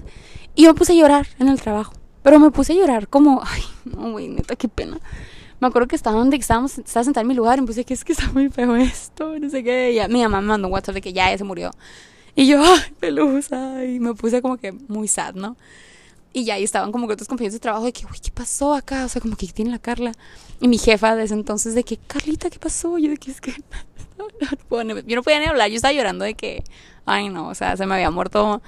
Y 0.54 0.64
yo 0.64 0.72
me 0.72 0.78
puse 0.78 0.92
a 0.92 0.96
llorar 0.96 1.26
en 1.38 1.48
el 1.48 1.60
trabajo. 1.60 1.92
Pero 2.22 2.38
me 2.38 2.50
puse 2.50 2.74
a 2.74 2.76
llorar 2.76 3.08
como, 3.08 3.40
ay, 3.42 3.62
no, 3.84 4.12
güey, 4.12 4.28
neta, 4.28 4.56
qué 4.56 4.68
pena 4.68 5.00
me 5.60 5.68
acuerdo 5.68 5.88
que 5.88 5.96
estaba 5.96 6.18
donde 6.18 6.36
estábamos, 6.36 6.78
estaba 6.78 7.04
sentada 7.04 7.22
en 7.22 7.28
mi 7.28 7.34
lugar 7.34 7.58
y 7.58 7.60
me 7.60 7.66
puse 7.66 7.84
que 7.84 7.94
es 7.94 8.04
que 8.04 8.12
está 8.12 8.28
muy 8.32 8.48
feo 8.48 8.74
esto, 8.76 9.38
no 9.38 9.50
sé 9.50 9.62
qué. 9.62 9.92
Y 9.92 9.94
ya, 9.96 10.08
mi 10.08 10.22
mamá 10.22 10.40
me 10.40 10.48
mandó 10.48 10.68
un 10.68 10.74
WhatsApp 10.74 10.94
de 10.96 11.00
que 11.02 11.12
ya, 11.12 11.30
ya 11.30 11.38
se 11.38 11.44
murió. 11.44 11.70
Y 12.34 12.46
yo, 12.46 12.62
ay, 12.62 12.94
pelusa. 12.98 13.84
Y 13.84 14.00
me 14.00 14.14
puse 14.14 14.40
como 14.40 14.56
que 14.56 14.72
muy 14.72 15.08
sad, 15.08 15.34
¿no? 15.34 15.56
Y 16.32 16.44
ya 16.44 16.54
ahí 16.54 16.64
estaban 16.64 16.92
como 16.92 17.06
que 17.06 17.14
otros 17.14 17.28
compañeros 17.28 17.54
de 17.54 17.60
trabajo 17.60 17.84
de 17.84 17.92
que, 17.92 18.06
uy, 18.06 18.18
¿qué 18.22 18.30
pasó 18.30 18.72
acá? 18.72 19.04
O 19.04 19.08
sea, 19.08 19.20
como 19.20 19.36
que 19.36 19.48
tiene 19.48 19.70
la 19.70 19.78
Carla. 19.78 20.12
Y 20.60 20.68
mi 20.68 20.78
jefa 20.78 21.16
desde 21.16 21.34
entonces 21.34 21.74
de 21.74 21.84
que, 21.84 21.96
Carlita, 21.98 22.48
¿qué 22.50 22.58
pasó? 22.58 22.96
Yo 22.98 23.10
de 23.10 23.18
que 23.18 23.30
es 23.30 23.40
que... 23.40 23.52
yo 25.06 25.16
no 25.16 25.22
podía 25.22 25.40
ni 25.40 25.46
hablar, 25.46 25.68
yo 25.70 25.76
estaba 25.76 25.92
llorando 25.92 26.24
de 26.24 26.34
que, 26.34 26.62
ay 27.06 27.28
no, 27.30 27.48
o 27.48 27.54
sea, 27.54 27.76
se 27.76 27.86
me 27.86 27.94
había 27.94 28.10
muerto 28.10 28.62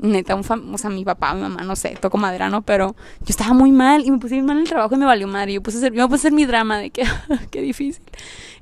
neta, 0.00 0.34
un 0.34 0.44
fam 0.44 0.74
o 0.74 0.78
sea, 0.78 0.90
mi 0.90 1.04
papá, 1.04 1.34
mi 1.34 1.42
mamá, 1.42 1.62
no 1.62 1.76
sé, 1.76 1.96
toco 2.00 2.18
madera, 2.18 2.48
¿no? 2.48 2.62
Pero 2.62 2.96
yo 3.20 3.26
estaba 3.28 3.52
muy 3.54 3.72
mal 3.72 4.04
y 4.04 4.10
me 4.10 4.18
puse 4.18 4.40
mal 4.42 4.56
en 4.56 4.62
el 4.62 4.68
trabajo 4.68 4.94
y 4.94 4.98
me 4.98 5.06
valió 5.06 5.26
madre. 5.28 5.52
Yo, 5.54 5.62
puse 5.62 5.84
a 5.84 5.90
yo 5.90 6.08
puse 6.08 6.30
mi 6.30 6.44
drama 6.44 6.78
de 6.78 6.90
que, 6.90 7.04
qué 7.50 7.60
difícil. 7.60 8.02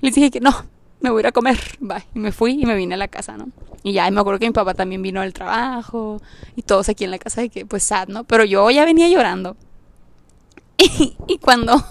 Y 0.00 0.06
les 0.06 0.14
dije 0.14 0.30
que 0.30 0.40
no, 0.40 0.52
me 1.00 1.10
voy 1.10 1.18
a 1.18 1.20
ir 1.20 1.26
a 1.28 1.32
comer, 1.32 1.58
bye. 1.80 2.04
Y 2.14 2.18
me 2.18 2.32
fui 2.32 2.62
y 2.62 2.66
me 2.66 2.74
vine 2.74 2.94
a 2.94 2.98
la 2.98 3.08
casa, 3.08 3.36
¿no? 3.36 3.48
Y 3.82 3.92
ya, 3.92 4.08
me 4.10 4.20
acuerdo 4.20 4.38
que 4.38 4.46
mi 4.46 4.52
papá 4.52 4.74
también 4.74 5.02
vino 5.02 5.20
del 5.20 5.32
trabajo 5.32 6.20
y 6.54 6.62
todos 6.62 6.88
aquí 6.88 7.04
en 7.04 7.10
la 7.10 7.18
casa 7.18 7.40
de 7.40 7.48
que, 7.48 7.66
pues, 7.66 7.82
sad, 7.82 8.08
¿no? 8.08 8.24
Pero 8.24 8.44
yo 8.44 8.70
ya 8.70 8.84
venía 8.84 9.08
llorando. 9.08 9.56
Y, 11.28 11.38
cuando, 11.38 11.82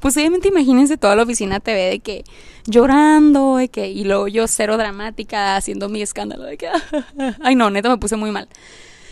pues 0.00 0.16
obviamente 0.16 0.48
imagínense 0.48 0.96
toda 0.96 1.16
la 1.16 1.22
oficina 1.22 1.60
TV 1.60 1.90
de 1.90 2.00
que 2.00 2.24
llorando, 2.66 3.56
de 3.56 3.68
que, 3.68 3.88
y 3.88 4.04
luego 4.04 4.28
yo 4.28 4.46
cero 4.46 4.76
dramática 4.76 5.56
haciendo 5.56 5.88
mi 5.88 6.02
escándalo 6.02 6.44
de 6.44 6.56
que, 6.56 6.68
ay 7.42 7.54
no, 7.56 7.70
neta 7.70 7.88
me 7.88 7.98
puse 7.98 8.16
muy 8.16 8.30
mal. 8.30 8.48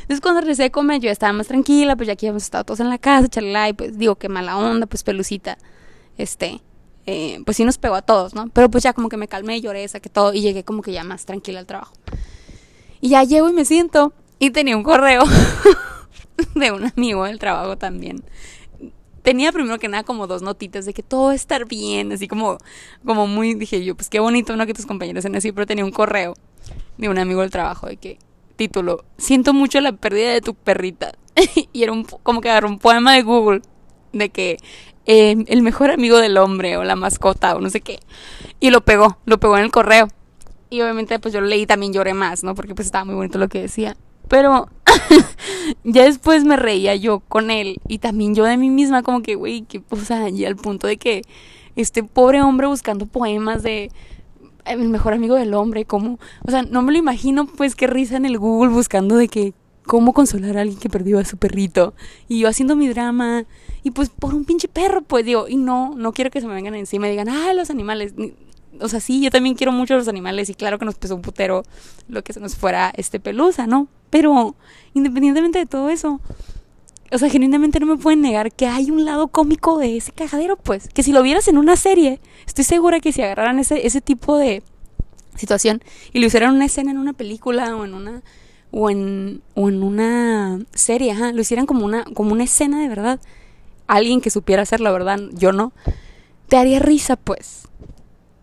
Entonces 0.02 0.20
cuando 0.20 0.40
regresé 0.40 0.64
de 0.64 0.70
comer 0.70 1.00
yo 1.00 1.10
estaba 1.10 1.32
más 1.32 1.48
tranquila, 1.48 1.96
pues 1.96 2.06
ya 2.06 2.16
que 2.16 2.26
habíamos 2.26 2.44
estado 2.44 2.64
todos 2.64 2.80
en 2.80 2.88
la 2.88 2.98
casa, 2.98 3.28
charla, 3.28 3.68
y 3.68 3.72
pues 3.72 3.98
digo 3.98 4.16
que 4.16 4.28
mala 4.28 4.56
onda, 4.56 4.86
pues 4.86 5.02
pelucita, 5.02 5.58
este, 6.16 6.62
eh, 7.06 7.40
pues 7.44 7.56
sí 7.56 7.64
nos 7.64 7.78
pegó 7.78 7.94
a 7.94 8.02
todos, 8.02 8.34
¿no? 8.34 8.48
Pero 8.48 8.70
pues 8.70 8.84
ya 8.84 8.92
como 8.92 9.08
que 9.08 9.16
me 9.16 9.28
calmé, 9.28 9.60
lloré, 9.60 9.86
saqué 9.88 10.08
todo 10.08 10.32
y 10.32 10.40
llegué 10.40 10.64
como 10.64 10.82
que 10.82 10.92
ya 10.92 11.04
más 11.04 11.26
tranquila 11.26 11.60
al 11.60 11.66
trabajo. 11.66 11.94
Y 13.00 13.10
ya 13.10 13.22
llego 13.24 13.48
y 13.48 13.52
me 13.52 13.64
siento 13.64 14.12
y 14.38 14.50
tenía 14.50 14.76
un 14.76 14.82
correo 14.82 15.24
de 16.54 16.72
un 16.72 16.86
amigo 16.86 17.24
del 17.24 17.38
trabajo 17.38 17.76
también. 17.76 18.24
Tenía 19.28 19.52
primero 19.52 19.78
que 19.78 19.88
nada 19.88 20.04
como 20.04 20.26
dos 20.26 20.40
notitas 20.40 20.86
de 20.86 20.94
que 20.94 21.02
todo 21.02 21.26
va 21.26 21.32
a 21.32 21.34
estar 21.34 21.66
bien, 21.66 22.12
así 22.12 22.26
como, 22.26 22.56
como 23.04 23.26
muy, 23.26 23.52
dije 23.52 23.84
yo, 23.84 23.94
pues 23.94 24.08
qué 24.08 24.20
bonito, 24.20 24.56
¿no? 24.56 24.64
Que 24.64 24.72
tus 24.72 24.86
compañeros 24.86 25.20
sean 25.20 25.36
así, 25.36 25.52
pero 25.52 25.66
tenía 25.66 25.84
un 25.84 25.90
correo 25.90 26.32
de 26.96 27.10
un 27.10 27.18
amigo 27.18 27.42
del 27.42 27.50
trabajo 27.50 27.88
de 27.88 27.98
que, 27.98 28.18
título, 28.56 29.04
siento 29.18 29.52
mucho 29.52 29.82
la 29.82 29.92
pérdida 29.92 30.32
de 30.32 30.40
tu 30.40 30.54
perrita. 30.54 31.12
y 31.74 31.82
era 31.82 31.92
un, 31.92 32.04
como 32.04 32.40
que 32.40 32.48
agarró 32.48 32.68
un 32.68 32.78
poema 32.78 33.12
de 33.12 33.22
Google 33.22 33.60
de 34.14 34.30
que 34.30 34.56
eh, 35.04 35.36
el 35.46 35.60
mejor 35.60 35.90
amigo 35.90 36.16
del 36.16 36.38
hombre 36.38 36.78
o 36.78 36.84
la 36.84 36.96
mascota 36.96 37.54
o 37.54 37.60
no 37.60 37.68
sé 37.68 37.82
qué. 37.82 38.00
Y 38.60 38.70
lo 38.70 38.80
pegó, 38.80 39.18
lo 39.26 39.38
pegó 39.38 39.58
en 39.58 39.64
el 39.64 39.70
correo. 39.70 40.08
Y 40.70 40.80
obviamente 40.80 41.18
pues 41.18 41.34
yo 41.34 41.42
lo 41.42 41.48
leí 41.48 41.66
también 41.66 41.92
lloré 41.92 42.14
más, 42.14 42.44
¿no? 42.44 42.54
Porque 42.54 42.74
pues 42.74 42.86
estaba 42.86 43.04
muy 43.04 43.14
bonito 43.14 43.38
lo 43.38 43.48
que 43.48 43.60
decía. 43.60 43.94
Pero 44.28 44.68
ya 45.84 46.04
después 46.04 46.44
me 46.44 46.56
reía 46.56 46.94
yo 46.96 47.20
con 47.20 47.50
él 47.50 47.80
y 47.88 47.98
también 47.98 48.34
yo 48.34 48.44
de 48.44 48.56
mí 48.56 48.70
misma 48.70 49.02
como 49.02 49.22
que, 49.22 49.34
güey, 49.34 49.62
que, 49.62 49.82
o 49.90 49.96
sea, 49.96 50.28
y 50.28 50.44
al 50.44 50.56
punto 50.56 50.86
de 50.86 50.96
que 50.96 51.22
este 51.76 52.02
pobre 52.02 52.42
hombre 52.42 52.66
buscando 52.66 53.06
poemas 53.06 53.62
de 53.62 53.90
el 54.64 54.88
mejor 54.88 55.14
amigo 55.14 55.34
del 55.34 55.54
hombre, 55.54 55.84
como, 55.84 56.18
o 56.44 56.50
sea, 56.50 56.62
no 56.62 56.82
me 56.82 56.92
lo 56.92 56.98
imagino 56.98 57.46
pues 57.46 57.74
qué 57.74 57.86
risa 57.86 58.16
en 58.16 58.26
el 58.26 58.38
Google 58.38 58.70
buscando 58.70 59.16
de 59.16 59.28
que 59.28 59.54
cómo 59.88 60.12
consolar 60.12 60.58
a 60.58 60.60
alguien 60.60 60.78
que 60.78 60.90
perdió 60.90 61.18
a 61.18 61.24
su 61.24 61.38
perrito 61.38 61.94
y 62.28 62.40
yo 62.40 62.48
haciendo 62.48 62.76
mi 62.76 62.88
drama 62.88 63.46
y 63.82 63.90
pues 63.90 64.10
por 64.10 64.34
un 64.34 64.44
pinche 64.44 64.68
perro, 64.68 65.02
pues 65.02 65.24
digo, 65.24 65.48
y 65.48 65.56
no, 65.56 65.94
no 65.96 66.12
quiero 66.12 66.30
que 66.30 66.40
se 66.40 66.46
me 66.46 66.54
vengan 66.54 66.74
encima 66.74 67.06
y 67.06 67.12
digan, 67.12 67.28
ah, 67.28 67.54
los 67.54 67.70
animales. 67.70 68.14
O 68.80 68.88
sea, 68.88 69.00
sí, 69.00 69.20
yo 69.20 69.30
también 69.30 69.54
quiero 69.54 69.72
mucho 69.72 69.96
los 69.96 70.08
animales 70.08 70.50
y 70.50 70.54
claro 70.54 70.78
que 70.78 70.84
nos 70.84 70.94
pesó 70.94 71.14
un 71.14 71.22
putero 71.22 71.64
lo 72.08 72.22
que 72.22 72.32
se 72.32 72.40
nos 72.40 72.56
fuera 72.56 72.92
este 72.96 73.20
pelusa, 73.20 73.66
¿no? 73.66 73.88
Pero 74.10 74.54
independientemente 74.94 75.58
de 75.58 75.66
todo 75.66 75.90
eso, 75.90 76.20
o 77.10 77.18
sea, 77.18 77.30
genuinamente 77.30 77.80
no 77.80 77.86
me 77.86 77.96
pueden 77.96 78.20
negar 78.20 78.52
que 78.52 78.66
hay 78.66 78.90
un 78.90 79.04
lado 79.04 79.28
cómico 79.28 79.78
de 79.78 79.96
ese 79.96 80.12
cajadero, 80.12 80.56
pues. 80.56 80.88
Que 80.88 81.02
si 81.02 81.12
lo 81.12 81.22
vieras 81.22 81.48
en 81.48 81.58
una 81.58 81.76
serie, 81.76 82.20
estoy 82.46 82.64
segura 82.64 83.00
que 83.00 83.12
si 83.12 83.22
agarraran 83.22 83.58
ese, 83.58 83.86
ese 83.86 84.00
tipo 84.00 84.36
de 84.36 84.62
situación 85.36 85.82
y 86.12 86.18
lo 86.18 86.26
hicieran 86.26 86.54
una 86.54 86.66
escena 86.66 86.90
en 86.90 86.98
una 86.98 87.12
película 87.12 87.76
o 87.76 87.84
en 87.84 87.94
una 87.94 88.22
o 88.70 88.90
en, 88.90 89.42
o 89.54 89.68
en 89.68 89.82
una 89.82 90.60
serie, 90.74 91.12
ajá, 91.12 91.32
lo 91.32 91.40
hicieran 91.40 91.66
como 91.66 91.84
una, 91.84 92.04
como 92.04 92.32
una 92.32 92.44
escena 92.44 92.82
de 92.82 92.88
verdad, 92.88 93.20
alguien 93.86 94.20
que 94.20 94.30
supiera 94.30 94.62
hacerlo, 94.62 94.92
¿verdad? 94.92 95.20
Yo 95.32 95.52
no. 95.52 95.72
Te 96.48 96.56
haría 96.56 96.78
risa, 96.78 97.16
pues. 97.16 97.68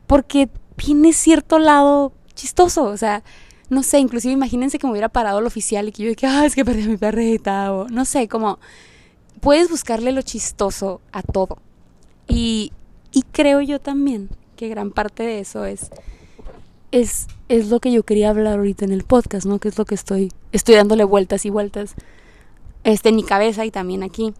Porque 0.07 0.49
tiene 0.75 1.13
cierto 1.13 1.59
lado 1.59 2.13
chistoso. 2.33 2.83
O 2.83 2.97
sea, 2.97 3.23
no 3.69 3.83
sé, 3.83 3.99
inclusive 3.99 4.33
imagínense 4.33 4.79
que 4.79 4.87
me 4.87 4.91
hubiera 4.91 5.09
parado 5.09 5.39
el 5.39 5.45
oficial 5.45 5.87
y 5.87 5.91
que 5.91 6.03
yo 6.03 6.09
dije, 6.09 6.27
ah, 6.27 6.45
es 6.45 6.55
que 6.55 6.65
perdí 6.65 6.83
a 6.83 6.87
mi 6.87 6.97
perrita. 6.97 7.73
O 7.73 7.87
no 7.89 8.05
sé, 8.05 8.27
como. 8.27 8.59
Puedes 9.41 9.69
buscarle 9.69 10.11
lo 10.11 10.21
chistoso 10.21 11.01
a 11.11 11.21
todo. 11.21 11.57
Y, 12.27 12.71
y 13.11 13.23
creo 13.23 13.61
yo 13.61 13.79
también 13.79 14.29
que 14.55 14.69
gran 14.69 14.91
parte 14.91 15.23
de 15.23 15.39
eso 15.39 15.65
es. 15.65 15.89
Es, 16.91 17.27
es 17.49 17.69
lo 17.69 17.79
que 17.79 17.91
yo 17.91 18.03
quería 18.03 18.29
hablar 18.29 18.57
ahorita 18.57 18.85
en 18.85 18.93
el 18.93 19.03
podcast, 19.03 19.45
¿no? 19.45 19.59
Que 19.59 19.67
es 19.67 19.77
lo 19.77 19.85
que 19.85 19.95
estoy, 19.95 20.31
estoy 20.51 20.75
dándole 20.75 21.03
vueltas 21.03 21.45
y 21.45 21.49
vueltas 21.49 21.95
este, 22.85 23.09
en 23.09 23.15
mi 23.15 23.23
cabeza 23.23 23.65
y 23.65 23.71
también 23.71 24.03
aquí 24.03 24.33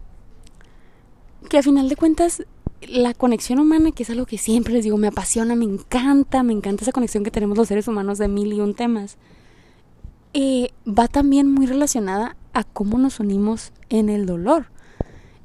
que 1.48 1.58
a 1.58 1.62
final 1.62 1.88
de 1.88 1.96
cuentas 1.96 2.44
la 2.82 3.14
conexión 3.14 3.58
humana, 3.58 3.92
que 3.92 4.02
es 4.02 4.10
algo 4.10 4.26
que 4.26 4.38
siempre 4.38 4.72
les 4.72 4.84
digo, 4.84 4.96
me 4.96 5.08
apasiona, 5.08 5.54
me 5.56 5.64
encanta, 5.64 6.42
me 6.42 6.52
encanta 6.52 6.84
esa 6.84 6.92
conexión 6.92 7.24
que 7.24 7.30
tenemos 7.30 7.56
los 7.56 7.68
seres 7.68 7.88
humanos 7.88 8.18
de 8.18 8.28
mil 8.28 8.52
y 8.52 8.60
un 8.60 8.74
temas, 8.74 9.16
eh, 10.34 10.70
va 10.86 11.08
también 11.08 11.50
muy 11.50 11.66
relacionada 11.66 12.36
a 12.52 12.64
cómo 12.64 12.98
nos 12.98 13.20
unimos 13.20 13.72
en 13.88 14.08
el 14.08 14.26
dolor, 14.26 14.66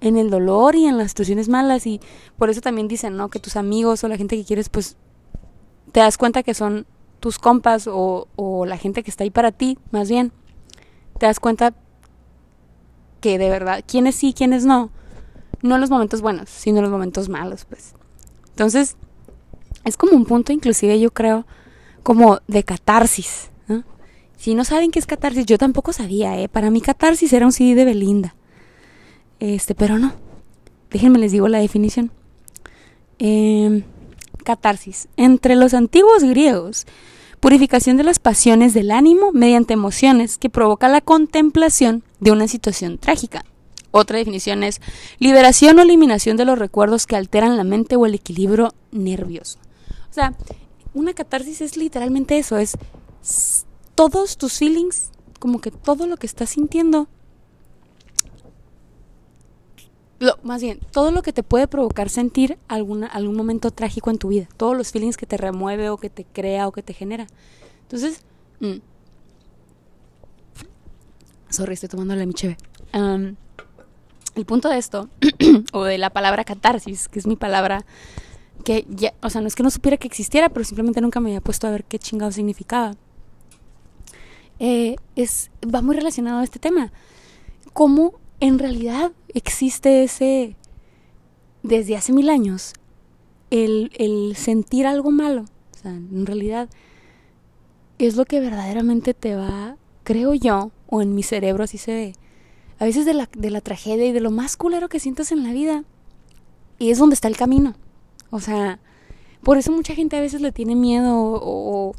en 0.02 0.18
el 0.18 0.30
dolor 0.30 0.76
y 0.76 0.86
en 0.86 0.98
las 0.98 1.12
situaciones 1.12 1.48
malas 1.48 1.88
y 1.88 2.02
por 2.38 2.50
eso 2.50 2.62
también 2.62 2.88
dicen, 2.88 3.16
¿no? 3.16 3.30
Que 3.30 3.40
tus 3.40 3.56
amigos 3.56 4.04
o 4.04 4.08
la 4.08 4.18
gente 4.18 4.36
que 4.36 4.44
quieres, 4.44 4.70
pues 4.70 4.98
te 5.92 6.02
das 6.02 6.18
cuenta 6.18 6.44
que 6.44 6.54
son 6.54 6.86
tus 7.20 7.40
compas 7.40 7.88
o, 7.88 8.28
o 8.36 8.66
la 8.66 8.78
gente 8.78 9.04
que 9.04 9.12
está 9.12 9.24
ahí 9.24 9.30
para 9.30 9.52
ti, 9.52 9.78
más 9.92 10.10
bien, 10.10 10.34
te 11.20 11.26
das 11.28 11.40
cuenta 11.40 11.74
que 13.22 13.38
de 13.38 13.50
verdad, 13.50 13.84
quiénes 13.88 14.16
sí, 14.16 14.34
quiénes 14.34 14.66
no 14.66 14.92
no 15.62 15.78
los 15.78 15.90
momentos 15.90 16.22
buenos, 16.22 16.50
sino 16.50 16.82
los 16.82 16.92
momentos 16.92 17.30
malos, 17.30 17.66
pues. 17.66 17.94
Entonces, 18.50 18.96
es 19.86 19.98
como 19.98 20.14
un 20.14 20.26
punto 20.26 20.54
inclusive 20.54 21.00
yo 21.00 21.12
creo 21.12 21.46
como 22.04 22.40
de 22.48 22.64
catarsis. 22.64 23.50
Si 24.38 24.56
no 24.56 24.66
saben 24.66 24.90
qué 24.90 24.98
es 24.98 25.06
catarsis, 25.06 25.46
yo 25.46 25.60
tampoco 25.60 25.94
sabía, 25.94 26.40
¿eh? 26.40 26.50
Para 26.50 26.72
mí 26.72 26.82
catarsis 26.82 27.32
era 27.32 27.46
un 27.46 27.52
CD 27.52 27.76
de 27.76 27.86
Belinda. 27.86 28.34
Este, 29.40 29.76
pero 29.76 30.00
no. 30.00 30.14
Déjenme 30.90 31.20
les 31.20 31.32
digo 31.32 31.48
la 31.48 31.60
definición. 31.60 32.12
Em, 33.20 33.84
catarsis. 34.44 35.10
Entre 35.16 35.56
los 35.56 35.76
antiguos 35.76 36.24
griegos, 36.24 36.88
purificación 37.40 37.98
de 37.98 38.04
las 38.04 38.18
pasiones 38.18 38.74
del 38.74 38.90
ánimo 38.90 39.32
mediante 39.32 39.74
emociones 39.74 40.40
que 40.40 40.50
provoca 40.50 40.88
la 40.88 41.02
contemplación 41.02 42.04
de 42.20 42.32
una 42.32 42.48
situación 42.48 42.98
trágica. 42.98 43.46
Otra 43.92 44.18
definición 44.18 44.64
es 44.64 44.82
liberación 45.20 45.78
o 45.78 45.82
eliminación 45.82 46.38
de 46.38 46.46
los 46.46 46.58
recuerdos 46.58 47.06
que 47.06 47.18
alteran 47.18 47.58
la 47.58 47.66
mente 47.66 47.98
o 47.98 48.06
el 48.06 48.16
equilibrio 48.16 48.74
nervioso. 48.92 49.60
O 50.10 50.14
sea, 50.14 50.34
una 50.94 51.14
catarsis 51.14 51.62
es 51.62 51.78
literalmente 51.78 52.38
eso, 52.38 52.58
es 52.58 52.78
todos 53.96 54.38
tus 54.38 54.58
feelings, 54.58 55.12
como 55.40 55.60
que 55.60 55.72
todo 55.72 56.08
lo 56.08 56.18
que 56.18 56.28
estás 56.28 56.52
sintiendo, 56.52 57.08
lo, 60.20 60.38
más 60.44 60.62
bien, 60.62 60.80
todo 60.92 61.12
lo 61.12 61.24
que 61.24 61.34
te 61.34 61.44
puede 61.44 61.68
provocar 61.68 62.10
sentir 62.10 62.60
alguna, 62.68 63.08
algún 63.08 63.36
momento 63.36 63.72
trágico 63.72 64.12
en 64.12 64.20
tu 64.20 64.30
vida, 64.30 64.48
todos 64.56 64.78
los 64.78 64.92
feelings 64.92 65.18
que 65.18 65.26
te 65.26 65.36
remueve 65.36 65.90
o 65.90 65.98
que 65.98 66.10
te 66.10 66.26
crea 66.26 66.68
o 66.68 66.72
que 66.72 66.84
te 66.84 66.94
genera. 66.94 67.28
Entonces, 67.84 68.22
mm, 68.60 68.76
sorry, 71.50 71.74
estoy 71.74 71.90
tomándole 71.90 72.26
mi 72.26 72.34
cheve 72.34 72.58
el 74.36 74.46
punto 74.46 74.70
de 74.70 74.78
esto, 74.78 75.10
o 75.74 75.84
de 75.84 75.98
la 75.98 76.10
palabra 76.10 76.44
catarsis, 76.44 77.08
que 77.08 77.20
es 77.20 77.28
mi 77.28 77.36
palabra 77.36 77.86
que 78.64 78.86
ya, 78.90 79.14
o 79.22 79.30
sea, 79.30 79.42
no 79.42 79.48
es 79.48 79.56
que 79.56 79.64
no 79.64 79.72
supiera 79.72 79.98
que 79.98 80.08
existiera, 80.08 80.50
pero 80.50 80.64
simplemente 80.64 81.02
nunca 81.02 81.20
me 81.20 81.30
había 81.30 81.42
puesto 81.42 81.68
a 81.68 81.72
ver 81.72 81.84
qué 81.84 82.00
chingado 82.00 82.32
significaba. 82.32 82.96
Eh, 84.60 84.96
es, 85.16 85.50
va 85.64 85.82
muy 85.82 85.96
relacionado 85.96 86.40
a 86.40 86.44
este 86.44 86.60
tema. 86.60 86.92
¿Cómo 87.74 88.14
en 88.40 88.60
realidad 88.60 89.12
existe 89.34 90.04
ese, 90.04 90.56
desde 91.64 91.96
hace 91.98 92.14
mil 92.14 92.30
años, 92.30 92.74
el, 93.50 93.92
el 93.98 94.36
sentir 94.36 94.86
algo 94.86 95.12
malo? 95.12 95.46
O 95.74 95.78
sea, 95.82 95.92
en 95.92 96.26
realidad 96.26 96.70
es 97.98 98.16
lo 98.16 98.26
que 98.26 98.40
verdaderamente 98.40 99.14
te 99.14 99.36
va, 99.36 99.78
creo 100.04 100.34
yo, 100.34 100.72
o 100.88 101.02
en 101.02 101.16
mi 101.16 101.24
cerebro 101.24 101.64
así 101.64 101.78
se 101.78 101.94
ve, 101.94 102.14
a 102.82 102.86
veces 102.86 103.06
de 103.06 103.14
la, 103.14 103.30
de 103.38 103.52
la 103.52 103.62
tragedia 103.62 104.08
y 104.08 104.12
de 104.12 104.22
lo 104.22 104.32
más 104.32 104.58
culero 104.58 104.90
que 104.90 105.00
sientes 105.00 105.32
en 105.32 105.44
la 105.44 105.54
vida. 105.54 105.84
Y 106.80 106.90
es 106.90 106.98
donde 106.98 107.14
está 107.14 107.28
el 107.28 107.38
camino. 107.38 107.76
O 108.32 108.40
sea, 108.40 108.80
por 109.44 109.60
eso 109.60 109.72
mucha 109.72 109.94
gente 109.94 110.18
a 110.18 110.20
veces 110.20 110.42
le 110.42 110.52
tiene 110.52 110.76
miedo 110.76 111.16
o, 111.16 111.94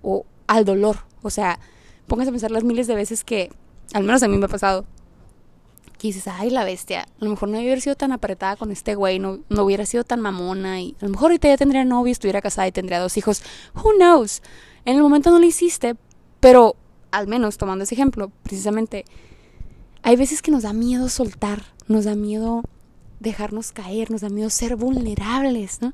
o, 0.00 0.26
al 0.46 0.64
dolor. 0.64 0.98
O 1.22 1.30
sea, 1.30 1.58
póngase 2.06 2.28
a 2.28 2.32
pensar 2.32 2.52
las 2.52 2.62
miles 2.62 2.86
de 2.86 2.94
veces 2.94 3.24
que, 3.24 3.50
al 3.92 4.04
menos 4.04 4.22
a 4.22 4.28
mí 4.28 4.38
me 4.38 4.44
ha 4.44 4.48
pasado, 4.48 4.84
que 5.98 6.06
dices, 6.06 6.28
ay, 6.28 6.50
la 6.50 6.62
bestia, 6.62 7.08
a 7.20 7.24
lo 7.24 7.30
mejor 7.30 7.48
no 7.48 7.58
hubiera 7.58 7.80
sido 7.80 7.96
tan 7.96 8.12
apretada 8.12 8.54
con 8.54 8.70
este 8.70 8.94
güey, 8.94 9.18
no, 9.18 9.40
no 9.48 9.64
hubiera 9.64 9.86
sido 9.86 10.04
tan 10.04 10.20
mamona 10.20 10.80
y 10.80 10.94
a 11.00 11.06
lo 11.06 11.10
mejor 11.10 11.32
ahorita 11.32 11.48
ya 11.48 11.56
tendría 11.56 11.84
novio, 11.84 12.12
estuviera 12.12 12.40
casada 12.40 12.68
y 12.68 12.70
tendría 12.70 13.00
dos 13.00 13.16
hijos. 13.16 13.42
Who 13.74 13.94
knows? 13.96 14.42
En 14.84 14.94
el 14.94 15.02
momento 15.02 15.32
no 15.32 15.40
lo 15.40 15.46
hiciste, 15.46 15.96
pero 16.38 16.76
al 17.10 17.26
menos 17.26 17.58
tomando 17.58 17.82
ese 17.82 17.96
ejemplo, 17.96 18.30
precisamente, 18.44 19.04
hay 20.08 20.16
veces 20.16 20.40
que 20.40 20.50
nos 20.50 20.62
da 20.62 20.72
miedo 20.72 21.10
soltar, 21.10 21.62
nos 21.86 22.06
da 22.06 22.14
miedo 22.14 22.62
dejarnos 23.20 23.72
caer, 23.72 24.10
nos 24.10 24.22
da 24.22 24.30
miedo 24.30 24.48
ser 24.48 24.74
vulnerables, 24.74 25.82
¿no? 25.82 25.92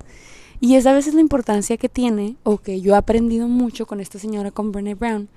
Y 0.61 0.77
esa 0.77 0.93
a 0.93 0.95
veces 0.95 1.15
la 1.15 1.21
importancia 1.21 1.77
que 1.79 1.89
tiene, 1.89 2.37
o 2.45 2.59
que 2.59 2.81
yo 2.81 2.95
he 2.95 2.97
aprendido 2.97 3.49
mucho 3.49 3.87
con 3.87 3.99
esta 3.99 4.21
señora, 4.21 4.53
con 4.53 4.71
Brené 4.71 4.95
Brown, 4.95 5.29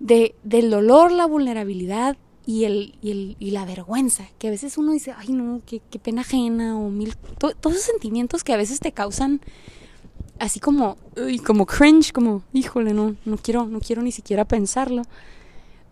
de, 0.00 0.34
del 0.42 0.68
dolor, 0.68 1.12
la 1.12 1.26
vulnerabilidad 1.26 2.16
y, 2.44 2.64
el, 2.64 2.96
y, 3.02 3.12
el, 3.12 3.36
y 3.38 3.52
la 3.52 3.64
vergüenza, 3.64 4.24
que 4.40 4.48
a 4.48 4.50
veces 4.50 4.78
uno 4.78 4.90
dice, 4.90 5.14
ay 5.16 5.28
no, 5.28 5.60
qué, 5.64 5.80
qué 5.88 6.00
pena 6.00 6.22
ajena, 6.22 6.76
o 6.76 6.90
mil, 6.90 7.14
todos 7.38 7.76
esos 7.76 7.86
sentimientos 7.86 8.42
que 8.42 8.52
a 8.52 8.56
veces 8.56 8.80
te 8.80 8.90
causan 8.90 9.40
así 10.40 10.58
como, 10.58 10.96
como 11.46 11.66
cringe, 11.66 12.10
como, 12.12 12.42
híjole, 12.52 12.94
no, 12.94 13.14
no 13.24 13.36
quiero, 13.36 13.66
no 13.66 13.78
quiero 13.78 14.02
ni 14.02 14.10
siquiera 14.10 14.44
pensarlo. 14.44 15.02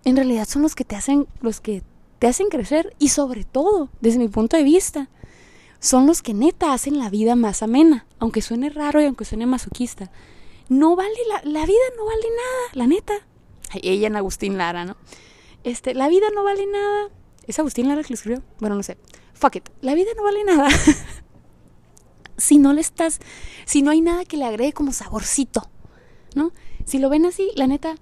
En 0.04 0.16
realidad 0.16 0.48
son 0.48 0.62
los 0.62 0.74
que 0.74 0.84
te 0.84 0.96
hacen, 0.96 1.28
los 1.40 1.60
que 1.60 1.84
te 2.18 2.26
hacen 2.26 2.48
crecer 2.48 2.94
y 2.98 3.08
sobre 3.08 3.44
todo, 3.44 3.90
desde 4.00 4.18
mi 4.18 4.28
punto 4.28 4.56
de 4.56 4.62
vista, 4.62 5.08
son 5.78 6.06
los 6.06 6.22
que 6.22 6.34
neta 6.34 6.72
hacen 6.72 6.98
la 6.98 7.10
vida 7.10 7.36
más 7.36 7.62
amena, 7.62 8.06
aunque 8.18 8.42
suene 8.42 8.70
raro 8.70 9.00
y 9.00 9.04
aunque 9.04 9.24
suene 9.24 9.46
masoquista. 9.46 10.10
No 10.68 10.96
vale, 10.96 11.14
la, 11.28 11.42
la 11.44 11.66
vida 11.66 11.78
no 11.96 12.06
vale 12.06 12.26
nada, 12.28 12.62
la 12.72 12.86
neta. 12.86 13.14
ella 13.74 14.06
en 14.08 14.16
Agustín 14.16 14.58
Lara, 14.58 14.84
¿no? 14.84 14.96
Este, 15.64 15.94
la 15.94 16.08
vida 16.08 16.26
no 16.34 16.44
vale 16.44 16.66
nada. 16.66 17.10
¿Es 17.46 17.58
Agustín 17.58 17.88
Lara 17.88 18.02
que 18.02 18.10
lo 18.10 18.14
escribió? 18.14 18.42
Bueno, 18.60 18.74
no 18.76 18.82
sé. 18.82 18.98
Fuck 19.34 19.56
it. 19.56 19.68
La 19.80 19.94
vida 19.94 20.10
no 20.16 20.22
vale 20.22 20.44
nada. 20.44 20.68
si 22.36 22.58
no 22.58 22.72
le 22.72 22.80
estás, 22.80 23.20
si 23.64 23.82
no 23.82 23.90
hay 23.90 24.00
nada 24.00 24.24
que 24.24 24.36
le 24.36 24.44
agregue 24.44 24.72
como 24.72 24.92
saborcito, 24.92 25.68
¿no? 26.34 26.52
Si 26.84 26.98
lo 26.98 27.08
ven 27.08 27.26
así, 27.26 27.50
la 27.56 27.66
neta, 27.66 27.96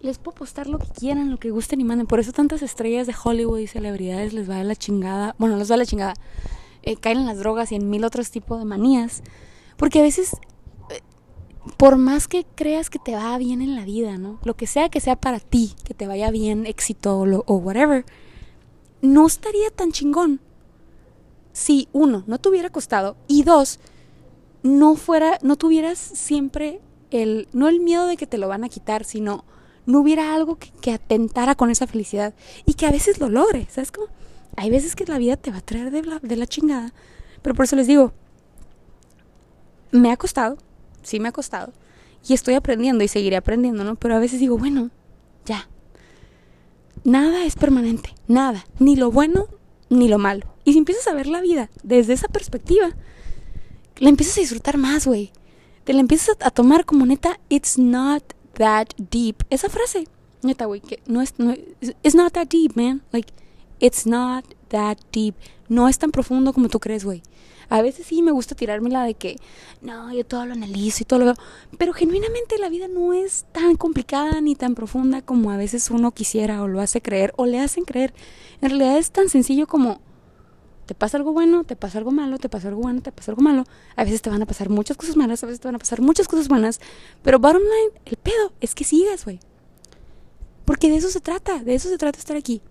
les 0.00 0.18
puedo 0.18 0.36
postar 0.36 0.66
lo 0.66 0.78
que 0.78 0.88
quieran, 0.88 1.30
lo 1.30 1.38
que 1.38 1.50
gusten 1.50 1.80
y 1.80 1.84
manden. 1.84 2.06
Por 2.06 2.20
eso 2.20 2.32
tantas 2.32 2.62
estrellas 2.62 3.06
de 3.06 3.14
Hollywood 3.22 3.58
y 3.58 3.66
celebridades 3.66 4.32
les 4.32 4.48
va 4.48 4.60
a 4.60 4.64
la 4.64 4.76
chingada. 4.76 5.34
Bueno, 5.38 5.56
les 5.56 5.70
va 5.70 5.74
a 5.74 5.78
la 5.78 5.86
chingada. 5.86 6.14
Eh, 6.82 6.96
caen 6.96 7.18
en 7.18 7.26
las 7.26 7.38
drogas 7.38 7.72
y 7.72 7.76
en 7.76 7.90
mil 7.90 8.04
otros 8.04 8.30
tipos 8.30 8.58
de 8.58 8.64
manías. 8.64 9.22
Porque 9.76 10.00
a 10.00 10.02
veces, 10.02 10.36
eh, 10.90 11.00
por 11.76 11.96
más 11.96 12.28
que 12.28 12.46
creas 12.54 12.90
que 12.90 12.98
te 12.98 13.14
va 13.14 13.36
bien 13.38 13.62
en 13.62 13.74
la 13.74 13.84
vida, 13.84 14.18
¿no? 14.18 14.38
Lo 14.44 14.54
que 14.54 14.66
sea 14.66 14.88
que 14.88 15.00
sea 15.00 15.16
para 15.16 15.40
ti, 15.40 15.74
que 15.84 15.94
te 15.94 16.06
vaya 16.06 16.30
bien, 16.30 16.66
éxito 16.66 17.18
o, 17.18 17.44
o 17.46 17.56
whatever, 17.56 18.04
no 19.02 19.26
estaría 19.26 19.70
tan 19.70 19.92
chingón 19.92 20.40
si 21.52 21.88
uno, 21.92 22.22
no 22.26 22.38
te 22.38 22.50
hubiera 22.50 22.68
costado 22.68 23.16
y 23.28 23.42
dos, 23.42 23.80
no 24.62 24.94
fuera, 24.94 25.38
no 25.42 25.56
tuvieras 25.56 25.98
siempre 25.98 26.82
el, 27.10 27.48
no 27.52 27.68
el 27.68 27.80
miedo 27.80 28.06
de 28.06 28.18
que 28.18 28.26
te 28.26 28.36
lo 28.36 28.46
van 28.46 28.62
a 28.62 28.68
quitar, 28.68 29.04
sino 29.04 29.44
no 29.86 30.00
hubiera 30.00 30.34
algo 30.34 30.58
que, 30.58 30.92
atentara 30.92 31.54
con 31.54 31.70
esa 31.70 31.86
felicidad 31.86 32.34
y 32.64 32.74
que 32.74 32.86
a 32.86 32.90
veces 32.90 33.18
lo 33.20 33.28
logre, 33.28 33.66
¿sabes 33.70 33.90
cómo? 33.90 34.08
Hay 34.56 34.70
veces 34.70 34.96
que 34.96 35.04
la 35.06 35.18
vida 35.18 35.36
te 35.36 35.50
va 35.50 35.58
a 35.58 35.62
traer 35.62 35.90
de 35.90 36.02
la, 36.02 36.18
de 36.18 36.36
la 36.36 36.46
chingada, 36.46 36.92
pero 37.42 37.54
por 37.54 37.64
eso 37.64 37.76
les 37.76 37.86
digo, 37.86 38.12
me 39.92 40.10
ha 40.10 40.16
costado, 40.16 40.58
sí 41.02 41.20
me 41.20 41.28
ha 41.28 41.32
costado, 41.32 41.72
y 42.26 42.34
estoy 42.34 42.54
aprendiendo 42.54 43.04
y 43.04 43.08
seguiré 43.08 43.36
aprendiendo, 43.36 43.84
¿no? 43.84 43.96
Pero 43.96 44.16
a 44.16 44.18
veces 44.18 44.40
digo, 44.40 44.58
bueno, 44.58 44.90
ya, 45.44 45.68
nada 47.04 47.44
es 47.44 47.54
permanente, 47.54 48.14
nada, 48.26 48.66
ni 48.78 48.96
lo 48.96 49.10
bueno 49.10 49.46
ni 49.88 50.08
lo 50.08 50.18
malo. 50.18 50.46
Y 50.64 50.72
si 50.72 50.78
empiezas 50.78 51.06
a 51.06 51.14
ver 51.14 51.28
la 51.28 51.40
vida 51.40 51.70
desde 51.82 52.12
esa 52.12 52.28
perspectiva, 52.28 52.90
la 53.98 54.08
empiezas 54.08 54.38
a 54.38 54.40
disfrutar 54.40 54.78
más, 54.78 55.06
güey. 55.06 55.32
Te 55.84 55.92
la 55.92 56.00
empiezas 56.00 56.36
a, 56.40 56.50
tomar 56.50 56.84
como 56.84 57.06
neta, 57.06 57.38
it's 57.48 57.78
not 57.78 58.24
that 58.58 58.88
deep. 59.10 59.42
Esa 59.50 59.68
frase, 59.68 60.06
neta, 60.42 60.66
güey, 60.66 60.82
no 61.06 61.20
es, 61.20 61.34
it's 62.02 62.14
not 62.14 62.32
that 62.32 62.48
deep, 62.48 62.76
man. 62.76 63.02
Like, 63.12 63.32
it's 63.80 64.06
not 64.06 64.44
that 64.68 64.98
deep. 65.12 65.34
No 65.68 65.88
es 65.88 65.98
tan 65.98 66.10
profundo 66.10 66.52
como 66.52 66.68
tú 66.68 66.78
crees, 66.80 67.04
güey. 67.04 67.22
A 67.68 67.82
veces 67.82 68.06
sí 68.06 68.22
me 68.22 68.30
gusta 68.30 68.54
tirarme 68.54 68.90
la 68.90 69.02
de 69.02 69.14
que, 69.14 69.36
no, 69.80 70.12
yo 70.12 70.24
todo 70.24 70.46
lo 70.46 70.52
analizo 70.52 71.02
y 71.02 71.06
todo 71.06 71.18
lo 71.18 71.24
veo. 71.24 71.34
Pero 71.78 71.92
genuinamente 71.92 72.58
la 72.58 72.68
vida 72.68 72.86
no 72.86 73.12
es 73.12 73.44
tan 73.50 73.74
complicada 73.74 74.40
ni 74.40 74.54
tan 74.54 74.74
profunda 74.74 75.20
como 75.20 75.50
a 75.50 75.56
veces 75.56 75.90
uno 75.90 76.12
quisiera 76.12 76.62
o 76.62 76.68
lo 76.68 76.80
hace 76.80 77.00
creer 77.00 77.32
o 77.36 77.46
le 77.46 77.58
hacen 77.58 77.84
creer. 77.84 78.14
En 78.60 78.70
realidad 78.70 78.98
es 78.98 79.10
tan 79.10 79.28
sencillo 79.28 79.66
como, 79.66 80.00
te 80.86 80.94
pasa 80.94 81.16
algo 81.16 81.32
bueno, 81.32 81.64
te 81.64 81.74
pasa 81.74 81.98
algo 81.98 82.12
malo, 82.12 82.38
te 82.38 82.48
pasa 82.48 82.68
algo 82.68 82.80
bueno, 82.80 83.02
te 83.02 83.10
pasa 83.10 83.32
algo 83.32 83.42
malo. 83.42 83.64
A 83.96 84.04
veces 84.04 84.22
te 84.22 84.30
van 84.30 84.42
a 84.42 84.46
pasar 84.46 84.70
muchas 84.70 84.96
cosas 84.96 85.16
malas, 85.16 85.42
a 85.42 85.46
veces 85.46 85.60
te 85.60 85.68
van 85.68 85.74
a 85.74 85.78
pasar 85.78 86.00
muchas 86.00 86.28
cosas 86.28 86.48
buenas. 86.48 86.80
Pero 87.22 87.40
bottom 87.40 87.62
line, 87.62 88.00
el 88.04 88.16
pedo 88.16 88.52
es 88.60 88.74
que 88.74 88.84
sigas, 88.84 89.24
güey. 89.24 89.40
Porque 90.64 90.88
de 90.88 90.96
eso 90.96 91.10
se 91.10 91.20
trata, 91.20 91.58
de 91.62 91.74
eso 91.74 91.88
se 91.88 91.98
trata 91.98 92.18
estar 92.18 92.36
aquí. 92.36 92.62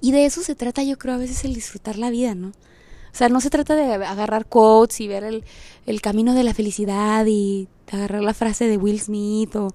Y 0.00 0.12
de 0.12 0.26
eso 0.26 0.42
se 0.42 0.56
trata 0.56 0.82
yo 0.82 0.98
creo 0.98 1.14
a 1.14 1.18
veces 1.18 1.44
el 1.44 1.54
disfrutar 1.54 1.98
la 1.98 2.10
vida, 2.10 2.34
¿no? 2.34 2.48
O 2.48 3.16
sea, 3.18 3.28
no 3.28 3.40
se 3.40 3.50
trata 3.50 3.74
de 3.74 3.94
agarrar 4.04 4.46
quotes 4.46 5.00
y 5.00 5.08
ver 5.08 5.24
el, 5.24 5.44
el 5.86 6.00
camino 6.00 6.34
de 6.34 6.44
la 6.44 6.52
felicidad 6.52 7.24
y 7.26 7.68
agarrar 7.90 8.22
la 8.22 8.34
frase 8.34 8.66
de 8.66 8.76
Will 8.76 9.00
Smith 9.00 9.54
o... 9.56 9.70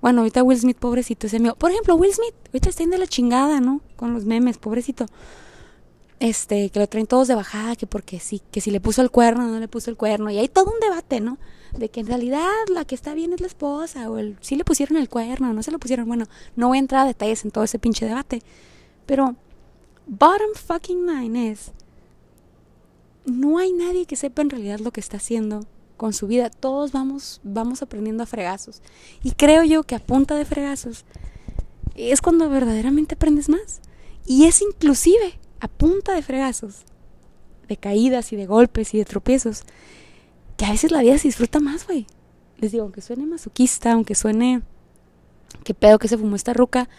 Bueno, 0.00 0.20
ahorita 0.20 0.42
Will 0.42 0.60
Smith, 0.60 0.76
pobrecito, 0.76 1.28
ese 1.28 1.38
mío. 1.38 1.56
Por 1.58 1.70
ejemplo, 1.70 1.94
Will 1.94 2.12
Smith, 2.12 2.34
ahorita 2.48 2.68
está 2.68 2.82
en 2.82 2.90
de 2.90 2.98
la 2.98 3.06
chingada, 3.06 3.60
¿no? 3.60 3.80
Con 3.96 4.12
los 4.12 4.26
memes, 4.26 4.58
pobrecito. 4.58 5.06
Este, 6.20 6.70
que 6.70 6.78
lo 6.78 6.86
traen 6.86 7.06
todos 7.06 7.28
de 7.28 7.34
bajada, 7.34 7.76
que 7.76 7.86
porque 7.86 8.20
sí, 8.20 8.40
que 8.50 8.60
si 8.60 8.70
le 8.70 8.80
puso 8.80 9.02
el 9.02 9.10
cuerno 9.10 9.46
no 9.46 9.58
le 9.58 9.68
puso 9.68 9.90
el 9.90 9.96
cuerno. 9.96 10.30
Y 10.30 10.38
hay 10.38 10.48
todo 10.48 10.66
un 10.72 10.80
debate, 10.80 11.20
¿no? 11.20 11.38
De 11.76 11.88
que 11.88 12.00
en 12.00 12.06
realidad 12.06 12.48
la 12.72 12.84
que 12.84 12.94
está 12.94 13.14
bien 13.14 13.32
es 13.32 13.40
la 13.40 13.48
esposa, 13.48 14.08
o 14.10 14.18
el 14.18 14.36
si 14.40 14.56
le 14.56 14.64
pusieron 14.64 14.96
el 14.96 15.08
cuerno, 15.08 15.52
no 15.52 15.62
se 15.62 15.72
lo 15.72 15.78
pusieron. 15.78 16.06
Bueno, 16.06 16.26
no 16.56 16.68
voy 16.68 16.78
a 16.78 16.80
entrar 16.80 17.02
a 17.02 17.06
detalles 17.06 17.44
en 17.44 17.50
todo 17.50 17.64
ese 17.64 17.78
pinche 17.78 18.06
debate. 18.06 18.42
Pero, 19.06 19.34
bottom 20.06 20.54
fucking 20.54 21.06
line 21.06 21.50
es 21.50 21.72
no 23.24 23.58
hay 23.58 23.72
nadie 23.72 24.06
que 24.06 24.16
sepa 24.16 24.42
en 24.42 24.50
realidad 24.50 24.80
lo 24.80 24.92
que 24.92 25.00
está 25.00 25.16
haciendo 25.16 25.66
con 25.96 26.12
su 26.12 26.26
vida. 26.26 26.50
Todos 26.50 26.92
vamos, 26.92 27.40
vamos 27.42 27.82
aprendiendo 27.82 28.22
a 28.22 28.26
fregazos. 28.26 28.82
Y 29.22 29.32
creo 29.32 29.64
yo 29.64 29.82
que 29.84 29.94
a 29.94 30.00
punta 30.00 30.36
de 30.36 30.44
fregazos 30.44 31.04
es 31.94 32.20
cuando 32.20 32.48
verdaderamente 32.48 33.14
aprendes 33.14 33.48
más. 33.48 33.80
Y 34.26 34.44
es 34.44 34.62
inclusive 34.62 35.38
a 35.64 35.68
punta 35.68 36.12
de 36.14 36.20
fregazos, 36.20 36.84
de 37.68 37.78
caídas 37.78 38.34
y 38.34 38.36
de 38.36 38.44
golpes 38.44 38.92
y 38.92 38.98
de 38.98 39.06
tropiezos, 39.06 39.62
que 40.58 40.66
a 40.66 40.70
veces 40.70 40.90
la 40.90 41.00
vida 41.00 41.16
se 41.16 41.28
disfruta 41.28 41.58
más, 41.58 41.86
güey. 41.86 42.06
Les 42.58 42.72
digo, 42.72 42.84
aunque 42.84 43.00
suene 43.00 43.24
masoquista, 43.24 43.92
aunque 43.92 44.14
suene 44.14 44.60
que 45.64 45.72
pedo 45.72 45.98
que 45.98 46.08
se 46.08 46.18
fumó 46.18 46.36
esta 46.36 46.52
ruca, 46.52 46.90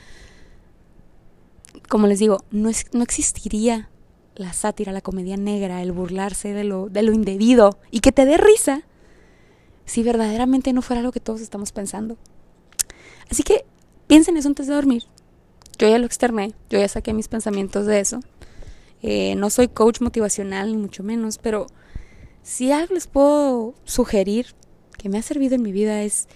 como 1.90 2.08
les 2.08 2.18
digo, 2.18 2.44
no, 2.50 2.70
es, 2.70 2.88
no 2.92 3.04
existiría 3.04 3.88
la 4.36 4.52
sátira, 4.52 4.92
la 4.92 5.02
comedia 5.02 5.38
negra, 5.38 5.84
el 5.84 5.92
burlarse 5.92 6.54
de 6.54 6.64
lo, 6.64 6.90
de 6.90 7.04
lo 7.04 7.14
indebido 7.14 7.78
y 7.92 8.00
que 8.00 8.12
te 8.12 8.26
dé 8.26 8.38
risa 8.38 8.82
si 9.86 10.02
verdaderamente 10.02 10.74
no 10.74 10.82
fuera 10.82 11.04
lo 11.04 11.12
que 11.12 11.20
todos 11.20 11.40
estamos 11.40 11.72
pensando. 11.72 12.18
Así 13.30 13.44
que 13.44 13.64
piensen 14.08 14.38
eso 14.38 14.48
antes 14.48 14.66
de 14.66 14.74
dormir. 14.74 15.04
Yo 15.78 15.88
ya 15.88 16.00
lo 16.00 16.08
externé, 16.08 16.56
yo 16.72 16.80
ya 16.80 16.88
saqué 16.88 17.14
mis 17.14 17.28
pensamientos 17.28 17.86
de 17.86 18.00
eso. 18.00 18.22
Eh, 19.02 19.36
no 19.36 19.50
soy 19.50 19.68
coach 19.68 20.02
motivacional, 20.02 20.72
ni 20.72 20.78
mucho 20.78 21.04
menos, 21.04 21.38
pero 21.38 21.68
si 22.44 22.72
algo 22.72 22.94
les 22.94 23.08
puedo 23.08 23.76
sugerir 23.84 24.48
que 24.98 25.10
me 25.10 25.18
ha 25.18 25.22
servido 25.22 25.56
en 25.56 25.62
mi 25.62 25.72
vida 25.72 26.04
es, 26.04 26.28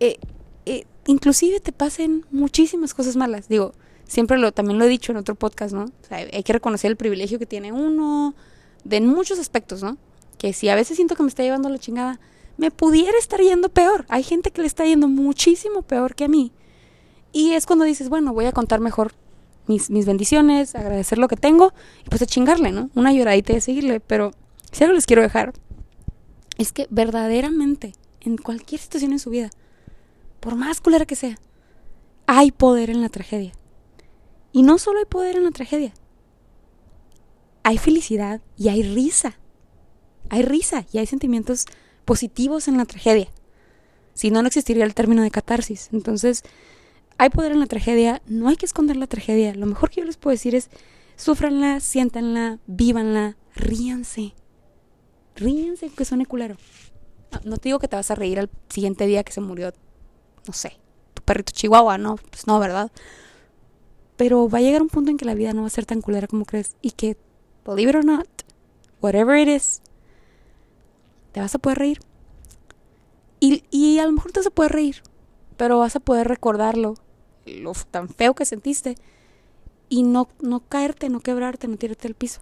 eh, 0.00 0.18
eh, 0.66 0.84
inclusive 1.06 1.60
te 1.60 1.72
pasen 1.72 2.26
muchísimas 2.30 2.94
cosas 2.94 3.16
malas. 3.16 3.48
Digo, 3.48 3.72
siempre 4.06 4.38
lo, 4.38 4.52
también 4.52 4.78
lo 4.78 4.84
he 4.84 4.88
dicho 4.88 5.12
en 5.12 5.18
otro 5.18 5.34
podcast, 5.34 5.74
¿no? 5.74 5.84
O 5.84 6.06
sea, 6.08 6.18
hay 6.18 6.42
que 6.42 6.52
reconocer 6.52 6.90
el 6.90 6.96
privilegio 6.96 7.38
que 7.38 7.46
tiene 7.46 7.72
uno, 7.72 8.34
de 8.84 9.00
muchos 9.00 9.38
aspectos, 9.38 9.82
¿no? 9.82 9.98
Que 10.38 10.52
si 10.52 10.68
a 10.68 10.74
veces 10.74 10.96
siento 10.96 11.16
que 11.16 11.22
me 11.22 11.28
está 11.28 11.42
llevando 11.42 11.68
la 11.68 11.78
chingada, 11.78 12.20
me 12.56 12.70
pudiera 12.70 13.18
estar 13.18 13.40
yendo 13.40 13.68
peor. 13.68 14.04
Hay 14.08 14.22
gente 14.22 14.50
que 14.50 14.60
le 14.60 14.66
está 14.66 14.84
yendo 14.84 15.08
muchísimo 15.08 15.82
peor 15.82 16.14
que 16.14 16.24
a 16.24 16.28
mí. 16.28 16.52
Y 17.32 17.52
es 17.52 17.66
cuando 17.66 17.84
dices, 17.84 18.08
bueno, 18.08 18.32
voy 18.32 18.46
a 18.46 18.52
contar 18.52 18.80
mejor 18.80 19.12
mis, 19.66 19.90
mis 19.90 20.06
bendiciones, 20.06 20.74
agradecer 20.74 21.18
lo 21.18 21.28
que 21.28 21.36
tengo 21.36 21.72
y 22.04 22.08
pues 22.08 22.22
a 22.22 22.26
chingarle, 22.26 22.72
¿no? 22.72 22.90
Una 22.94 23.12
lloradita 23.12 23.52
y 23.52 23.56
a 23.56 23.60
seguirle. 23.60 24.00
Pero 24.00 24.32
si 24.72 24.84
algo 24.84 24.94
les 24.94 25.06
quiero 25.06 25.22
dejar, 25.22 25.52
es 26.58 26.72
que 26.72 26.86
verdaderamente, 26.90 27.92
en 28.20 28.36
cualquier 28.36 28.80
situación 28.80 29.12
en 29.12 29.18
su 29.18 29.30
vida, 29.30 29.50
por 30.40 30.56
más 30.56 30.80
culera 30.80 31.06
que 31.06 31.16
sea, 31.16 31.38
hay 32.26 32.52
poder 32.52 32.90
en 32.90 33.00
la 33.00 33.08
tragedia. 33.08 33.52
Y 34.52 34.62
no 34.62 34.78
solo 34.78 34.98
hay 34.98 35.04
poder 35.04 35.36
en 35.36 35.44
la 35.44 35.50
tragedia, 35.52 35.92
hay 37.62 37.78
felicidad 37.78 38.40
y 38.56 38.68
hay 38.68 38.82
risa. 38.82 39.38
Hay 40.28 40.42
risa 40.42 40.86
y 40.92 40.98
hay 40.98 41.06
sentimientos 41.06 41.66
positivos 42.04 42.68
en 42.68 42.76
la 42.76 42.84
tragedia. 42.84 43.28
Si 44.14 44.30
no, 44.30 44.42
no 44.42 44.48
existiría 44.48 44.84
el 44.84 44.94
término 44.94 45.22
de 45.22 45.30
catarsis. 45.30 45.88
Entonces, 45.92 46.42
hay 47.20 47.28
poder 47.28 47.52
en 47.52 47.60
la 47.60 47.66
tragedia, 47.66 48.22
no 48.26 48.48
hay 48.48 48.56
que 48.56 48.64
esconder 48.64 48.96
la 48.96 49.06
tragedia. 49.06 49.54
Lo 49.54 49.66
mejor 49.66 49.90
que 49.90 50.00
yo 50.00 50.06
les 50.06 50.16
puedo 50.16 50.32
decir 50.32 50.54
es, 50.54 50.70
sufranla, 51.16 51.78
siéntanla, 51.80 52.60
vívanla, 52.66 53.36
ríanse. 53.54 54.32
Ríanse 55.36 55.90
que 55.90 56.06
suene 56.06 56.24
culero. 56.24 56.56
No 57.44 57.58
te 57.58 57.68
digo 57.68 57.78
que 57.78 57.88
te 57.88 57.96
vas 57.96 58.10
a 58.10 58.14
reír 58.14 58.38
al 58.38 58.48
siguiente 58.70 59.06
día 59.06 59.22
que 59.22 59.32
se 59.32 59.42
murió, 59.42 59.74
no 60.46 60.54
sé, 60.54 60.78
tu 61.12 61.22
perrito 61.22 61.52
chihuahua, 61.52 61.98
no, 61.98 62.16
pues 62.16 62.46
no, 62.46 62.58
¿verdad? 62.58 62.90
Pero 64.16 64.48
va 64.48 64.56
a 64.56 64.62
llegar 64.62 64.80
un 64.80 64.88
punto 64.88 65.10
en 65.10 65.18
que 65.18 65.26
la 65.26 65.34
vida 65.34 65.52
no 65.52 65.60
va 65.60 65.66
a 65.66 65.70
ser 65.70 65.84
tan 65.84 66.00
culera 66.00 66.26
como 66.26 66.46
crees 66.46 66.74
y 66.80 66.92
que, 66.92 67.18
believe 67.66 67.90
it 67.90 67.96
or 67.96 68.04
not, 68.06 68.28
whatever 69.02 69.38
it 69.38 69.46
is, 69.46 69.82
te 71.32 71.40
vas 71.40 71.54
a 71.54 71.58
poder 71.58 71.80
reír. 71.80 72.00
Y, 73.40 73.62
y 73.70 73.98
a 73.98 74.06
lo 74.06 74.12
mejor 74.12 74.32
te 74.32 74.40
vas 74.40 74.46
a 74.46 74.50
poder 74.50 74.72
reír, 74.72 75.02
pero 75.58 75.80
vas 75.80 75.96
a 75.96 76.00
poder 76.00 76.26
recordarlo, 76.26 76.94
lo 77.46 77.72
tan 77.90 78.08
feo 78.08 78.34
que 78.34 78.44
sentiste, 78.44 78.96
y 79.88 80.02
no, 80.02 80.28
no 80.40 80.60
caerte, 80.60 81.08
no 81.08 81.20
quebrarte, 81.20 81.68
no 81.68 81.76
tirarte 81.76 82.08
al 82.08 82.14
piso. 82.14 82.40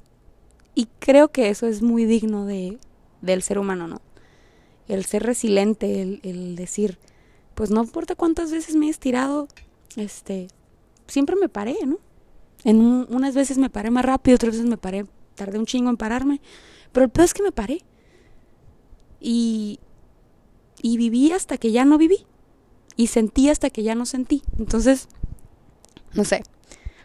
Y 0.74 0.88
creo 0.98 1.28
que 1.28 1.48
eso 1.48 1.66
es 1.66 1.82
muy 1.82 2.04
digno 2.04 2.44
de, 2.44 2.78
del 3.22 3.42
ser 3.42 3.58
humano, 3.58 3.88
¿no? 3.88 4.00
El 4.86 5.04
ser 5.04 5.22
resiliente, 5.22 6.02
el, 6.02 6.20
el 6.22 6.56
decir, 6.56 6.98
pues 7.54 7.70
no 7.70 7.82
importa 7.82 8.14
cuántas 8.14 8.52
veces 8.52 8.76
me 8.76 8.86
he 8.86 8.90
estirado, 8.90 9.48
este, 9.96 10.48
siempre 11.06 11.36
me 11.36 11.48
paré, 11.48 11.76
¿no? 11.84 11.98
En 12.64 12.80
unas 12.80 13.34
veces 13.34 13.58
me 13.58 13.70
paré 13.70 13.90
más 13.90 14.04
rápido, 14.04 14.36
otras 14.36 14.54
veces 14.54 14.68
me 14.68 14.76
paré, 14.76 15.06
tardé 15.34 15.58
un 15.58 15.66
chingo 15.66 15.90
en 15.90 15.96
pararme, 15.96 16.40
pero 16.92 17.04
el 17.04 17.10
peor 17.10 17.24
es 17.24 17.34
que 17.34 17.42
me 17.42 17.52
paré. 17.52 17.82
Y, 19.20 19.80
y 20.82 20.96
viví 20.96 21.32
hasta 21.32 21.58
que 21.58 21.72
ya 21.72 21.84
no 21.84 21.98
viví. 21.98 22.26
Y 22.98 23.06
sentí 23.06 23.48
hasta 23.48 23.70
que 23.70 23.82
ya 23.82 23.94
no 23.94 24.04
sentí. 24.04 24.42
Entonces, 24.58 25.08
no 26.14 26.24
sé, 26.24 26.42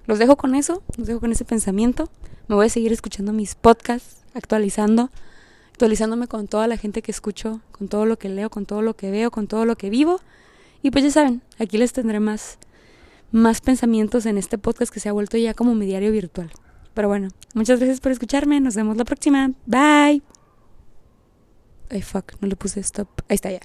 los 0.08 0.20
dejo 0.20 0.36
con 0.36 0.56
eso, 0.56 0.82
los 0.98 1.08
dejo 1.08 1.20
con 1.20 1.32
ese 1.32 1.46
pensamiento. 1.46 2.10
Me 2.48 2.56
voy 2.56 2.66
a 2.66 2.70
seguir 2.70 2.92
escuchando 2.92 3.32
mis 3.32 3.54
podcasts, 3.54 4.18
actualizando, 4.34 5.12
actualizándome 5.70 6.28
con 6.28 6.48
toda 6.48 6.68
la 6.68 6.78
gente 6.78 7.04
que 7.04 7.12
escucho, 7.12 7.62
con 7.72 7.88
todo 7.88 8.08
lo 8.08 8.18
que 8.18 8.28
leo, 8.28 8.50
con 8.50 8.66
todo 8.66 8.82
lo 8.82 8.96
que 8.96 9.12
veo, 9.12 9.30
con 9.30 9.48
todo 9.48 9.66
lo 9.66 9.76
que 9.78 9.92
vivo. 9.92 10.20
Y 10.82 10.90
pues 10.90 11.04
ya 11.04 11.12
saben, 11.12 11.44
aquí 11.60 11.78
les 11.78 11.94
tendré 11.94 12.20
más, 12.20 12.58
más 13.32 13.62
pensamientos 13.62 14.26
en 14.26 14.40
este 14.40 14.58
podcast 14.58 14.92
que 14.92 15.00
se 15.00 15.10
ha 15.10 15.14
vuelto 15.14 15.38
ya 15.38 15.54
como 15.54 15.76
mi 15.76 15.86
diario 15.86 16.12
virtual. 16.12 16.52
Pero 16.96 17.08
bueno, 17.08 17.30
muchas 17.54 17.80
gracias 17.80 18.02
por 18.02 18.12
escucharme. 18.12 18.60
Nos 18.60 18.76
vemos 18.76 18.98
la 18.98 19.06
próxima. 19.06 19.52
Bye. 19.68 20.24
Ay, 21.90 22.02
fuck, 22.02 22.34
no 22.42 22.48
le 22.48 22.56
puse 22.56 22.80
stop. 22.80 23.08
Ahí 23.30 23.36
está 23.36 23.52
ya. 23.52 23.62